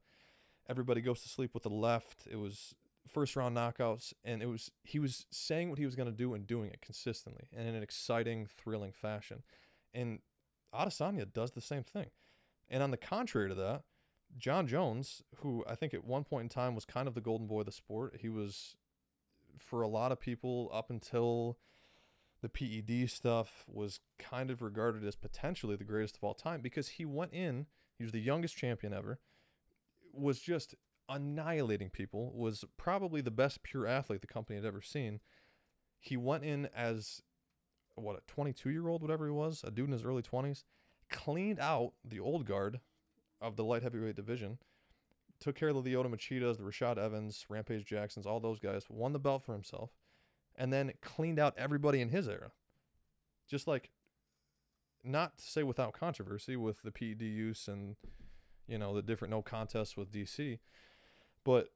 everybody 0.70 1.02
goes 1.02 1.22
to 1.24 1.30
sleep 1.30 1.54
with 1.54 1.64
the 1.64 1.70
left. 1.70 2.28
It 2.30 2.38
was 2.38 2.76
first 3.08 3.36
round 3.36 3.56
knockouts, 3.56 4.14
and 4.24 4.42
it 4.42 4.48
was 4.48 4.72
he 4.84 5.00
was 5.00 5.26
saying 5.32 5.70
what 5.70 5.80
he 5.80 5.86
was 5.86 5.96
going 5.96 6.10
to 6.10 6.16
do 6.16 6.34
and 6.34 6.48
doing 6.48 6.70
it 6.70 6.82
consistently 6.82 7.48
and 7.56 7.68
in 7.68 7.76
an 7.76 7.84
exciting, 7.84 8.48
thrilling 8.48 8.92
fashion. 8.92 9.44
And 9.94 10.20
Adesanya 10.74 11.32
does 11.32 11.52
the 11.52 11.62
same 11.62 11.84
thing. 11.84 12.08
And 12.70 12.82
on 12.82 12.92
the 12.92 12.98
contrary 12.98 13.50
to 13.50 13.56
that, 13.56 13.84
Jon 14.38 14.68
Jones, 14.68 15.24
who 15.38 15.64
I 15.68 15.76
think 15.76 15.94
at 15.94 16.04
one 16.04 16.24
point 16.24 16.44
in 16.44 16.50
time 16.50 16.76
was 16.76 16.86
kind 16.86 17.08
of 17.08 17.14
the 17.14 17.22
golden 17.22 17.48
boy 17.48 17.60
of 17.60 17.66
the 17.66 17.72
sport, 17.72 18.18
he 18.20 18.30
was 18.30 18.76
for 19.60 19.82
a 19.82 19.88
lot 19.88 20.12
of 20.12 20.20
people 20.20 20.70
up 20.74 20.90
until 20.90 21.58
the 22.42 22.50
PED 22.50 23.10
stuff 23.10 23.64
was 23.68 24.00
kind 24.20 24.50
of 24.50 24.62
regarded 24.62 25.06
as 25.06 25.16
potentially 25.16 25.76
the 25.76 25.84
greatest 25.84 26.18
of 26.18 26.24
all 26.24 26.34
time 26.34 26.62
because 26.62 26.90
he 26.90 27.06
went 27.06 27.34
in, 27.34 27.68
he 27.98 28.04
was 28.04 28.12
the 28.12 28.20
youngest 28.20 28.56
champion 28.56 28.94
ever, 28.94 29.20
was 30.14 30.40
just 30.40 30.76
annihilating 31.10 31.90
people, 31.90 32.32
was 32.34 32.64
probably 32.78 33.22
the 33.22 33.32
best 33.32 33.64
pure 33.64 33.88
athlete 33.88 34.22
the 34.22 34.28
company 34.28 34.58
had 34.58 34.66
ever 34.66 34.82
seen. 34.82 35.20
He 36.00 36.18
went 36.18 36.44
in 36.44 36.70
as 36.76 37.22
what 37.96 38.18
a 38.18 38.22
22 38.28 38.70
year 38.70 38.88
old, 38.88 39.02
whatever 39.02 39.26
he 39.26 39.32
was, 39.32 39.64
a 39.64 39.72
dude 39.72 39.88
in 39.88 39.94
his 39.94 40.04
early 40.04 40.22
20s, 40.22 40.64
cleaned 41.10 41.60
out 41.60 41.94
the 42.04 42.20
old 42.20 42.46
guard 42.46 42.80
of 43.40 43.56
the 43.56 43.64
light 43.64 43.84
heavyweight 43.84 44.16
division. 44.16 44.58
Took 45.40 45.56
care 45.56 45.70
of 45.70 45.84
the 45.84 45.92
Lyoto 45.92 46.10
Machidas, 46.10 46.58
the 46.58 46.64
Rashad 46.64 46.98
Evans, 46.98 47.46
Rampage 47.50 47.86
Jacksons, 47.86 48.26
all 48.26 48.40
those 48.40 48.60
guys. 48.60 48.86
Won 48.90 49.14
the 49.14 49.20
belt 49.20 49.44
for 49.44 49.54
himself, 49.54 49.92
and 50.56 50.72
then 50.72 50.94
cleaned 51.02 51.40
out 51.40 51.54
everybody 51.58 52.00
in 52.02 52.10
his 52.10 52.28
era. 52.28 52.52
Just 53.50 53.68
like, 53.68 53.92
not 55.04 55.38
to 55.38 55.44
say 55.44 55.64
without 55.64 55.94
controversy 55.94 56.56
with 56.56 56.82
the 56.84 56.92
PED 56.92 57.22
use 57.22 57.68
and, 57.68 57.96
you 58.68 58.78
know, 58.78 58.94
the 58.94 59.02
different 59.02 59.32
no 59.32 59.42
contests 59.42 59.98
with 59.98 60.12
DC, 60.12 60.60
but 61.44 61.70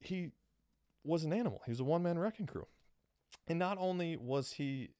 he 0.00 0.30
was 1.02 1.24
an 1.24 1.32
animal. 1.32 1.62
He 1.64 1.70
was 1.70 1.80
a 1.80 1.84
one 1.84 2.02
man 2.02 2.18
wrecking 2.18 2.46
crew. 2.46 2.66
And 3.46 3.58
not 3.58 3.78
only 3.78 4.16
was 4.16 4.52
he 4.52 4.90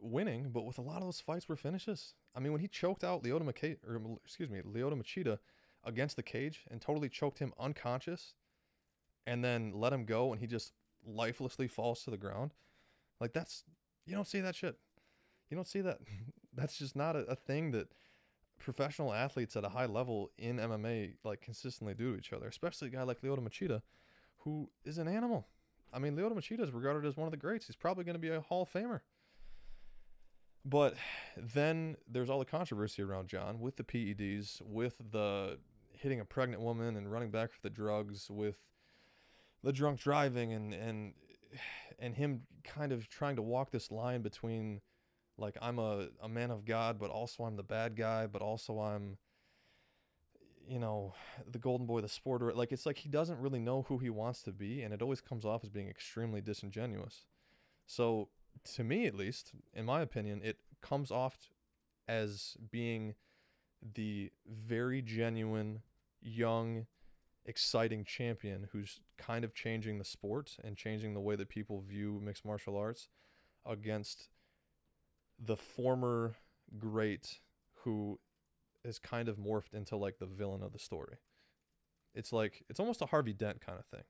winning, 0.00 0.50
but 0.52 0.64
with 0.64 0.78
a 0.78 0.82
lot 0.82 0.98
of 0.98 1.04
those 1.04 1.20
fights 1.20 1.48
were 1.48 1.56
finishes. 1.56 2.14
I 2.34 2.40
mean, 2.40 2.52
when 2.52 2.60
he 2.60 2.68
choked 2.68 3.04
out 3.04 3.22
Lyoto 3.22 3.42
Machida, 3.42 3.76
or 3.88 3.96
um, 3.96 4.18
excuse 4.24 4.50
me, 4.50 4.60
Lyoto 4.60 5.00
Machida 5.00 5.38
against 5.84 6.16
the 6.16 6.22
cage 6.22 6.64
and 6.70 6.80
totally 6.80 7.08
choked 7.08 7.38
him 7.38 7.52
unconscious 7.58 8.34
and 9.26 9.44
then 9.44 9.72
let 9.74 9.92
him 9.92 10.04
go 10.04 10.32
and 10.32 10.40
he 10.40 10.46
just 10.46 10.72
lifelessly 11.06 11.68
falls 11.68 12.04
to 12.04 12.10
the 12.10 12.16
ground. 12.16 12.52
Like 13.20 13.32
that's 13.32 13.64
you 14.06 14.14
don't 14.14 14.26
see 14.26 14.40
that 14.40 14.54
shit. 14.54 14.76
You 15.50 15.56
don't 15.56 15.68
see 15.68 15.80
that. 15.80 15.98
that's 16.54 16.78
just 16.78 16.96
not 16.96 17.16
a, 17.16 17.20
a 17.20 17.34
thing 17.34 17.70
that 17.72 17.88
professional 18.58 19.12
athletes 19.12 19.56
at 19.56 19.64
a 19.64 19.68
high 19.68 19.86
level 19.86 20.30
in 20.38 20.56
MMA 20.56 21.14
like 21.24 21.40
consistently 21.40 21.94
do 21.94 22.12
to 22.12 22.18
each 22.18 22.32
other, 22.32 22.48
especially 22.48 22.88
a 22.88 22.90
guy 22.90 23.02
like 23.02 23.20
Lyoto 23.20 23.40
Machida, 23.40 23.82
who 24.38 24.70
is 24.84 24.98
an 24.98 25.08
animal. 25.08 25.46
I 25.92 25.98
mean, 25.98 26.16
Lyoto 26.16 26.32
Machida 26.32 26.62
is 26.62 26.72
regarded 26.72 27.06
as 27.06 27.16
one 27.16 27.26
of 27.26 27.30
the 27.30 27.36
greats. 27.36 27.66
He's 27.66 27.76
probably 27.76 28.04
going 28.04 28.14
to 28.14 28.20
be 28.20 28.30
a 28.30 28.40
Hall 28.40 28.62
of 28.62 28.72
Famer. 28.72 29.00
But 30.64 30.94
then 31.36 31.96
there's 32.10 32.30
all 32.30 32.38
the 32.38 32.46
controversy 32.46 33.02
around 33.02 33.28
John 33.28 33.60
with 33.60 33.76
the 33.76 33.84
PEDs, 33.84 34.62
with 34.62 34.94
the 35.12 35.58
hitting 35.92 36.20
a 36.20 36.24
pregnant 36.24 36.62
woman 36.62 36.96
and 36.96 37.10
running 37.10 37.30
back 37.30 37.52
for 37.52 37.60
the 37.62 37.70
drugs 37.70 38.30
with 38.30 38.56
the 39.62 39.72
drunk 39.72 40.00
driving 40.00 40.52
and 40.52 40.74
and 40.74 41.14
and 41.98 42.14
him 42.16 42.42
kind 42.64 42.92
of 42.92 43.08
trying 43.08 43.36
to 43.36 43.42
walk 43.42 43.70
this 43.70 43.90
line 43.90 44.22
between 44.22 44.80
like 45.36 45.56
I'm 45.60 45.78
a, 45.78 46.08
a 46.22 46.28
man 46.28 46.50
of 46.50 46.64
God, 46.64 46.98
but 46.98 47.10
also 47.10 47.44
I'm 47.44 47.56
the 47.56 47.62
bad 47.62 47.96
guy, 47.96 48.26
but 48.26 48.42
also 48.42 48.80
I'm 48.80 49.18
you 50.68 50.78
know, 50.78 51.12
the 51.50 51.58
golden 51.58 51.86
boy, 51.86 52.00
the 52.00 52.08
sporter. 52.08 52.54
Like 52.54 52.72
it's 52.72 52.86
like 52.86 52.98
he 52.98 53.08
doesn't 53.08 53.38
really 53.40 53.58
know 53.58 53.82
who 53.82 53.98
he 53.98 54.10
wants 54.10 54.42
to 54.42 54.52
be, 54.52 54.82
and 54.82 54.94
it 54.94 55.02
always 55.02 55.20
comes 55.20 55.44
off 55.44 55.62
as 55.62 55.70
being 55.70 55.88
extremely 55.88 56.40
disingenuous. 56.40 57.26
So 57.86 58.28
to 58.74 58.84
me 58.84 59.06
at 59.06 59.14
least, 59.14 59.52
in 59.74 59.84
my 59.84 60.00
opinion, 60.00 60.40
it 60.42 60.58
comes 60.80 61.10
off 61.10 61.36
as 62.08 62.56
being 62.70 63.14
the 63.94 64.30
very 64.46 65.02
genuine 65.02 65.82
young, 66.22 66.86
exciting 67.44 68.04
champion 68.04 68.68
who's 68.72 69.00
kind 69.18 69.44
of 69.44 69.54
changing 69.54 69.98
the 69.98 70.04
sport 70.04 70.56
and 70.64 70.76
changing 70.76 71.12
the 71.14 71.20
way 71.20 71.36
that 71.36 71.48
people 71.48 71.82
view 71.86 72.20
mixed 72.22 72.44
martial 72.44 72.76
arts 72.76 73.08
against 73.66 74.28
the 75.38 75.56
former 75.56 76.34
great 76.78 77.40
who 77.82 78.18
is 78.84 78.98
kind 78.98 79.28
of 79.28 79.36
morphed 79.36 79.74
into 79.74 79.96
like 79.96 80.18
the 80.18 80.26
villain 80.26 80.62
of 80.62 80.72
the 80.72 80.78
story. 80.78 81.16
It's 82.14 82.32
like 82.32 82.64
it's 82.68 82.80
almost 82.80 83.02
a 83.02 83.06
Harvey 83.06 83.32
Dent 83.32 83.60
kind 83.60 83.78
of 83.78 83.86
thing. 83.86 84.04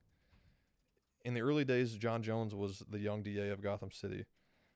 In 1.25 1.35
the 1.35 1.41
early 1.41 1.65
days, 1.65 1.95
Jon 1.95 2.23
Jones 2.23 2.55
was 2.55 2.83
the 2.89 2.99
young 2.99 3.23
DA 3.23 3.49
of 3.49 3.63
Gotham 3.63 3.91
City, 3.91 4.27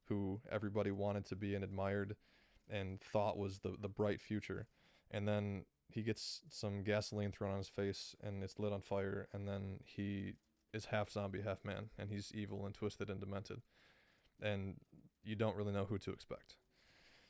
who 0.08 0.40
everybody 0.50 0.90
wanted 0.90 1.26
to 1.26 1.36
be 1.36 1.54
and 1.54 1.62
admired 1.62 2.16
and 2.70 3.00
thought 3.00 3.36
was 3.36 3.60
the 3.60 3.74
the 3.78 3.88
bright 3.88 4.20
future. 4.20 4.66
And 5.10 5.26
then 5.26 5.64
he 5.88 6.02
gets 6.02 6.42
some 6.50 6.82
gasoline 6.82 7.32
thrown 7.32 7.52
on 7.52 7.58
his 7.58 7.68
face 7.68 8.14
and 8.22 8.42
it's 8.42 8.58
lit 8.58 8.72
on 8.72 8.82
fire 8.82 9.28
and 9.32 9.48
then 9.48 9.80
he 9.84 10.34
is 10.74 10.86
half 10.86 11.10
zombie 11.10 11.40
half 11.40 11.64
man 11.64 11.88
and 11.98 12.10
he's 12.10 12.30
evil 12.34 12.66
and 12.66 12.74
twisted 12.74 13.08
and 13.08 13.20
demented 13.20 13.62
and 14.40 14.74
you 15.28 15.36
don't 15.36 15.56
really 15.56 15.72
know 15.72 15.84
who 15.84 15.98
to 15.98 16.10
expect 16.10 16.56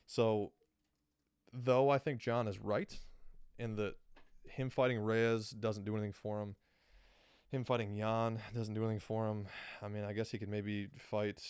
so 0.07 0.53
though 1.53 1.91
i 1.91 1.99
think 1.99 2.21
John 2.21 2.47
is 2.49 2.59
right 2.59 2.97
in 3.59 3.77
that 3.77 3.95
him 4.49 4.71
fighting 4.71 4.99
reyes 4.99 5.51
doesn't 5.51 5.85
do 5.85 5.95
anything 5.95 6.13
for 6.13 6.41
him 6.41 6.57
him 7.51 7.65
fighting 7.65 7.97
Jan 7.97 8.39
doesn't 8.55 8.75
do 8.75 8.83
anything 8.83 9.01
for 9.01 9.27
him. 9.27 9.47
I 9.83 9.89
mean, 9.89 10.05
I 10.05 10.13
guess 10.13 10.31
he 10.31 10.39
could 10.39 10.49
maybe 10.49 10.89
fight. 10.99 11.43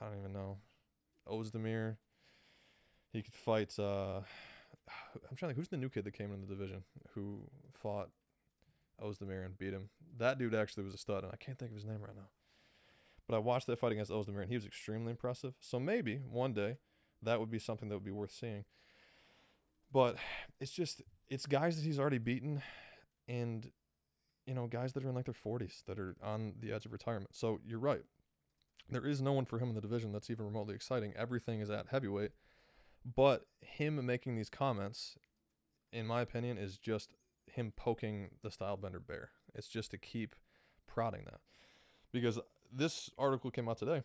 I 0.00 0.06
don't 0.06 0.18
even 0.18 0.32
know. 0.32 0.58
Ozdemir. 1.28 1.96
He 3.12 3.22
could 3.22 3.34
fight. 3.34 3.78
Uh, 3.78 4.20
I'm 5.30 5.36
trying 5.36 5.52
to 5.52 5.56
who's 5.56 5.68
the 5.68 5.76
new 5.76 5.88
kid 5.88 6.04
that 6.04 6.12
came 6.12 6.32
in 6.32 6.40
the 6.40 6.46
division 6.46 6.84
who 7.14 7.40
fought 7.74 8.08
Ozdemir 9.02 9.44
and 9.44 9.58
beat 9.58 9.72
him. 9.72 9.90
That 10.18 10.38
dude 10.38 10.54
actually 10.54 10.84
was 10.84 10.94
a 10.94 10.98
stud, 10.98 11.24
and 11.24 11.32
I 11.32 11.36
can't 11.36 11.58
think 11.58 11.72
of 11.72 11.76
his 11.76 11.84
name 11.84 12.00
right 12.00 12.16
now. 12.16 12.28
But 13.30 13.36
I 13.36 13.38
watched 13.38 13.68
that 13.68 13.78
fight 13.78 13.92
against 13.92 14.10
Ozdemir, 14.10 14.40
and 14.40 14.48
he 14.48 14.56
was 14.56 14.66
extremely 14.66 15.12
impressive. 15.12 15.54
So 15.60 15.78
maybe 15.78 16.16
one 16.16 16.52
day 16.52 16.78
that 17.22 17.38
would 17.38 17.48
be 17.48 17.60
something 17.60 17.88
that 17.88 17.94
would 17.94 18.04
be 18.04 18.10
worth 18.10 18.32
seeing. 18.32 18.64
But 19.92 20.16
it's 20.60 20.72
just 20.72 21.02
it's 21.28 21.46
guys 21.46 21.76
that 21.76 21.84
he's 21.84 22.00
already 22.00 22.18
beaten, 22.18 22.60
and 23.28 23.70
you 24.46 24.54
know 24.54 24.66
guys 24.66 24.94
that 24.94 25.04
are 25.04 25.08
in 25.08 25.14
like 25.14 25.26
their 25.26 25.34
40s 25.34 25.84
that 25.84 25.96
are 25.96 26.16
on 26.20 26.54
the 26.58 26.72
edge 26.72 26.86
of 26.86 26.92
retirement. 26.92 27.30
So 27.32 27.60
you're 27.64 27.78
right. 27.78 28.02
There 28.88 29.06
is 29.06 29.22
no 29.22 29.32
one 29.32 29.44
for 29.44 29.60
him 29.60 29.68
in 29.68 29.76
the 29.76 29.80
division 29.80 30.10
that's 30.10 30.28
even 30.28 30.46
remotely 30.46 30.74
exciting. 30.74 31.12
Everything 31.16 31.60
is 31.60 31.70
at 31.70 31.86
heavyweight. 31.86 32.32
But 33.14 33.44
him 33.60 34.04
making 34.04 34.34
these 34.34 34.50
comments, 34.50 35.18
in 35.92 36.04
my 36.04 36.20
opinion, 36.20 36.58
is 36.58 36.78
just 36.78 37.14
him 37.46 37.72
poking 37.76 38.30
the 38.42 38.48
Stylebender 38.48 39.06
bear. 39.06 39.30
It's 39.54 39.68
just 39.68 39.92
to 39.92 39.98
keep 39.98 40.34
prodding 40.88 41.26
that. 41.26 41.38
Because 42.12 42.40
this 42.72 43.10
article 43.18 43.50
came 43.50 43.68
out 43.68 43.78
today. 43.78 44.02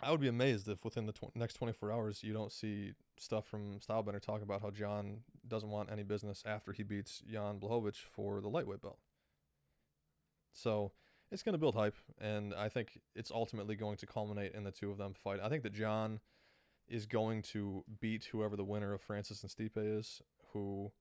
I 0.00 0.10
would 0.10 0.20
be 0.20 0.28
amazed 0.28 0.68
if 0.68 0.84
within 0.84 1.06
the 1.06 1.12
tw- 1.12 1.34
next 1.34 1.54
24 1.54 1.90
hours 1.90 2.22
you 2.22 2.32
don't 2.32 2.52
see 2.52 2.92
stuff 3.18 3.46
from 3.46 3.80
Stylebender 3.80 4.20
talking 4.20 4.42
about 4.42 4.62
how 4.62 4.70
John 4.70 5.20
doesn't 5.46 5.70
want 5.70 5.90
any 5.90 6.02
business 6.02 6.42
after 6.46 6.72
he 6.72 6.82
beats 6.82 7.22
Jan 7.30 7.58
Blachowicz 7.58 7.96
for 7.96 8.40
the 8.40 8.48
lightweight 8.48 8.82
belt. 8.82 8.98
So 10.52 10.92
it's 11.30 11.42
going 11.42 11.54
to 11.54 11.58
build 11.58 11.74
hype, 11.74 11.96
and 12.20 12.54
I 12.54 12.68
think 12.68 13.00
it's 13.14 13.30
ultimately 13.30 13.76
going 13.76 13.96
to 13.98 14.06
culminate 14.06 14.54
in 14.54 14.64
the 14.64 14.70
two 14.70 14.90
of 14.90 14.98
them 14.98 15.14
fight. 15.14 15.40
I 15.42 15.48
think 15.48 15.62
that 15.62 15.72
John 15.72 16.20
is 16.86 17.06
going 17.06 17.42
to 17.42 17.84
beat 18.00 18.28
whoever 18.32 18.56
the 18.56 18.64
winner 18.64 18.94
of 18.94 19.02
Francis 19.02 19.42
and 19.42 19.50
Stipe 19.50 19.76
is, 19.76 20.22
who 20.52 20.92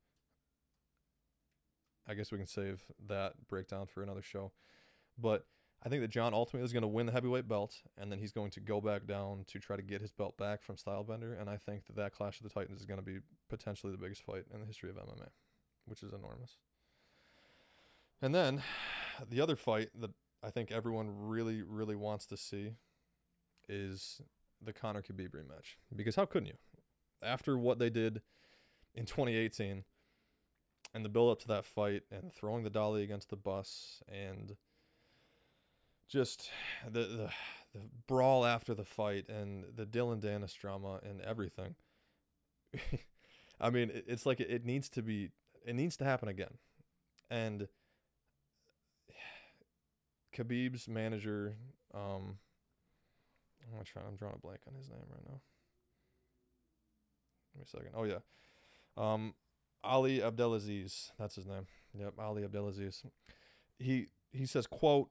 I 2.08 2.14
guess 2.14 2.32
we 2.32 2.38
can 2.38 2.48
save 2.48 2.84
that 3.08 3.48
breakdown 3.48 3.86
for 3.86 4.02
another 4.02 4.22
show. 4.22 4.52
But 5.18 5.46
I 5.86 5.90
think 5.90 6.02
that 6.02 6.10
John 6.10 6.34
ultimately 6.34 6.66
is 6.66 6.74
going 6.74 6.82
to 6.82 6.88
win 6.88 7.06
the 7.06 7.12
heavyweight 7.12 7.48
belt, 7.48 7.76
and 7.98 8.12
then 8.12 8.20
he's 8.20 8.32
going 8.32 8.52
to 8.52 8.60
go 8.60 8.82
back 8.82 9.06
down 9.06 9.46
to 9.48 9.60
try 9.60 9.76
to 9.76 9.84
get 9.84 10.02
his 10.02 10.12
belt 10.12 10.38
back 10.38 10.64
from 10.64 10.76
Stylebender. 10.76 11.40
And 11.40 11.50
I 11.50 11.58
think 11.58 11.86
that 11.86 11.96
that 11.96 12.14
Clash 12.14 12.40
of 12.40 12.44
the 12.44 12.50
Titans 12.50 12.80
is 12.80 12.86
going 12.86 13.00
to 13.00 13.06
be 13.06 13.20
potentially 13.48 13.92
the 13.92 13.98
biggest 13.98 14.24
fight 14.24 14.46
in 14.54 14.60
the 14.60 14.66
history 14.66 14.90
of 14.90 14.96
MMA, 14.96 15.30
which 15.86 16.02
is 16.02 16.14
enormous. 16.14 16.58
And 18.22 18.34
then 18.34 18.64
the 19.30 19.40
other 19.40 19.56
fight 19.56 19.90
that 20.00 20.12
I 20.44 20.50
think 20.50 20.72
everyone 20.72 21.10
really, 21.12 21.62
really 21.62 21.96
wants 21.96 22.26
to 22.28 22.38
see 22.38 22.72
is 23.70 24.22
the 24.64 24.74
Conor 24.74 25.02
Khabib 25.02 25.30
rematch. 25.30 25.76
Because 25.96 26.16
how 26.16 26.26
couldn't 26.26 26.48
you? 26.48 26.58
After 27.22 27.58
what 27.58 27.80
they 27.80 27.90
did 27.90 28.22
in 28.96 29.06
2018 29.06 29.84
and 30.94 31.06
the 31.06 31.10
build 31.10 31.32
up 31.32 31.40
to 31.42 31.48
that 31.48 31.66
fight 31.66 32.04
and 32.12 32.34
throwing 32.34 32.64
the 32.64 32.70
dolly 32.70 33.04
against 33.04 33.30
the 33.30 33.36
bus 33.36 34.02
and 34.08 34.56
just 36.08 36.50
the, 36.90 37.02
the 37.02 37.30
the 37.74 37.82
brawl 38.08 38.46
after 38.46 38.74
the 38.74 38.86
fight 38.86 39.28
and 39.30 39.66
the 39.76 39.86
Dillon 39.86 40.22
Danis 40.22 40.58
drama 40.58 41.00
and 41.08 41.22
everything. 41.22 41.76
I 43.60 43.70
mean, 43.70 43.90
it, 43.90 44.06
it's 44.08 44.26
like 44.26 44.40
it, 44.40 44.50
it 44.50 44.66
needs 44.66 44.90
to 44.90 45.02
be 45.02 45.32
it 45.66 45.76
needs 45.76 45.98
to 45.98 46.06
happen 46.06 46.30
again. 46.30 46.58
And 47.30 47.68
Khabib's 50.36 50.88
manager, 50.88 51.56
um, 51.94 52.38
I'm 53.78 53.84
trying. 53.84 54.06
I'm 54.08 54.16
drawing 54.16 54.36
a 54.36 54.40
blank 54.40 54.62
on 54.68 54.76
his 54.76 54.90
name 54.90 55.00
right 55.10 55.26
now. 55.28 55.42
Give 57.54 57.60
me 57.60 57.64
a 57.64 57.68
second. 57.68 57.92
Oh 57.96 58.04
yeah, 58.04 58.20
um, 58.96 59.34
Ali 59.84 60.24
Abdelaziz. 60.24 61.12
That's 61.20 61.36
his 61.36 61.48
name. 61.48 61.68
Yep, 61.98 62.14
Ali 62.20 62.44
Abdelaziz. 62.44 63.04
He 63.78 64.08
he 64.32 64.46
says, 64.46 64.68
"quote 64.68 65.10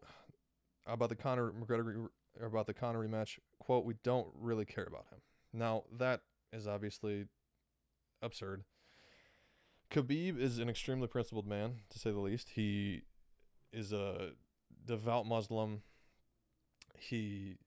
about 0.87 1.09
the 1.09 1.16
Conor 1.16 1.53
McGregor 1.53 2.09
about 2.41 2.66
the 2.66 2.74
Conor 2.74 3.07
rematch. 3.07 3.39
Quote: 3.59 3.84
We 3.84 3.95
don't 4.03 4.28
really 4.34 4.64
care 4.64 4.84
about 4.84 5.07
him. 5.11 5.20
Now 5.53 5.84
that 5.97 6.22
is 6.53 6.66
obviously 6.66 7.26
absurd. 8.22 8.64
Khabib 9.91 10.39
is 10.39 10.59
an 10.59 10.68
extremely 10.68 11.07
principled 11.07 11.47
man, 11.47 11.76
to 11.91 11.99
say 11.99 12.11
the 12.11 12.18
least. 12.18 12.51
He 12.51 13.03
is 13.72 13.93
a 13.93 14.32
devout 14.84 15.26
Muslim. 15.26 15.82
He 16.99 17.59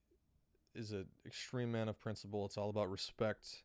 is 0.74 0.92
an 0.92 1.06
extreme 1.24 1.72
man 1.72 1.88
of 1.88 1.98
principle. 1.98 2.44
It's 2.44 2.58
all 2.58 2.70
about 2.70 2.90
respect. 2.90 3.62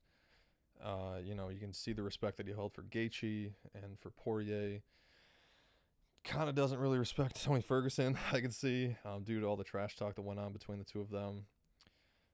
Uh, 0.83 1.17
you 1.23 1.35
know, 1.35 1.49
you 1.49 1.59
can 1.59 1.73
see 1.73 1.93
the 1.93 2.03
respect 2.03 2.37
that 2.37 2.47
he 2.47 2.53
held 2.53 2.73
for 2.73 2.83
Gaethje 2.83 3.53
and 3.73 3.99
for 3.99 4.09
Poirier. 4.09 4.81
Kind 6.25 6.49
of 6.49 6.55
doesn't 6.55 6.79
really 6.79 6.97
respect 6.97 7.41
Tony 7.43 7.61
Ferguson, 7.61 8.17
I 8.31 8.41
can 8.41 8.51
see, 8.51 8.95
um, 9.05 9.23
due 9.23 9.39
to 9.39 9.45
all 9.45 9.55
the 9.55 9.63
trash 9.63 9.95
talk 9.95 10.15
that 10.15 10.23
went 10.23 10.39
on 10.39 10.51
between 10.53 10.79
the 10.79 10.83
two 10.83 10.99
of 10.99 11.09
them. 11.09 11.45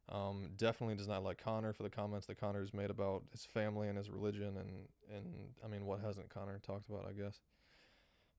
Um, 0.10 0.50
definitely 0.58 0.96
does 0.96 1.08
not 1.08 1.24
like 1.24 1.42
Conor 1.42 1.74
for 1.74 1.84
the 1.84 1.90
comments 1.90 2.28
that 2.28 2.40
Conor's 2.40 2.74
made 2.74 2.90
about 2.90 3.24
his 3.32 3.46
family 3.46 3.88
and 3.88 3.98
his 3.98 4.10
religion, 4.10 4.58
and 4.58 4.88
and 5.16 5.26
I 5.64 5.68
mean, 5.68 5.86
what 5.86 6.02
hasn't 6.02 6.30
Conor 6.30 6.60
talked 6.60 6.90
about? 6.90 7.06
I 7.08 7.14
guess, 7.14 7.40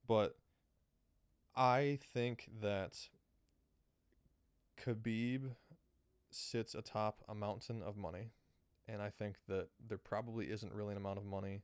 but 0.07 0.35
I 1.55 1.97
think 2.13 2.49
that 2.61 3.07
Khabib 4.83 5.51
sits 6.29 6.75
atop 6.75 7.23
a 7.27 7.33
mountain 7.33 7.81
of 7.81 7.97
money, 7.97 8.31
and 8.87 9.01
I 9.01 9.09
think 9.09 9.37
that 9.47 9.69
there 9.87 9.97
probably 9.97 10.51
isn't 10.51 10.73
really 10.73 10.91
an 10.91 10.97
amount 10.97 11.17
of 11.17 11.25
money 11.25 11.61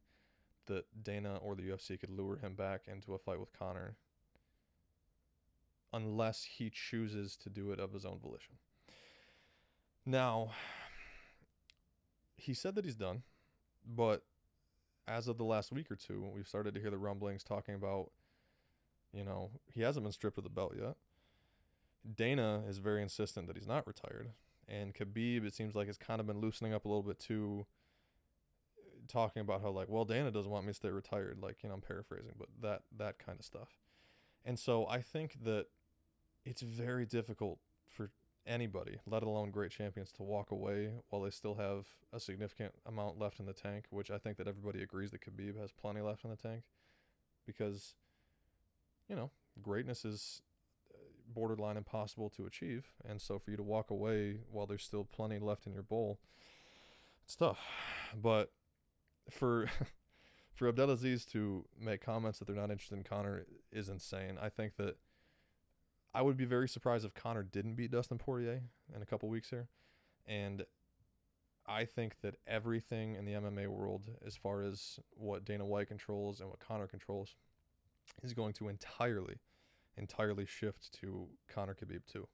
that 0.70 0.86
Dana 1.04 1.38
or 1.44 1.56
the 1.56 1.64
UFC 1.64 2.00
could 2.00 2.10
lure 2.10 2.38
him 2.38 2.56
back 2.56 2.84
into 2.88 3.14
a 3.14 3.18
fight 3.18 3.40
with 3.40 3.52
Conor 3.52 3.96
unless 5.92 6.44
he 6.44 6.70
chooses 6.70 7.36
to 7.36 7.50
do 7.50 7.72
it 7.72 7.80
of 7.80 7.94
his 7.94 8.06
own 8.06 8.20
volition. 8.20 8.56
Now, 10.06 10.52
he 12.38 12.54
said 12.54 12.76
that 12.76 12.86
he's 12.86 12.96
done, 12.96 13.24
but 13.86 14.24
as 15.08 15.28
of 15.28 15.38
the 15.38 15.44
last 15.44 15.72
week 15.72 15.92
or 15.92 15.96
two, 15.96 16.30
we've 16.34 16.48
started 16.48 16.74
to 16.76 16.80
hear 16.80 16.92
the 16.92 16.98
rumblings 16.98 17.44
talking 17.44 17.76
about, 17.76 18.12
you 19.12 19.24
know, 19.24 19.50
he 19.74 19.82
hasn't 19.82 20.04
been 20.04 20.14
stripped 20.14 20.38
of 20.38 20.44
the 20.44 20.50
belt 20.50 20.74
yet. 20.80 20.96
Dana 22.16 22.62
is 22.68 22.78
very 22.78 23.02
insistent 23.02 23.48
that 23.48 23.58
he's 23.58 23.68
not 23.68 23.86
retired. 23.86 24.30
And 24.68 24.94
Khabib, 24.94 25.46
it 25.46 25.54
seems 25.54 25.76
like, 25.76 25.88
has 25.88 25.98
kind 25.98 26.22
of 26.22 26.28
been 26.28 26.40
loosening 26.40 26.74
up 26.74 26.86
a 26.86 26.88
little 26.88 27.04
bit 27.04 27.20
too, 27.20 27.66
talking 29.10 29.42
about 29.42 29.62
how, 29.62 29.72
like, 29.72 29.90
well, 29.90 30.06
Dana 30.06 30.32
doesn't 30.32 30.52
want 30.52 30.66
me 30.66 30.72
to 30.72 30.76
stay 30.76 30.90
retired. 30.90 31.40
Like, 31.42 31.58
you 31.64 31.70
know, 31.70 31.76
I'm 31.76 31.82
paraphrasing, 31.82 32.34
but 32.38 32.48
that, 32.62 32.84
that 32.98 33.20
kind 33.20 33.40
of 33.40 33.46
stuff. 33.46 33.70
And 34.46 34.58
so 34.58 34.88
I 34.88 35.02
think 35.02 35.44
that 35.44 35.66
it's 36.46 36.62
very 36.62 37.06
difficult 37.06 37.60
for 37.88 38.12
anybody, 38.48 39.00
let 39.06 39.22
alone 39.24 39.52
great 39.52 39.72
champions, 39.72 40.12
to 40.14 40.24
walk 40.24 40.52
away 40.52 40.92
while 41.10 41.22
they 41.22 41.30
still 41.30 41.56
have 41.56 41.86
a 42.14 42.20
significant 42.20 42.74
amount 42.86 43.20
left 43.20 43.40
in 43.40 43.46
the 43.46 43.54
tank, 43.54 43.86
which 43.90 44.10
I 44.10 44.18
think 44.18 44.38
that 44.38 44.48
everybody 44.48 44.82
agrees 44.82 45.12
that 45.12 45.22
Khabib 45.22 45.60
has 45.60 45.72
plenty 45.72 46.02
left 46.02 46.24
in 46.24 46.30
the 46.30 46.38
tank. 46.38 46.64
Because, 47.46 47.96
you 49.08 49.16
know, 49.16 49.32
greatness 49.62 50.06
is 50.06 50.42
uh, 50.94 50.98
borderline 51.34 51.78
impossible 51.78 52.30
to 52.38 52.46
achieve. 52.46 52.88
And 53.08 53.20
so 53.22 53.40
for 53.40 53.52
you 53.52 53.58
to 53.58 53.64
walk 53.64 53.90
away 53.90 54.40
while 54.52 54.66
there's 54.66 54.84
still 54.84 55.04
plenty 55.04 55.40
left 55.40 55.68
in 55.68 55.74
your 55.74 55.84
bowl, 55.84 56.20
it's 57.26 57.36
tough. 57.36 57.60
But 58.20 58.52
for 59.30 59.70
for 60.56 60.68
Abdelaziz 60.68 61.26
to 61.28 61.66
make 61.80 62.02
comments 62.02 62.40
that 62.40 62.46
they're 62.46 62.56
not 62.56 62.72
interested 62.72 62.98
in 62.98 63.04
Conor 63.04 63.46
is 63.72 63.90
insane. 63.90 64.38
I 64.42 64.50
think 64.50 64.76
that 64.78 64.98
I 66.14 66.22
would 66.22 66.38
be 66.38 66.46
very 66.46 66.68
surprised 66.68 67.06
if 67.06 67.14
Conor 67.14 67.44
didn't 67.44 67.76
beat 67.76 67.92
Dustin 67.92 68.18
Poirier 68.18 68.64
in 68.94 69.02
a 69.02 69.06
couple 69.06 69.30
weeks 69.30 69.50
here. 69.50 69.70
And 70.28 70.66
I 71.66 71.86
think 71.86 72.16
that 72.22 72.36
everything 72.48 73.16
in 73.16 73.26
the 73.26 73.34
MMA 73.34 73.68
world, 73.68 74.08
as 74.26 74.36
far 74.36 74.64
as 74.64 75.00
what 75.12 75.46
Dana 75.46 75.66
White 75.66 75.88
controls 75.88 76.40
and 76.40 76.50
what 76.50 76.60
Conor 76.60 76.88
controls, 76.88 77.36
is 78.24 78.34
going 78.34 78.54
to 78.54 78.68
entirely 78.68 79.36
entirely 79.98 80.46
shift 80.46 80.92
to 80.94 81.28
Conor 81.48 81.76
Khabib 81.76 82.06
too. 82.12 82.28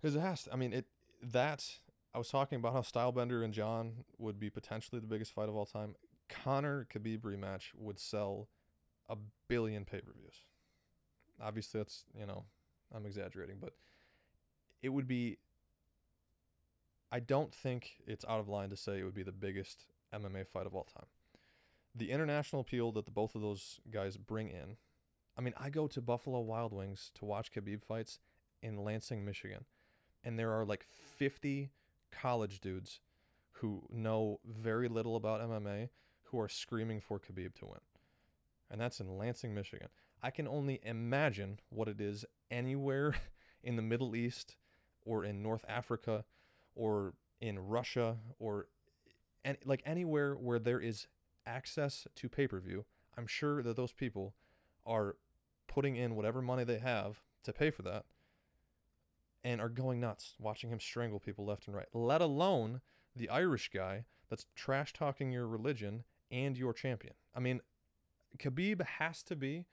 Because 0.00 0.14
it 0.14 0.20
has. 0.20 0.44
To, 0.44 0.52
I 0.52 0.56
mean, 0.56 0.72
it 0.72 0.86
that 1.22 1.78
I 2.14 2.18
was 2.18 2.28
talking 2.28 2.56
about 2.56 2.72
how 2.72 2.80
Stylebender 2.80 3.44
and 3.44 3.52
John 3.52 4.04
would 4.18 4.38
be 4.38 4.50
potentially 4.50 5.00
the 5.00 5.06
biggest 5.06 5.32
fight 5.32 5.48
of 5.48 5.56
all 5.56 5.66
time. 5.66 5.96
Conor 6.28 6.86
Khabib 6.92 7.20
rematch 7.20 7.74
would 7.76 7.98
sell 7.98 8.48
a 9.08 9.16
billion 9.48 9.84
pay 9.84 10.00
per 10.00 10.12
views. 10.12 10.44
Obviously, 11.42 11.80
that's 11.80 12.04
you 12.18 12.26
know 12.26 12.44
I'm 12.94 13.06
exaggerating, 13.06 13.56
but 13.60 13.74
it 14.82 14.90
would 14.90 15.08
be. 15.08 15.38
I 17.10 17.20
don't 17.20 17.54
think 17.54 18.02
it's 18.06 18.24
out 18.28 18.40
of 18.40 18.48
line 18.48 18.70
to 18.70 18.76
say 18.76 18.98
it 18.98 19.04
would 19.04 19.14
be 19.14 19.22
the 19.22 19.30
biggest 19.30 19.84
MMA 20.12 20.46
fight 20.46 20.66
of 20.66 20.74
all 20.74 20.84
time. 20.84 21.06
The 21.94 22.10
international 22.10 22.60
appeal 22.60 22.90
that 22.92 23.04
the 23.04 23.12
both 23.12 23.36
of 23.36 23.40
those 23.40 23.78
guys 23.90 24.16
bring 24.16 24.48
in 24.48 24.76
I 25.36 25.40
mean, 25.40 25.54
I 25.56 25.70
go 25.70 25.86
to 25.88 26.00
Buffalo 26.00 26.40
Wild 26.40 26.72
Wings 26.72 27.10
to 27.16 27.24
watch 27.24 27.52
Khabib 27.52 27.82
fights 27.82 28.20
in 28.62 28.84
Lansing, 28.84 29.24
Michigan, 29.24 29.64
and 30.22 30.38
there 30.38 30.52
are 30.52 30.64
like 30.64 30.86
50 31.18 31.70
college 32.20 32.60
dudes 32.60 33.00
who 33.52 33.82
know 33.90 34.40
very 34.44 34.88
little 34.88 35.16
about 35.16 35.40
MMA 35.40 35.88
who 36.24 36.40
are 36.40 36.48
screaming 36.48 37.00
for 37.00 37.18
Khabib 37.18 37.54
to 37.54 37.66
win. 37.66 37.80
And 38.70 38.80
that's 38.80 39.00
in 39.00 39.18
Lansing, 39.18 39.54
Michigan. 39.54 39.88
I 40.22 40.30
can 40.30 40.48
only 40.48 40.80
imagine 40.82 41.60
what 41.68 41.88
it 41.88 42.00
is 42.00 42.24
anywhere 42.50 43.14
in 43.62 43.76
the 43.76 43.82
Middle 43.82 44.16
East 44.16 44.56
or 45.04 45.24
in 45.24 45.42
North 45.42 45.64
Africa 45.68 46.24
or 46.74 47.14
in 47.40 47.58
Russia 47.58 48.16
or 48.38 48.68
and 49.44 49.58
like 49.64 49.82
anywhere 49.84 50.34
where 50.34 50.58
there 50.58 50.80
is 50.80 51.06
access 51.46 52.06
to 52.16 52.28
pay-per-view. 52.28 52.84
I'm 53.16 53.26
sure 53.26 53.62
that 53.62 53.76
those 53.76 53.92
people 53.92 54.34
are 54.86 55.16
putting 55.68 55.96
in 55.96 56.16
whatever 56.16 56.40
money 56.40 56.64
they 56.64 56.78
have 56.78 57.20
to 57.44 57.52
pay 57.52 57.70
for 57.70 57.82
that 57.82 58.06
and 59.44 59.60
are 59.60 59.68
going 59.68 60.00
nuts 60.00 60.34
watching 60.40 60.70
him 60.70 60.80
strangle 60.80 61.20
people 61.20 61.44
left 61.44 61.66
and 61.66 61.76
right, 61.76 61.88
let 61.92 62.20
alone 62.20 62.80
the 63.14 63.28
Irish 63.28 63.70
guy 63.72 64.04
that's 64.30 64.46
trash 64.56 64.92
talking 64.92 65.30
your 65.30 65.46
religion 65.46 66.04
and 66.30 66.56
your 66.56 66.72
champion. 66.72 67.14
I 67.34 67.40
mean, 67.40 67.60
Khabib 68.38 68.84
has 68.84 69.22
to 69.24 69.36
be 69.36 69.66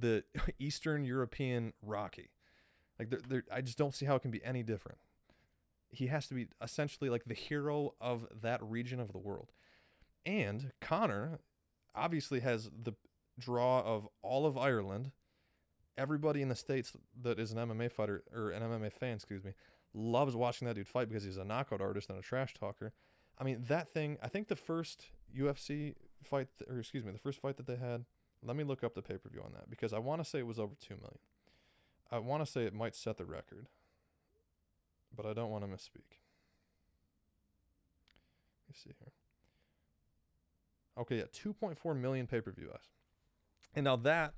the 0.00 0.24
Eastern 0.58 1.04
European 1.04 1.72
Rocky. 1.82 2.30
Like, 2.98 3.10
they're, 3.10 3.20
they're, 3.28 3.44
I 3.52 3.60
just 3.60 3.76
don't 3.76 3.94
see 3.94 4.06
how 4.06 4.14
it 4.14 4.22
can 4.22 4.30
be 4.30 4.44
any 4.44 4.62
different. 4.62 4.98
He 5.90 6.06
has 6.06 6.26
to 6.28 6.34
be 6.34 6.48
essentially 6.62 7.10
like 7.10 7.24
the 7.24 7.34
hero 7.34 7.94
of 8.00 8.26
that 8.42 8.62
region 8.62 9.00
of 9.00 9.12
the 9.12 9.18
world. 9.18 9.52
And 10.24 10.72
Conor 10.80 11.40
obviously 11.94 12.40
has 12.40 12.70
the 12.70 12.94
draw 13.38 13.80
of 13.80 14.08
all 14.22 14.46
of 14.46 14.56
Ireland. 14.56 15.12
Everybody 15.96 16.42
in 16.42 16.48
the 16.48 16.56
states 16.56 16.92
that 17.22 17.38
is 17.38 17.52
an 17.52 17.58
MMA 17.58 17.90
fighter 17.90 18.24
or 18.34 18.50
an 18.50 18.62
MMA 18.62 18.92
fan, 18.92 19.16
excuse 19.16 19.44
me, 19.44 19.52
loves 19.94 20.34
watching 20.34 20.66
that 20.66 20.74
dude 20.74 20.88
fight 20.88 21.08
because 21.08 21.24
he's 21.24 21.36
a 21.36 21.44
knockout 21.44 21.80
artist 21.80 22.10
and 22.10 22.18
a 22.18 22.22
trash 22.22 22.54
talker. 22.54 22.92
I 23.38 23.44
mean, 23.44 23.64
that 23.68 23.92
thing. 23.92 24.18
I 24.22 24.28
think 24.28 24.48
the 24.48 24.56
first 24.56 25.06
UFC 25.36 25.94
fight, 26.22 26.48
or 26.68 26.78
excuse 26.78 27.04
me, 27.04 27.12
the 27.12 27.18
first 27.18 27.40
fight 27.40 27.56
that 27.56 27.66
they 27.66 27.76
had. 27.76 28.04
Let 28.42 28.56
me 28.56 28.64
look 28.64 28.84
up 28.84 28.94
the 28.94 29.02
pay 29.02 29.16
per 29.16 29.30
view 29.30 29.40
on 29.42 29.52
that 29.54 29.70
because 29.70 29.92
I 29.94 29.98
want 29.98 30.22
to 30.22 30.28
say 30.28 30.40
it 30.40 30.46
was 30.46 30.58
over 30.58 30.74
two 30.78 30.94
million. 30.96 31.18
I 32.10 32.18
want 32.18 32.44
to 32.44 32.50
say 32.50 32.64
it 32.64 32.74
might 32.74 32.94
set 32.94 33.16
the 33.16 33.24
record, 33.24 33.68
but 35.16 35.24
I 35.24 35.32
don't 35.32 35.50
want 35.50 35.64
to 35.64 35.70
misspeak. 35.70 36.18
Let 38.60 38.68
me 38.68 38.74
see 38.74 38.90
here. 38.98 39.12
Okay, 40.98 41.16
yeah, 41.16 41.24
2.4 41.52 41.98
million 41.98 42.26
pay 42.26 42.40
per 42.40 42.52
view 42.52 42.70
eyes. 42.72 42.90
And 43.74 43.84
now 43.84 43.96
that 43.96 44.34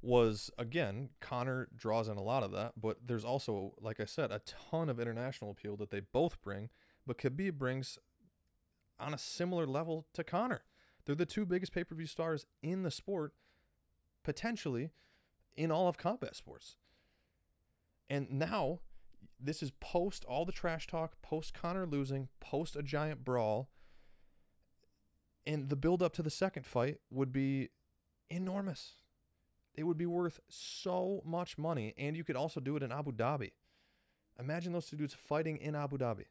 was, 0.00 0.50
again, 0.58 1.10
Conor 1.20 1.68
draws 1.74 2.08
in 2.08 2.16
a 2.16 2.22
lot 2.22 2.42
of 2.42 2.52
that, 2.52 2.72
but 2.80 2.98
there's 3.04 3.24
also, 3.24 3.74
like 3.80 4.00
I 4.00 4.04
said, 4.04 4.30
a 4.30 4.40
ton 4.70 4.88
of 4.88 5.00
international 5.00 5.50
appeal 5.50 5.76
that 5.76 5.90
they 5.90 6.00
both 6.00 6.40
bring, 6.40 6.70
but 7.06 7.18
Khabib 7.18 7.54
brings 7.54 7.98
on 9.00 9.14
a 9.14 9.18
similar 9.18 9.66
level 9.66 10.06
to 10.14 10.22
Conor. 10.22 10.62
They're 11.04 11.14
the 11.14 11.26
two 11.26 11.46
biggest 11.46 11.72
pay 11.72 11.84
per 11.84 11.94
view 11.94 12.06
stars 12.06 12.46
in 12.62 12.82
the 12.82 12.90
sport, 12.90 13.32
potentially 14.22 14.90
in 15.56 15.70
all 15.70 15.88
of 15.88 15.98
combat 15.98 16.36
sports. 16.36 16.76
And 18.10 18.30
now, 18.30 18.80
this 19.40 19.62
is 19.62 19.72
post 19.80 20.24
all 20.24 20.44
the 20.44 20.52
trash 20.52 20.86
talk, 20.86 21.20
post 21.22 21.54
Conor 21.54 21.86
losing, 21.86 22.28
post 22.40 22.76
a 22.76 22.82
giant 22.82 23.24
brawl. 23.24 23.68
And 25.46 25.70
the 25.70 25.76
build 25.76 26.02
up 26.02 26.12
to 26.14 26.22
the 26.22 26.30
second 26.30 26.66
fight 26.66 26.98
would 27.10 27.32
be 27.32 27.70
enormous. 28.28 28.94
It 29.78 29.84
would 29.84 29.96
be 29.96 30.06
worth 30.06 30.40
so 30.48 31.22
much 31.24 31.56
money. 31.56 31.94
And 31.96 32.16
you 32.16 32.24
could 32.24 32.36
also 32.36 32.60
do 32.60 32.76
it 32.76 32.82
in 32.82 32.92
Abu 32.92 33.12
Dhabi. 33.12 33.52
Imagine 34.38 34.72
those 34.72 34.86
two 34.86 34.96
dudes 34.96 35.14
fighting 35.14 35.56
in 35.56 35.74
Abu 35.74 35.98
Dhabi. 35.98 36.24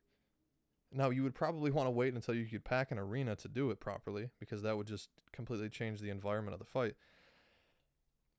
Now, 0.91 1.09
you 1.09 1.23
would 1.23 1.35
probably 1.35 1.71
want 1.71 1.87
to 1.87 1.91
wait 1.91 2.13
until 2.13 2.33
you 2.33 2.45
could 2.45 2.63
pack 2.63 2.91
an 2.91 2.99
arena 2.99 3.35
to 3.37 3.47
do 3.47 3.71
it 3.71 3.79
properly 3.79 4.29
because 4.39 4.61
that 4.61 4.77
would 4.77 4.87
just 4.87 5.09
completely 5.33 5.69
change 5.69 5.99
the 5.99 6.09
environment 6.09 6.53
of 6.53 6.59
the 6.59 6.65
fight. 6.65 6.95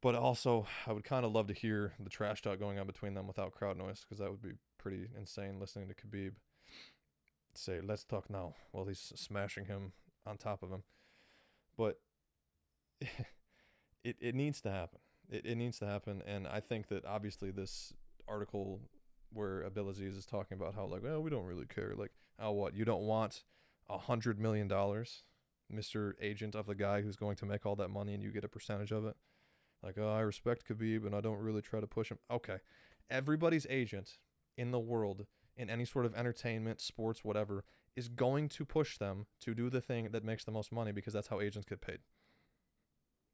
But 0.00 0.14
also, 0.14 0.66
I 0.86 0.92
would 0.92 1.04
kind 1.04 1.26
of 1.26 1.32
love 1.32 1.48
to 1.48 1.54
hear 1.54 1.92
the 1.98 2.08
trash 2.08 2.40
talk 2.40 2.58
going 2.58 2.78
on 2.78 2.86
between 2.86 3.14
them 3.14 3.26
without 3.26 3.52
crowd 3.52 3.76
noise 3.76 4.00
because 4.00 4.18
that 4.18 4.30
would 4.30 4.42
be 4.42 4.52
pretty 4.78 5.08
insane 5.16 5.58
listening 5.58 5.88
to 5.88 5.94
Khabib 5.94 6.34
say, 7.58 7.80
let's 7.80 8.04
talk 8.04 8.30
now, 8.30 8.54
while 8.70 8.86
he's 8.86 9.12
smashing 9.16 9.66
him 9.66 9.92
on 10.26 10.36
top 10.36 10.62
of 10.62 10.70
him. 10.70 10.84
But 11.76 12.00
it, 14.04 14.16
it 14.20 14.34
needs 14.34 14.60
to 14.62 14.70
happen. 14.70 14.98
It, 15.30 15.44
it 15.44 15.56
needs 15.56 15.78
to 15.80 15.86
happen. 15.86 16.22
And 16.26 16.46
I 16.46 16.60
think 16.60 16.88
that 16.88 17.04
obviously 17.04 17.50
this 17.50 17.92
article 18.26 18.80
where 19.32 19.64
Abdelaziz 19.64 20.16
is 20.16 20.26
talking 20.26 20.56
about 20.56 20.74
how, 20.74 20.86
like, 20.86 21.02
well, 21.02 21.22
we 21.22 21.30
don't 21.30 21.44
really 21.44 21.66
care. 21.66 21.92
Like, 21.96 22.12
oh, 22.38 22.52
what? 22.52 22.74
You 22.74 22.84
don't 22.84 23.02
want 23.02 23.44
a 23.88 23.98
$100 23.98 24.38
million, 24.38 24.68
Mr. 24.68 26.12
Agent 26.20 26.54
of 26.54 26.66
the 26.66 26.74
guy 26.74 27.02
who's 27.02 27.16
going 27.16 27.36
to 27.36 27.46
make 27.46 27.66
all 27.66 27.76
that 27.76 27.88
money 27.88 28.14
and 28.14 28.22
you 28.22 28.30
get 28.30 28.44
a 28.44 28.48
percentage 28.48 28.92
of 28.92 29.04
it? 29.04 29.16
Like, 29.82 29.96
oh, 29.98 30.10
I 30.10 30.20
respect 30.20 30.68
Khabib 30.68 31.06
and 31.06 31.14
I 31.14 31.20
don't 31.20 31.38
really 31.38 31.62
try 31.62 31.80
to 31.80 31.86
push 31.86 32.10
him. 32.10 32.18
Okay. 32.30 32.58
Everybody's 33.10 33.66
agent 33.70 34.18
in 34.56 34.70
the 34.70 34.78
world, 34.78 35.26
in 35.56 35.70
any 35.70 35.84
sort 35.84 36.04
of 36.04 36.14
entertainment, 36.14 36.80
sports, 36.80 37.24
whatever, 37.24 37.64
is 37.96 38.08
going 38.08 38.48
to 38.48 38.64
push 38.64 38.98
them 38.98 39.26
to 39.40 39.54
do 39.54 39.70
the 39.70 39.80
thing 39.80 40.08
that 40.12 40.24
makes 40.24 40.44
the 40.44 40.50
most 40.50 40.72
money 40.72 40.92
because 40.92 41.12
that's 41.12 41.28
how 41.28 41.40
agents 41.40 41.66
get 41.68 41.80
paid. 41.80 41.98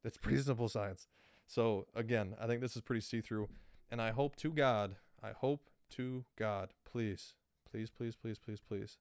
That's 0.04 0.18
pretty 0.18 0.40
simple 0.42 0.68
science. 0.68 1.08
So, 1.46 1.86
again, 1.94 2.34
I 2.40 2.46
think 2.46 2.60
this 2.60 2.76
is 2.76 2.82
pretty 2.82 3.00
see 3.00 3.22
through. 3.22 3.48
And 3.90 4.00
I 4.00 4.10
hope 4.10 4.36
to 4.36 4.50
God, 4.50 4.96
I 5.22 5.32
hope 5.32 5.70
to 5.92 6.24
God, 6.38 6.74
please, 6.84 7.34
please, 7.70 7.90
please, 7.90 8.14
please, 8.14 8.38
please, 8.38 8.60
please, 8.60 8.98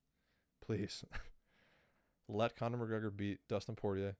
please, 0.66 1.04
let 2.30 2.56
Conor 2.56 2.78
McGregor 2.78 3.16
beat 3.16 3.40
Dustin 3.50 3.76
Poirier 3.76 4.16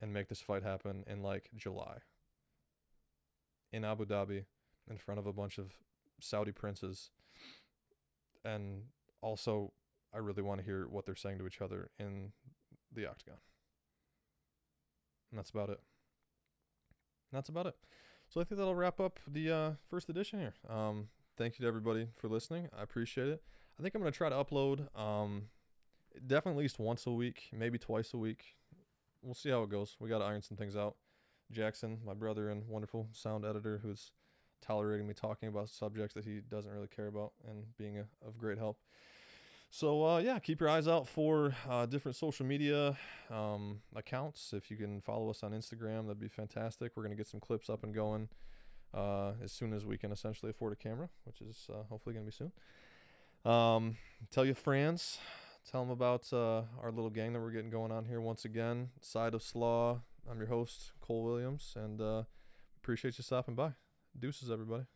and 0.00 0.12
make 0.12 0.28
this 0.28 0.40
fight 0.40 0.62
happen 0.62 1.04
in 1.06 1.22
like 1.22 1.50
July 1.54 1.98
in 3.72 3.84
Abu 3.84 4.06
Dhabi 4.06 4.44
in 4.90 4.96
front 4.96 5.18
of 5.18 5.26
a 5.26 5.32
bunch 5.32 5.58
of 5.58 5.72
Saudi 6.20 6.52
princes. 6.52 7.10
And 8.44 8.84
also, 9.20 9.72
I 10.14 10.18
really 10.18 10.42
want 10.42 10.60
to 10.60 10.64
hear 10.64 10.86
what 10.88 11.04
they're 11.04 11.16
saying 11.16 11.38
to 11.38 11.46
each 11.46 11.60
other 11.60 11.90
in 11.98 12.32
the 12.92 13.06
octagon. 13.06 13.38
And 15.36 15.44
that's 15.44 15.50
about 15.50 15.68
it. 15.68 15.80
That's 17.30 17.50
about 17.50 17.66
it. 17.66 17.74
So 18.26 18.40
I 18.40 18.44
think 18.44 18.58
that'll 18.58 18.74
wrap 18.74 19.00
up 19.00 19.20
the 19.30 19.52
uh, 19.52 19.70
first 19.90 20.08
edition 20.08 20.40
here. 20.40 20.54
Um, 20.66 21.08
thank 21.36 21.58
you 21.58 21.64
to 21.64 21.68
everybody 21.68 22.08
for 22.16 22.28
listening. 22.28 22.70
I 22.74 22.82
appreciate 22.82 23.28
it. 23.28 23.42
I 23.78 23.82
think 23.82 23.94
I'm 23.94 24.00
going 24.00 24.10
to 24.10 24.16
try 24.16 24.30
to 24.30 24.34
upload 24.34 24.88
um, 24.98 25.42
definitely 26.26 26.60
at 26.60 26.62
least 26.62 26.78
once 26.78 27.06
a 27.06 27.10
week, 27.10 27.50
maybe 27.52 27.76
twice 27.76 28.14
a 28.14 28.16
week. 28.16 28.56
We'll 29.20 29.34
see 29.34 29.50
how 29.50 29.62
it 29.62 29.68
goes. 29.68 29.94
We 30.00 30.08
got 30.08 30.20
to 30.20 30.24
iron 30.24 30.40
some 30.40 30.56
things 30.56 30.74
out. 30.74 30.96
Jackson, 31.52 31.98
my 32.02 32.14
brother 32.14 32.48
and 32.48 32.66
wonderful 32.66 33.08
sound 33.12 33.44
editor, 33.44 33.80
who's 33.82 34.12
tolerating 34.62 35.06
me 35.06 35.12
talking 35.12 35.50
about 35.50 35.68
subjects 35.68 36.14
that 36.14 36.24
he 36.24 36.40
doesn't 36.40 36.72
really 36.72 36.88
care 36.88 37.08
about 37.08 37.32
and 37.46 37.76
being 37.76 37.98
a, 37.98 38.06
of 38.26 38.38
great 38.38 38.56
help. 38.56 38.78
So 39.70 40.04
uh, 40.04 40.18
yeah, 40.18 40.38
keep 40.38 40.60
your 40.60 40.68
eyes 40.68 40.88
out 40.88 41.06
for 41.06 41.54
uh, 41.68 41.86
different 41.86 42.16
social 42.16 42.46
media 42.46 42.96
um, 43.30 43.80
accounts. 43.94 44.52
If 44.54 44.70
you 44.70 44.76
can 44.76 45.00
follow 45.00 45.28
us 45.30 45.42
on 45.42 45.52
Instagram, 45.52 46.06
that'd 46.06 46.20
be 46.20 46.28
fantastic. 46.28 46.92
We're 46.94 47.02
gonna 47.02 47.14
get 47.14 47.26
some 47.26 47.40
clips 47.40 47.68
up 47.68 47.84
and 47.84 47.94
going 47.94 48.28
uh, 48.94 49.32
as 49.42 49.52
soon 49.52 49.72
as 49.72 49.84
we 49.84 49.98
can 49.98 50.12
essentially 50.12 50.50
afford 50.50 50.72
a 50.72 50.76
camera, 50.76 51.08
which 51.24 51.40
is 51.40 51.68
uh, 51.70 51.82
hopefully 51.88 52.14
gonna 52.14 52.26
be 52.26 52.32
soon. 52.32 52.52
Um, 53.44 53.96
tell 54.30 54.44
your 54.44 54.54
friends, 54.54 55.18
tell 55.70 55.82
them 55.82 55.90
about 55.90 56.32
uh, 56.32 56.62
our 56.82 56.90
little 56.90 57.10
gang 57.10 57.32
that 57.34 57.40
we're 57.40 57.50
getting 57.50 57.70
going 57.70 57.92
on 57.92 58.06
here 58.06 58.20
once 58.20 58.44
again. 58.44 58.90
Side 59.00 59.34
of 59.34 59.42
Slaw. 59.42 60.00
I'm 60.28 60.38
your 60.38 60.48
host 60.48 60.92
Cole 61.00 61.22
Williams, 61.22 61.74
and 61.76 62.00
uh, 62.00 62.22
appreciate 62.82 63.18
you 63.18 63.24
stopping 63.24 63.54
by. 63.54 63.72
Deuces, 64.18 64.50
everybody. 64.50 64.86